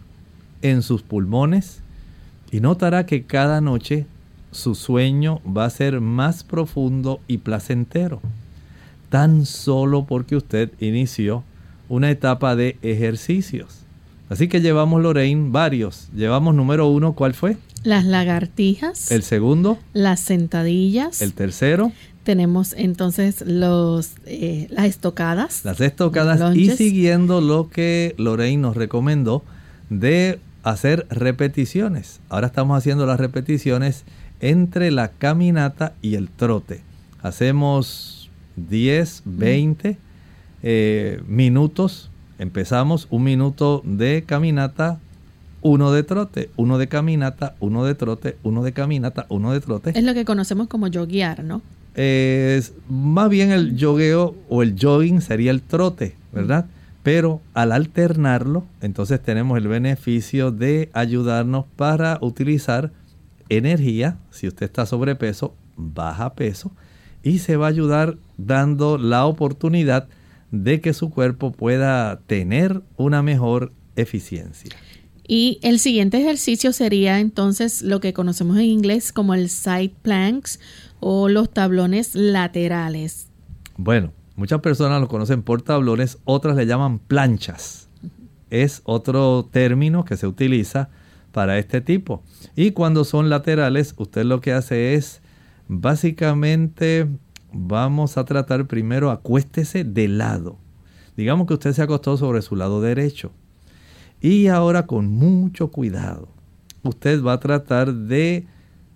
en 0.62 0.82
sus 0.82 1.04
pulmones 1.04 1.80
y 2.52 2.60
notará 2.60 3.06
que 3.06 3.24
cada 3.24 3.62
noche 3.62 4.06
su 4.52 4.76
sueño 4.76 5.40
va 5.46 5.64
a 5.64 5.70
ser 5.70 6.02
más 6.02 6.44
profundo 6.44 7.22
y 7.30 7.38
placentero. 7.38 8.20
tan 9.08 9.46
solo 9.46 10.04
porque 10.04 10.36
usted 10.36 10.70
inició 10.82 11.46
una 11.88 12.12
etapa 12.12 12.58
de 12.58 12.78
ejercicios. 12.82 13.86
Así 14.28 14.50
que 14.50 14.60
llevamos, 14.60 15.02
Lorraine, 15.02 15.50
varios. 15.52 16.10
Llevamos 16.14 16.56
número 16.56 16.90
uno, 16.90 17.14
¿cuál 17.14 17.34
fue? 17.34 17.56
Las 17.86 18.04
lagartijas. 18.04 19.12
El 19.12 19.24
segundo. 19.24 19.80
Las 19.94 20.20
sentadillas. 20.20 21.22
El 21.22 21.32
tercero. 21.32 21.94
Tenemos 22.26 22.74
entonces 22.74 23.44
los, 23.46 24.14
eh, 24.26 24.68
las 24.72 24.88
estocadas. 24.88 25.64
Las 25.64 25.80
estocadas 25.80 26.56
y 26.56 26.72
siguiendo 26.72 27.40
lo 27.40 27.70
que 27.70 28.16
Lorraine 28.18 28.64
nos 28.64 28.76
recomendó 28.76 29.44
de 29.92 30.40
hacer 30.64 31.06
repeticiones. 31.12 32.22
Ahora 32.30 32.48
estamos 32.48 32.80
haciendo 32.80 33.06
las 33.06 33.20
repeticiones 33.20 34.06
entre 34.40 34.90
la 34.90 35.10
caminata 35.10 35.94
y 36.02 36.16
el 36.16 36.30
trote. 36.30 36.82
Hacemos 37.22 38.32
10, 38.56 39.22
20 39.26 39.98
eh, 40.64 41.22
minutos. 41.28 42.10
Empezamos 42.40 43.06
un 43.12 43.24
minuto 43.24 43.84
de 43.86 44.24
caminata, 44.26 45.00
uno 45.62 45.92
de 45.92 46.02
trote, 46.02 46.50
uno 46.56 46.80
de 46.80 46.88
caminata, 46.88 47.54
uno 47.60 47.86
de 47.86 47.94
trote, 47.94 48.38
uno 48.42 48.64
de 48.64 48.74
caminata, 48.74 49.28
uno 49.30 49.54
de 49.54 49.62
trote. 49.62 49.92
Es 49.96 50.04
lo 50.04 50.16
que 50.16 50.26
conocemos 50.26 50.68
como 50.68 50.88
yoguear, 50.88 51.44
¿no? 51.44 51.62
Es 51.96 52.74
más 52.90 53.30
bien 53.30 53.52
el 53.52 53.78
yogueo 53.78 54.36
o 54.50 54.64
el 54.64 54.76
jogging 54.80 55.22
sería 55.22 55.52
el 55.52 55.62
trote, 55.62 56.16
¿verdad? 56.34 56.66
Pero 57.04 57.42
al 57.54 57.72
alternarlo, 57.72 58.66
entonces 58.82 59.22
tenemos 59.22 59.58
el 59.58 59.68
beneficio 59.68 60.52
de 60.52 60.90
ayudarnos 60.94 61.66
para 61.76 62.18
utilizar 62.22 62.92
energía. 63.50 64.18
Si 64.32 64.48
usted 64.48 64.66
está 64.66 64.86
sobrepeso, 64.86 65.54
baja 65.78 66.34
peso 66.34 66.72
y 67.24 67.40
se 67.40 67.58
va 67.58 67.68
a 67.68 67.70
ayudar 67.70 68.18
dando 68.38 68.98
la 68.98 69.26
oportunidad 69.26 70.08
de 70.52 70.82
que 70.82 70.94
su 70.94 71.10
cuerpo 71.10 71.52
pueda 71.52 72.20
tener 72.28 72.82
una 72.98 73.22
mejor 73.22 73.72
eficiencia. 73.96 74.72
Y 75.28 75.60
el 75.64 75.80
siguiente 75.80 76.20
ejercicio 76.20 76.72
sería 76.72 77.20
entonces 77.20 77.82
lo 77.82 78.00
que 78.00 78.14
conocemos 78.14 78.58
en 78.58 78.66
inglés 78.66 79.12
como 79.12 79.34
el 79.34 79.50
side 79.50 79.94
planks 80.02 80.60
o 81.00 81.30
los 81.30 81.52
tablones 81.52 82.14
laterales. 82.16 83.28
Bueno, 83.78 84.14
muchas 84.36 84.62
personas 84.62 85.02
lo 85.02 85.08
conocen 85.08 85.42
por 85.42 85.62
tablones, 85.62 86.20
otras 86.26 86.56
le 86.56 86.68
llaman 86.68 87.00
planchas. 87.00 87.90
Es 88.52 88.82
otro 88.86 89.50
término 89.52 90.06
que 90.06 90.16
se 90.16 90.28
utiliza 90.28 90.90
para 91.32 91.58
este 91.58 91.82
tipo. 91.82 92.24
Y 92.56 92.72
cuando 92.72 93.04
son 93.04 93.30
laterales, 93.30 93.96
usted 93.98 94.24
lo 94.24 94.42
que 94.42 94.54
hace 94.54 94.94
es 94.94 95.22
básicamente 95.68 97.08
vamos 97.52 98.18
a 98.18 98.26
tratar 98.26 98.68
primero 98.68 99.10
acuéstese 99.10 99.84
de 99.84 100.08
lado. 100.08 100.58
Digamos 101.18 101.48
que 101.48 101.56
usted 101.56 101.74
se 101.74 101.82
acostó 101.82 102.16
sobre 102.18 102.42
su 102.42 102.56
lado 102.56 102.82
derecho. 102.82 103.32
Y 104.26 104.48
ahora 104.48 104.88
con 104.88 105.08
mucho 105.08 105.68
cuidado, 105.68 106.30
usted 106.82 107.22
va 107.22 107.34
a 107.34 107.40
tratar 107.40 107.94
de 107.94 108.48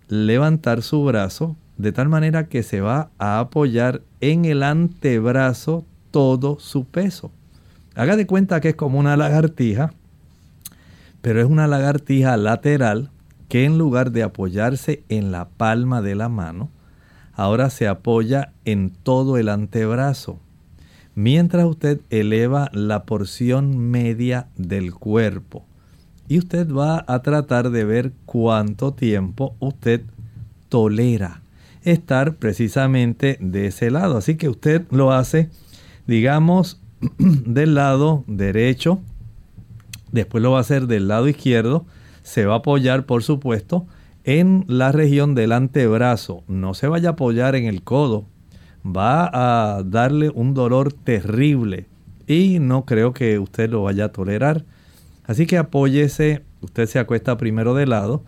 levantar 0.08 0.82
su 0.82 1.04
brazo 1.04 1.56
de 1.78 1.92
tal 1.92 2.10
manera 2.10 2.48
que 2.48 2.64
se 2.64 2.82
va 2.82 3.12
a 3.20 3.38
apoyar 3.38 4.02
en 4.22 4.46
el 4.46 4.64
antebrazo 4.64 5.86
todo 6.10 6.60
su 6.60 6.86
peso. 6.86 7.30
Haga 7.94 8.16
de 8.16 8.26
cuenta 8.26 8.60
que 8.60 8.70
es 8.70 8.76
como 8.76 8.98
una 8.98 9.16
lagartija, 9.18 9.94
pero 11.22 11.40
es 11.40 11.46
una 11.46 11.68
lagartija 11.68 12.36
lateral 12.36 13.12
que 13.50 13.66
en 13.66 13.78
lugar 13.78 14.10
de 14.12 14.24
apoyarse 14.24 15.04
en 15.10 15.32
la 15.32 15.48
palma 15.48 16.02
de 16.02 16.16
la 16.16 16.28
mano, 16.28 16.72
ahora 17.34 17.70
se 17.70 17.88
apoya 17.88 18.54
en 18.66 18.90
todo 18.90 19.38
el 19.38 19.50
antebrazo, 19.50 20.40
mientras 21.20 21.66
usted 21.66 22.00
eleva 22.10 22.70
la 22.72 23.04
porción 23.04 23.78
media 23.78 24.48
del 24.56 24.94
cuerpo. 24.94 25.66
Y 26.30 26.38
usted 26.38 26.72
va 26.72 27.04
a 27.10 27.22
tratar 27.24 27.72
de 27.72 27.84
ver 27.84 28.14
cuánto 28.26 28.94
tiempo 28.94 29.54
usted 29.60 30.04
tolera 30.70 31.42
estar 31.84 32.36
precisamente 32.36 33.38
de 33.42 33.68
ese 33.68 33.92
lado. 33.92 34.16
Así 34.16 34.38
que 34.38 34.48
usted 34.48 34.86
lo 34.92 35.12
hace, 35.12 35.50
digamos, 36.08 36.80
del 37.18 37.76
lado 37.76 38.24
derecho, 38.28 39.02
después 40.14 40.42
lo 40.42 40.52
va 40.52 40.60
a 40.60 40.62
hacer 40.62 40.88
del 40.88 41.10
lado 41.10 41.28
izquierdo, 41.28 41.86
se 42.24 42.46
va 42.46 42.54
a 42.54 42.58
apoyar, 42.60 43.06
por 43.06 43.24
supuesto, 43.24 43.88
en 44.24 44.64
la 44.68 44.94
región 44.94 45.36
del 45.36 45.52
antebrazo. 45.52 46.44
No 46.48 46.74
se 46.76 46.88
vaya 46.88 47.10
a 47.10 47.12
apoyar 47.14 47.56
en 47.56 47.66
el 47.66 47.84
codo. 47.84 48.24
Va 48.86 49.30
a 49.34 49.84
darle 49.84 50.30
un 50.30 50.54
dolor 50.54 50.94
terrible 50.94 51.88
y 52.28 52.60
no 52.60 52.86
creo 52.86 53.14
que 53.14 53.40
usted 53.40 53.70
lo 53.70 53.84
vaya 53.84 54.06
a 54.06 54.12
tolerar. 54.12 54.64
Así 55.26 55.46
que 55.46 55.58
apóyese, 55.58 56.44
usted 56.62 56.86
se 56.88 57.00
acuesta 57.00 57.38
primero 57.38 57.74
de 57.74 57.86
lado, 57.86 58.24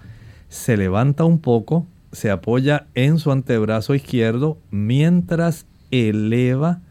se 0.49 0.77
levanta 0.77 1.23
un 1.23 1.39
poco, 1.39 1.87
se 2.11 2.29
apoya 2.29 2.87
en 2.93 3.17
su 3.17 3.31
antebrazo 3.31 3.95
izquierdo 3.95 4.57
mientras 4.69 5.65
eleva 5.91 6.81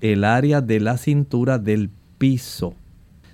el 0.00 0.24
área 0.24 0.60
de 0.60 0.80
la 0.80 0.98
cintura 0.98 1.58
del 1.58 1.90
piso. 2.18 2.74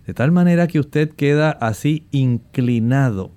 De 0.06 0.14
tal 0.14 0.32
manera 0.32 0.66
que 0.66 0.80
usted 0.80 1.10
queda 1.10 1.50
así 1.50 2.06
inclinado 2.10 3.32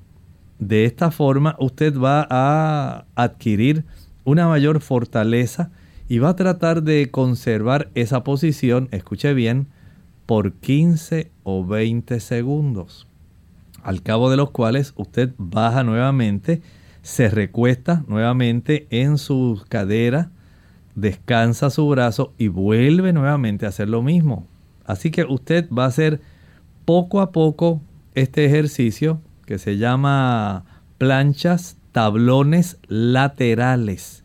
de 0.59 0.85
esta 0.85 1.11
forma 1.11 1.55
usted 1.59 1.97
va 1.97 2.27
a 2.29 3.05
adquirir 3.15 3.85
una 4.23 4.47
mayor 4.47 4.81
fortaleza 4.81 5.69
y 6.10 6.20
va 6.20 6.30
a 6.30 6.36
tratar 6.36 6.84
de 6.84 7.12
conservar 7.12 7.89
esa 7.95 8.24
posición, 8.24 8.88
escuche 8.91 9.34
bien, 9.34 9.68
por 10.26 10.53
15 10.53 11.32
o 11.43 11.66
20 11.66 12.20
segundos. 12.20 13.08
Al 13.84 14.01
cabo 14.01 14.30
de 14.30 14.38
los 14.38 14.51
cuales 14.51 14.93
usted 14.97 15.34
baja 15.38 15.84
nuevamente, 15.84 16.62
se 17.01 17.30
recuesta 17.30 18.03
nuevamente 18.08 18.88
en 18.89 19.18
su 19.18 19.64
cadera, 19.70 20.32
descansa 20.95 21.70
su 21.70 21.88
brazo 21.88 22.34
y 22.38 22.49
vuelve 22.49 23.14
nuevamente 23.14 23.66
a 23.66 23.70
hacer 23.70 23.88
lo 23.88 24.01
mismo. 24.01 24.45
Así 24.86 25.12
que 25.12 25.24
usted 25.24 25.70
va 25.70 25.86
a 25.86 25.88
hacer 25.88 26.20
poco 26.84 27.22
a 27.22 27.32
poco 27.32 27.82
este 28.16 28.45
ejercicio 28.45 29.22
que 29.45 29.58
se 29.58 29.78
llama 29.78 30.66
planchas, 30.97 31.78
tablones 31.91 32.78
laterales. 32.88 34.24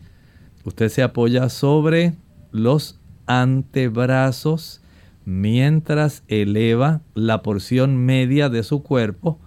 Usted 0.64 0.88
se 0.88 1.02
apoya 1.02 1.48
sobre 1.48 2.14
los 2.52 2.98
antebrazos 3.26 4.80
mientras 5.24 6.22
eleva 6.28 7.00
la 7.14 7.42
porción 7.42 7.96
media 7.96 8.48
de 8.48 8.62
su 8.62 8.82
cuerpo, 8.82 9.38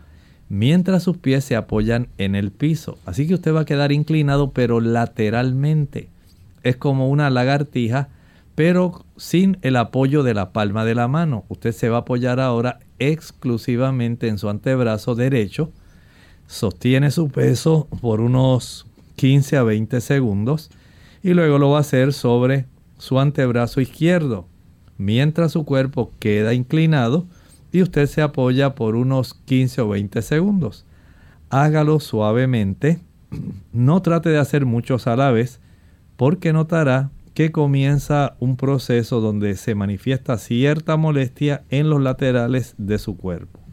mientras 0.49 1.03
sus 1.03 1.17
pies 1.17 1.43
se 1.43 1.55
apoyan 1.55 2.09
en 2.17 2.35
el 2.35 2.51
piso. 2.51 2.97
Así 3.05 3.27
que 3.27 3.35
usted 3.35 3.53
va 3.53 3.61
a 3.61 3.65
quedar 3.65 3.91
inclinado 3.91 4.51
pero 4.51 4.81
lateralmente. 4.81 6.09
Es 6.63 6.77
como 6.77 7.09
una 7.09 7.29
lagartija, 7.29 8.09
pero 8.55 9.05
sin 9.17 9.57
el 9.61 9.75
apoyo 9.75 10.23
de 10.23 10.33
la 10.33 10.51
palma 10.51 10.85
de 10.85 10.95
la 10.95 11.07
mano. 11.07 11.45
Usted 11.49 11.71
se 11.71 11.89
va 11.89 11.97
a 11.97 12.01
apoyar 12.01 12.39
ahora 12.39 12.79
exclusivamente 12.99 14.27
en 14.27 14.37
su 14.37 14.49
antebrazo 14.49 15.15
derecho, 15.15 15.71
sostiene 16.47 17.11
su 17.11 17.29
peso 17.29 17.87
por 18.01 18.21
unos 18.21 18.85
15 19.15 19.57
a 19.57 19.63
20 19.63 20.01
segundos 20.01 20.71
y 21.25 21.33
luego 21.33 21.57
lo 21.57 21.71
va 21.71 21.77
a 21.77 21.81
hacer 21.81 22.13
sobre 22.13 22.67
su 22.99 23.19
antebrazo 23.19 23.81
izquierdo, 23.81 24.45
mientras 24.99 25.53
su 25.53 25.65
cuerpo 25.65 26.11
queda 26.19 26.53
inclinado 26.53 27.25
y 27.71 27.81
usted 27.81 28.05
se 28.05 28.21
apoya 28.21 28.75
por 28.75 28.95
unos 28.95 29.33
15 29.33 29.81
o 29.81 29.89
20 29.89 30.21
segundos. 30.21 30.85
Hágalo 31.49 31.99
suavemente, 31.99 32.99
no 33.73 34.03
trate 34.03 34.29
de 34.29 34.37
hacer 34.37 34.67
muchos 34.67 35.07
a 35.07 35.15
la 35.15 35.31
vez, 35.31 35.59
porque 36.15 36.53
notará 36.53 37.09
que 37.33 37.51
comienza 37.51 38.35
un 38.39 38.55
proceso 38.55 39.19
donde 39.19 39.55
se 39.55 39.73
manifiesta 39.73 40.37
cierta 40.37 40.95
molestia 40.95 41.63
en 41.71 41.89
los 41.89 42.03
laterales 42.03 42.75
de 42.77 42.99
su 42.99 43.17
cuerpo. 43.17 43.64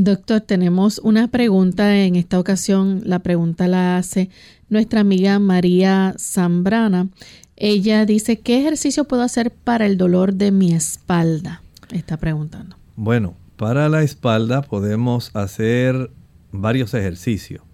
Doctor, 0.00 0.42
tenemos 0.42 1.00
una 1.00 1.26
pregunta 1.26 1.96
en 1.96 2.14
esta 2.14 2.38
ocasión. 2.38 3.02
La 3.04 3.18
pregunta 3.18 3.66
la 3.66 3.96
hace 3.96 4.30
nuestra 4.68 5.00
amiga 5.00 5.40
María 5.40 6.14
Zambrana. 6.16 7.08
Ella 7.56 8.06
dice, 8.06 8.38
¿qué 8.38 8.60
ejercicio 8.60 9.06
puedo 9.06 9.22
hacer 9.22 9.50
para 9.50 9.86
el 9.86 9.96
dolor 9.96 10.34
de 10.34 10.52
mi 10.52 10.72
espalda? 10.72 11.62
Está 11.90 12.16
preguntando. 12.16 12.76
Bueno, 12.94 13.34
para 13.56 13.88
la 13.88 14.04
espalda 14.04 14.62
podemos 14.62 15.34
hacer 15.34 16.12
varios 16.52 16.94
ejercicios. 16.94 17.64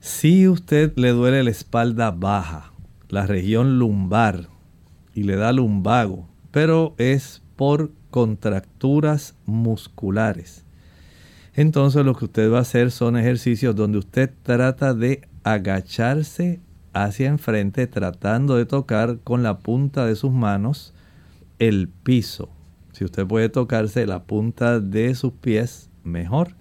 Si 0.00 0.48
usted 0.48 0.92
le 0.96 1.10
duele 1.10 1.44
la 1.44 1.50
espalda 1.50 2.10
baja, 2.10 2.72
la 3.10 3.26
región 3.26 3.78
lumbar 3.78 4.48
y 5.14 5.22
le 5.22 5.36
da 5.36 5.52
lumbago, 5.52 6.26
pero 6.50 6.96
es 6.98 7.42
por 7.54 7.92
contracturas 8.10 9.36
musculares. 9.46 10.64
Entonces 11.58 12.04
lo 12.04 12.14
que 12.14 12.26
usted 12.26 12.52
va 12.52 12.58
a 12.58 12.60
hacer 12.60 12.92
son 12.92 13.16
ejercicios 13.16 13.74
donde 13.74 13.98
usted 13.98 14.30
trata 14.44 14.94
de 14.94 15.22
agacharse 15.42 16.60
hacia 16.92 17.26
enfrente 17.26 17.88
tratando 17.88 18.54
de 18.54 18.64
tocar 18.64 19.18
con 19.24 19.42
la 19.42 19.58
punta 19.58 20.06
de 20.06 20.14
sus 20.14 20.30
manos 20.30 20.94
el 21.58 21.88
piso. 21.88 22.48
Si 22.92 23.04
usted 23.04 23.26
puede 23.26 23.48
tocarse 23.48 24.06
la 24.06 24.22
punta 24.22 24.78
de 24.78 25.16
sus 25.16 25.32
pies, 25.32 25.90
mejor. 26.04 26.54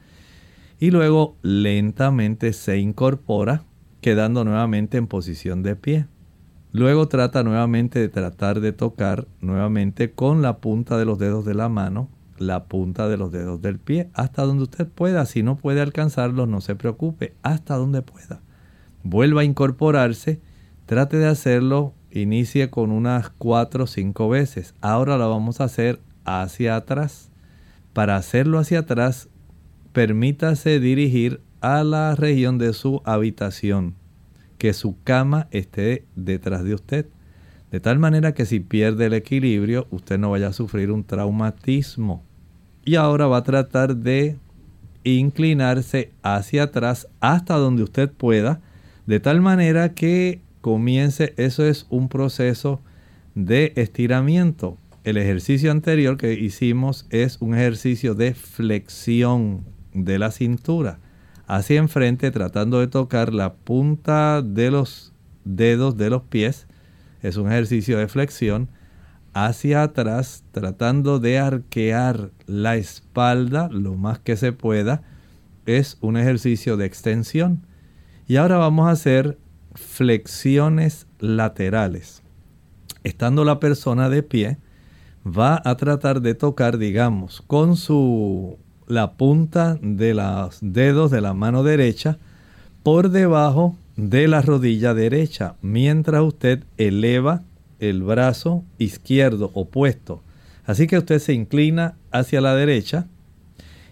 Y 0.80 0.90
luego 0.90 1.38
lentamente 1.44 2.52
se 2.52 2.80
incorpora, 2.80 3.66
quedando 4.02 4.46
nuevamente 4.46 4.98
en 4.98 5.06
posición 5.06 5.62
de 5.62 5.76
pie. 5.76 6.08
Luego 6.72 7.08
trata 7.08 7.44
nuevamente 7.44 8.00
de 8.00 8.10
tratar 8.10 8.62
de 8.62 8.74
tocar 8.74 9.28
nuevamente 9.42 10.14
con 10.14 10.42
la 10.42 10.58
punta 10.58 10.98
de 10.98 11.06
los 11.06 11.20
dedos 11.20 11.46
de 11.46 11.54
la 11.54 11.70
mano, 11.70 12.10
la 12.40 12.66
punta 12.66 13.08
de 13.08 13.18
los 13.18 13.32
dedos 13.32 13.62
del 13.62 13.80
pie, 13.80 14.10
hasta 14.14 14.44
donde 14.44 14.64
usted 14.64 14.88
pueda. 14.88 15.26
Si 15.26 15.44
no 15.44 15.58
puede 15.58 15.82
alcanzarlos, 15.82 16.48
no 16.48 16.62
se 16.62 16.76
preocupe, 16.76 17.34
hasta 17.44 17.76
donde 17.76 18.02
pueda. 18.02 18.42
Vuelva 19.04 19.42
a 19.42 19.46
incorporarse, 19.46 20.42
trate 20.86 21.18
de 21.18 21.28
hacerlo, 21.28 21.94
inicie 22.12 22.70
con 22.70 22.92
unas 22.92 23.30
4 23.30 23.84
o 23.84 23.88
5 23.88 24.30
veces. 24.30 24.74
Ahora 24.82 25.18
lo 25.18 25.30
vamos 25.30 25.62
a 25.62 25.66
hacer 25.66 26.00
hacia 26.26 26.76
atrás. 26.76 27.30
Para 27.94 28.16
hacerlo 28.16 28.60
hacia 28.60 28.80
atrás, 28.80 29.30
permítase 29.94 30.80
dirigir 30.80 31.42
a 31.62 31.84
la 31.84 32.16
región 32.16 32.58
de 32.58 32.74
su 32.74 33.02
habitación, 33.06 33.96
que 34.58 34.74
su 34.74 35.02
cama 35.04 35.48
esté 35.52 36.06
detrás 36.16 36.64
de 36.64 36.76
usted. 36.76 37.08
De 37.72 37.80
tal 37.80 38.00
manera 38.00 38.34
que 38.34 38.46
si 38.46 38.60
pierde 38.60 39.08
el 39.08 39.14
equilibrio, 39.14 39.88
usted 39.92 40.18
no 40.18 40.32
vaya 40.32 40.48
a 40.50 40.54
sufrir 40.54 40.92
un 40.92 41.04
traumatismo. 41.04 42.24
Y 42.88 42.96
ahora 42.96 43.28
va 43.28 43.40
a 43.40 43.44
tratar 43.44 43.98
de 43.98 44.38
inclinarse 45.04 46.14
hacia 46.22 46.64
atrás 46.64 47.10
hasta 47.20 47.56
donde 47.56 47.84
usted 47.84 48.10
pueda, 48.10 48.62
de 49.06 49.20
tal 49.20 49.42
manera 49.42 49.94
que 49.94 50.40
comience, 50.62 51.34
eso 51.36 51.66
es 51.66 51.86
un 51.90 52.08
proceso 52.08 52.80
de 53.36 53.74
estiramiento. 53.76 54.78
El 55.04 55.18
ejercicio 55.18 55.70
anterior 55.70 56.16
que 56.16 56.32
hicimos 56.36 57.08
es 57.10 57.42
un 57.42 57.56
ejercicio 57.56 58.16
de 58.16 58.34
flexión 58.34 59.66
de 59.94 60.18
la 60.18 60.32
cintura 60.32 61.00
hacia 61.46 61.80
enfrente 61.80 62.32
tratando 62.32 62.80
de 62.80 62.88
tocar 62.88 63.34
la 63.34 63.54
punta 63.56 64.42
de 64.42 64.72
los 64.72 65.12
dedos 65.44 65.98
de 65.98 66.10
los 66.10 66.22
pies. 66.22 66.68
Es 67.22 67.36
un 67.36 67.52
ejercicio 67.52 67.98
de 67.98 68.08
flexión. 68.08 68.70
Hacia 69.40 69.84
atrás 69.84 70.44
tratando 70.52 71.20
de 71.20 71.38
arquear 71.38 72.32
la 72.48 72.76
espalda 72.76 73.70
lo 73.72 73.94
más 73.94 74.18
que 74.18 74.36
se 74.36 74.52
pueda. 74.52 75.04
Es 75.68 76.00
un 76.02 76.18
ejercicio 76.18 76.76
de 76.76 76.88
extensión. 76.88 77.62
Y 78.28 78.38
ahora 78.38 78.58
vamos 78.58 78.88
a 78.88 78.94
hacer 78.94 79.38
flexiones 79.76 81.06
laterales. 81.20 82.24
Estando 83.04 83.46
la 83.46 83.60
persona 83.60 84.10
de 84.10 84.24
pie, 84.24 84.58
va 85.24 85.62
a 85.64 85.78
tratar 85.78 86.22
de 86.22 86.34
tocar, 86.34 86.80
digamos, 86.80 87.44
con 87.46 87.78
su 87.78 88.58
la 88.88 89.18
punta 89.18 89.78
de 89.84 90.16
los 90.16 90.58
dedos 90.62 91.12
de 91.12 91.22
la 91.22 91.36
mano 91.36 91.62
derecha 91.62 92.18
por 92.82 93.12
debajo 93.12 93.76
de 93.98 94.28
la 94.28 94.42
rodilla 94.42 94.96
derecha, 94.96 95.58
mientras 95.62 96.24
usted 96.24 96.64
eleva 96.78 97.44
el 97.80 98.04
brazo 98.04 98.64
izquierdo 98.78 99.52
opuesto. 99.54 100.24
Así 100.66 100.88
que 100.88 100.98
usted 100.98 101.20
se 101.20 101.34
inclina 101.34 101.96
hacia 102.12 102.42
la 102.42 102.56
derecha 102.56 103.08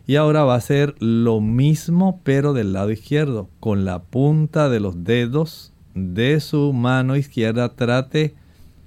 y 0.08 0.18
ahora 0.18 0.44
va 0.44 0.54
a 0.54 0.58
hacer 0.58 0.96
lo 1.00 1.42
mismo 1.42 2.22
pero 2.24 2.54
del 2.54 2.74
lado 2.74 2.92
izquierdo. 2.92 3.50
Con 3.60 3.86
la 3.86 4.04
punta 4.04 4.70
de 4.70 4.80
los 4.80 5.04
dedos 5.04 5.74
de 5.94 6.40
su 6.40 6.74
mano 6.74 7.16
izquierda 7.16 7.76
trate 7.76 8.36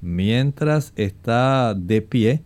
mientras 0.01 0.92
está 0.96 1.74
de 1.74 2.03
pie 2.03 2.42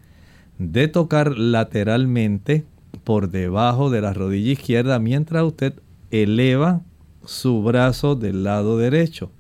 de 0.59 0.89
tocar 0.89 1.37
lateralmente 1.37 2.65
por 3.05 3.31
debajo 3.31 3.91
de 3.91 4.01
la 4.01 4.13
rodilla 4.13 4.53
izquierda 4.53 4.99
mientras 4.99 5.43
usted 5.43 5.75
eleva 6.11 6.83
su 7.25 7.63
brazo 7.63 8.15
del 8.15 8.45
lado 8.45 8.79
derecho. 8.79 9.31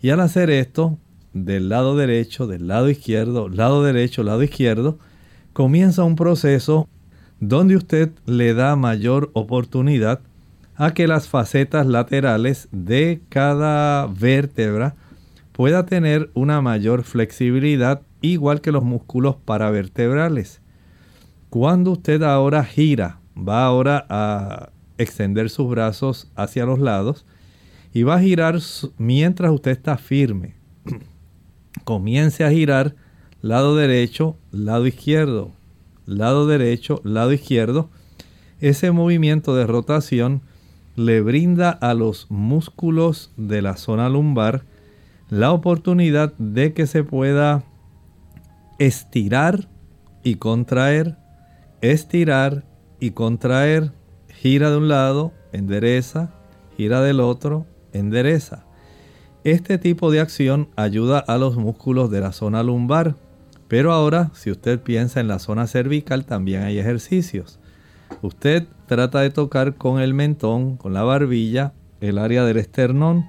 Y 0.00 0.10
al 0.10 0.20
hacer 0.20 0.50
esto, 0.50 0.98
del 1.44 1.68
lado 1.68 1.96
derecho, 1.96 2.46
del 2.46 2.68
lado 2.68 2.88
izquierdo, 2.90 3.48
lado 3.48 3.82
derecho, 3.82 4.22
lado 4.22 4.42
izquierdo, 4.42 4.98
comienza 5.52 6.04
un 6.04 6.16
proceso 6.16 6.88
donde 7.40 7.76
usted 7.76 8.10
le 8.26 8.54
da 8.54 8.76
mayor 8.76 9.30
oportunidad 9.32 10.20
a 10.74 10.94
que 10.94 11.08
las 11.08 11.28
facetas 11.28 11.86
laterales 11.86 12.68
de 12.70 13.20
cada 13.28 14.06
vértebra 14.06 14.94
pueda 15.52 15.86
tener 15.86 16.30
una 16.34 16.60
mayor 16.60 17.02
flexibilidad, 17.02 18.02
igual 18.20 18.60
que 18.60 18.70
los 18.70 18.84
músculos 18.84 19.36
paravertebrales. 19.44 20.60
Cuando 21.50 21.92
usted 21.92 22.22
ahora 22.22 22.62
gira, 22.62 23.18
va 23.36 23.64
ahora 23.64 24.06
a 24.08 24.70
extender 24.98 25.50
sus 25.50 25.68
brazos 25.68 26.30
hacia 26.36 26.64
los 26.64 26.78
lados 26.78 27.26
y 27.92 28.02
va 28.04 28.16
a 28.16 28.20
girar 28.20 28.58
mientras 28.98 29.50
usted 29.50 29.72
está 29.72 29.96
firme. 29.96 30.57
Comience 31.88 32.44
a 32.44 32.50
girar 32.50 32.96
lado 33.40 33.74
derecho, 33.74 34.36
lado 34.50 34.86
izquierdo, 34.86 35.52
lado 36.04 36.46
derecho, 36.46 37.00
lado 37.02 37.32
izquierdo. 37.32 37.88
Ese 38.60 38.90
movimiento 38.90 39.56
de 39.56 39.66
rotación 39.66 40.42
le 40.96 41.22
brinda 41.22 41.70
a 41.70 41.94
los 41.94 42.26
músculos 42.28 43.32
de 43.38 43.62
la 43.62 43.78
zona 43.78 44.10
lumbar 44.10 44.66
la 45.30 45.50
oportunidad 45.50 46.34
de 46.36 46.74
que 46.74 46.86
se 46.86 47.04
pueda 47.04 47.64
estirar 48.78 49.66
y 50.22 50.34
contraer 50.34 51.16
estirar 51.80 52.64
y 53.00 53.12
contraer, 53.12 53.92
gira 54.28 54.68
de 54.68 54.76
un 54.76 54.88
lado, 54.88 55.32
endereza, 55.52 56.34
gira 56.76 57.00
del 57.00 57.20
otro, 57.20 57.64
endereza. 57.94 58.67
Este 59.44 59.78
tipo 59.78 60.10
de 60.10 60.20
acción 60.20 60.68
ayuda 60.74 61.20
a 61.20 61.38
los 61.38 61.56
músculos 61.56 62.10
de 62.10 62.20
la 62.20 62.32
zona 62.32 62.64
lumbar, 62.64 63.14
pero 63.68 63.92
ahora 63.92 64.30
si 64.34 64.50
usted 64.50 64.80
piensa 64.80 65.20
en 65.20 65.28
la 65.28 65.38
zona 65.38 65.68
cervical 65.68 66.26
también 66.26 66.64
hay 66.64 66.78
ejercicios. 66.78 67.60
Usted 68.20 68.66
trata 68.86 69.20
de 69.20 69.30
tocar 69.30 69.76
con 69.76 70.00
el 70.00 70.12
mentón, 70.12 70.76
con 70.76 70.92
la 70.92 71.04
barbilla, 71.04 71.72
el 72.00 72.18
área 72.18 72.44
del 72.44 72.56
esternón. 72.56 73.26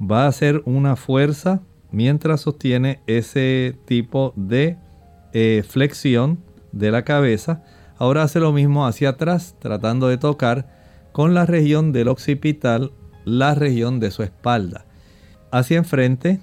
Va 0.00 0.24
a 0.24 0.28
hacer 0.28 0.62
una 0.64 0.96
fuerza 0.96 1.60
mientras 1.92 2.40
sostiene 2.40 3.00
ese 3.06 3.78
tipo 3.84 4.32
de 4.34 4.78
eh, 5.32 5.62
flexión 5.66 6.38
de 6.72 6.90
la 6.90 7.04
cabeza. 7.04 7.62
Ahora 7.98 8.24
hace 8.24 8.40
lo 8.40 8.52
mismo 8.52 8.86
hacia 8.86 9.10
atrás, 9.10 9.54
tratando 9.60 10.08
de 10.08 10.18
tocar 10.18 10.66
con 11.12 11.34
la 11.34 11.46
región 11.46 11.92
del 11.92 12.08
occipital, 12.08 12.92
la 13.24 13.54
región 13.54 14.00
de 14.00 14.10
su 14.10 14.22
espalda. 14.22 14.87
Hacia 15.50 15.78
enfrente, 15.78 16.40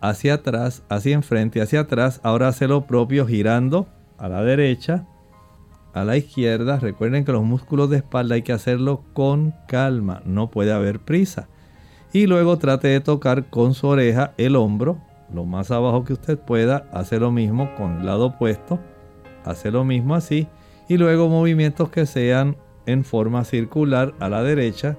hacia 0.00 0.34
atrás, 0.34 0.82
hacia 0.88 1.14
enfrente, 1.14 1.60
hacia 1.60 1.80
atrás. 1.80 2.20
Ahora 2.22 2.48
hace 2.48 2.68
lo 2.68 2.86
propio 2.86 3.26
girando 3.26 3.86
a 4.18 4.28
la 4.28 4.42
derecha, 4.42 5.06
a 5.94 6.04
la 6.04 6.16
izquierda. 6.16 6.78
Recuerden 6.78 7.24
que 7.24 7.32
los 7.32 7.44
músculos 7.44 7.90
de 7.90 7.98
espalda 7.98 8.34
hay 8.34 8.42
que 8.42 8.52
hacerlo 8.52 9.04
con 9.12 9.54
calma, 9.68 10.22
no 10.24 10.50
puede 10.50 10.72
haber 10.72 11.00
prisa. 11.00 11.48
Y 12.12 12.26
luego 12.26 12.58
trate 12.58 12.88
de 12.88 13.00
tocar 13.00 13.48
con 13.48 13.74
su 13.74 13.86
oreja 13.86 14.34
el 14.36 14.56
hombro, 14.56 14.98
lo 15.32 15.44
más 15.44 15.70
abajo 15.70 16.04
que 16.04 16.12
usted 16.12 16.38
pueda. 16.38 16.88
Hace 16.92 17.18
lo 17.18 17.30
mismo 17.30 17.74
con 17.76 18.00
el 18.00 18.06
lado 18.06 18.26
opuesto 18.26 18.80
hace 19.44 19.70
lo 19.70 19.84
mismo 19.84 20.14
así 20.14 20.46
y 20.88 20.96
luego 20.96 21.28
movimientos 21.28 21.90
que 21.90 22.06
sean 22.06 22.56
en 22.86 23.04
forma 23.04 23.44
circular 23.44 24.14
a 24.20 24.28
la 24.28 24.42
derecha 24.42 24.96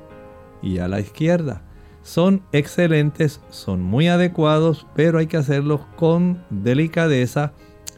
y 0.61 0.79
a 0.79 0.87
la 0.87 0.99
izquierda. 0.99 1.61
Son 2.03 2.43
excelentes, 2.51 3.41
son 3.49 3.81
muy 3.81 4.07
adecuados, 4.07 4.85
pero 4.93 5.19
hay 5.19 5.27
que 5.27 5.37
hacerlos 5.37 5.81
con 5.95 6.43
delicadeza 6.49 7.53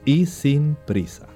y 0.06 0.28
sin 0.28 0.78
prisa. 0.86 1.28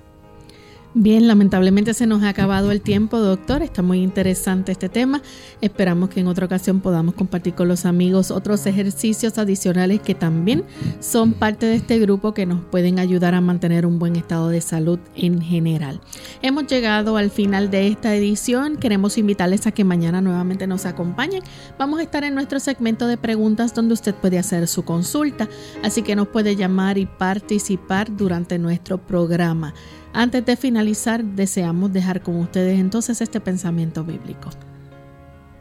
Bien, 0.95 1.27
lamentablemente 1.27 1.93
se 1.93 2.07
nos 2.07 2.23
ha 2.23 2.29
acabado 2.29 2.71
el 2.71 2.81
tiempo, 2.81 3.19
doctor. 3.19 3.61
Está 3.61 3.83
muy 3.83 4.01
interesante 4.01 4.71
este 4.71 4.89
tema. 4.89 5.21
Esperamos 5.61 6.09
que 6.09 6.19
en 6.19 6.27
otra 6.27 6.47
ocasión 6.47 6.81
podamos 6.81 7.13
compartir 7.13 7.53
con 7.53 7.67
los 7.67 7.85
amigos 7.85 8.31
otros 8.31 8.65
ejercicios 8.65 9.37
adicionales 9.37 10.01
que 10.01 10.15
también 10.15 10.63
son 10.99 11.33
parte 11.33 11.67
de 11.67 11.75
este 11.75 11.99
grupo 11.99 12.33
que 12.33 12.47
nos 12.47 12.65
pueden 12.65 12.97
ayudar 12.97 13.35
a 13.35 13.41
mantener 13.41 13.85
un 13.85 13.99
buen 13.99 14.15
estado 14.15 14.49
de 14.49 14.61
salud 14.61 14.97
en 15.15 15.43
general. 15.43 16.01
Hemos 16.41 16.65
llegado 16.65 17.17
al 17.17 17.29
final 17.29 17.69
de 17.69 17.87
esta 17.87 18.15
edición. 18.15 18.77
Queremos 18.77 19.19
invitarles 19.19 19.67
a 19.67 19.71
que 19.71 19.83
mañana 19.83 20.21
nuevamente 20.21 20.65
nos 20.65 20.87
acompañen. 20.87 21.43
Vamos 21.77 21.99
a 21.99 22.03
estar 22.03 22.23
en 22.23 22.33
nuestro 22.33 22.59
segmento 22.59 23.05
de 23.05 23.17
preguntas 23.17 23.75
donde 23.75 23.93
usted 23.93 24.15
puede 24.15 24.39
hacer 24.39 24.67
su 24.67 24.83
consulta, 24.83 25.49
así 25.83 26.01
que 26.01 26.15
nos 26.15 26.29
puede 26.29 26.55
llamar 26.55 26.97
y 26.97 27.05
participar 27.05 28.17
durante 28.17 28.57
nuestro 28.57 28.97
programa. 28.97 29.75
Antes 30.13 30.45
de 30.45 30.55
finalizar, 30.55 31.23
deseamos 31.23 31.93
dejar 31.93 32.21
con 32.21 32.35
ustedes 32.37 32.79
entonces 32.79 33.21
este 33.21 33.39
pensamiento 33.39 34.03
bíblico. 34.03 34.49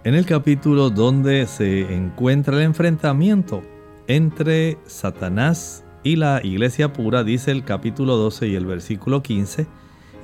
en 0.05 0.14
el 0.14 0.24
capítulo 0.24 0.88
donde 0.88 1.46
se 1.46 1.94
encuentra 1.94 2.57
el 2.57 2.62
enfrentamiento 2.62 3.62
entre 4.07 4.78
Satanás 4.86 5.84
y 6.03 6.16
la 6.16 6.40
iglesia 6.42 6.94
pura, 6.94 7.24
dice 7.24 7.51
el 7.51 7.62
capítulo 7.64 8.16
12 8.16 8.49
y 8.49 8.55
el 8.55 8.64
versículo 8.64 9.22
15, 9.22 9.66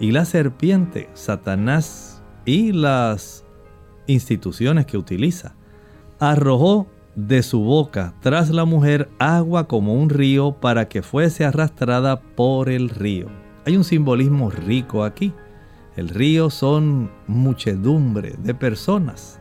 y 0.00 0.12
la 0.12 0.24
serpiente, 0.24 1.10
Satanás 1.12 2.22
y 2.46 2.72
las 2.72 3.44
instituciones 4.06 4.86
que 4.86 4.96
utiliza, 4.96 5.54
arrojó 6.18 6.86
de 7.14 7.42
su 7.42 7.60
boca 7.60 8.14
tras 8.22 8.48
la 8.50 8.64
mujer 8.64 9.10
agua 9.18 9.68
como 9.68 9.94
un 9.94 10.08
río 10.08 10.52
para 10.60 10.88
que 10.88 11.02
fuese 11.02 11.44
arrastrada 11.44 12.20
por 12.20 12.70
el 12.70 12.88
río. 12.88 13.43
Hay 13.66 13.76
un 13.76 13.84
simbolismo 13.84 14.50
rico 14.50 15.04
aquí. 15.04 15.32
El 15.96 16.08
río 16.08 16.50
son 16.50 17.10
muchedumbre 17.26 18.34
de 18.38 18.54
personas. 18.54 19.40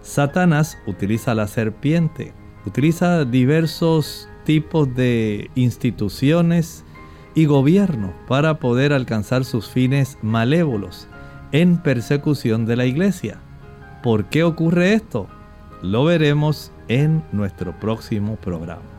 Satanás 0.00 0.78
utiliza 0.86 1.34
la 1.34 1.48
serpiente, 1.48 2.34
utiliza 2.66 3.24
diversos 3.24 4.28
tipos 4.44 4.94
de 4.94 5.50
instituciones 5.54 6.84
y 7.34 7.46
gobierno 7.46 8.12
para 8.28 8.58
poder 8.58 8.92
alcanzar 8.92 9.44
sus 9.44 9.68
fines 9.68 10.18
malévolos 10.22 11.08
en 11.52 11.82
persecución 11.82 12.64
de 12.64 12.76
la 12.76 12.86
iglesia. 12.86 13.40
¿Por 14.02 14.26
qué 14.26 14.44
ocurre 14.44 14.92
esto? 14.92 15.26
Lo 15.82 16.04
veremos 16.04 16.70
en 16.88 17.24
nuestro 17.32 17.78
próximo 17.78 18.36
programa. 18.36 18.97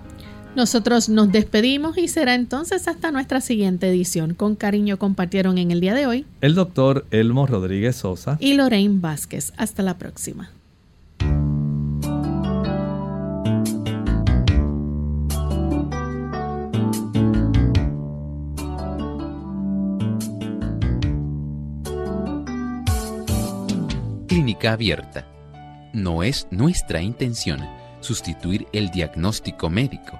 Nosotros 0.55 1.09
nos 1.09 1.31
despedimos 1.31 1.97
y 1.97 2.07
será 2.07 2.33
entonces 2.33 2.87
hasta 2.87 3.11
nuestra 3.11 3.39
siguiente 3.39 3.87
edición. 3.87 4.33
Con 4.33 4.55
cariño 4.55 4.97
compartieron 4.97 5.57
en 5.57 5.71
el 5.71 5.79
día 5.79 5.93
de 5.93 6.07
hoy 6.07 6.25
el 6.41 6.55
doctor 6.55 7.05
Elmo 7.11 7.45
Rodríguez 7.45 7.97
Sosa 7.97 8.37
y 8.39 8.55
Lorraine 8.55 8.99
Vázquez. 8.99 9.53
Hasta 9.57 9.83
la 9.83 9.97
próxima. 9.97 10.51
Clínica 24.27 24.73
abierta. 24.73 25.27
No 25.93 26.23
es 26.23 26.47
nuestra 26.51 27.01
intención 27.01 27.59
sustituir 27.99 28.67
el 28.73 28.89
diagnóstico 28.89 29.69
médico. 29.69 30.19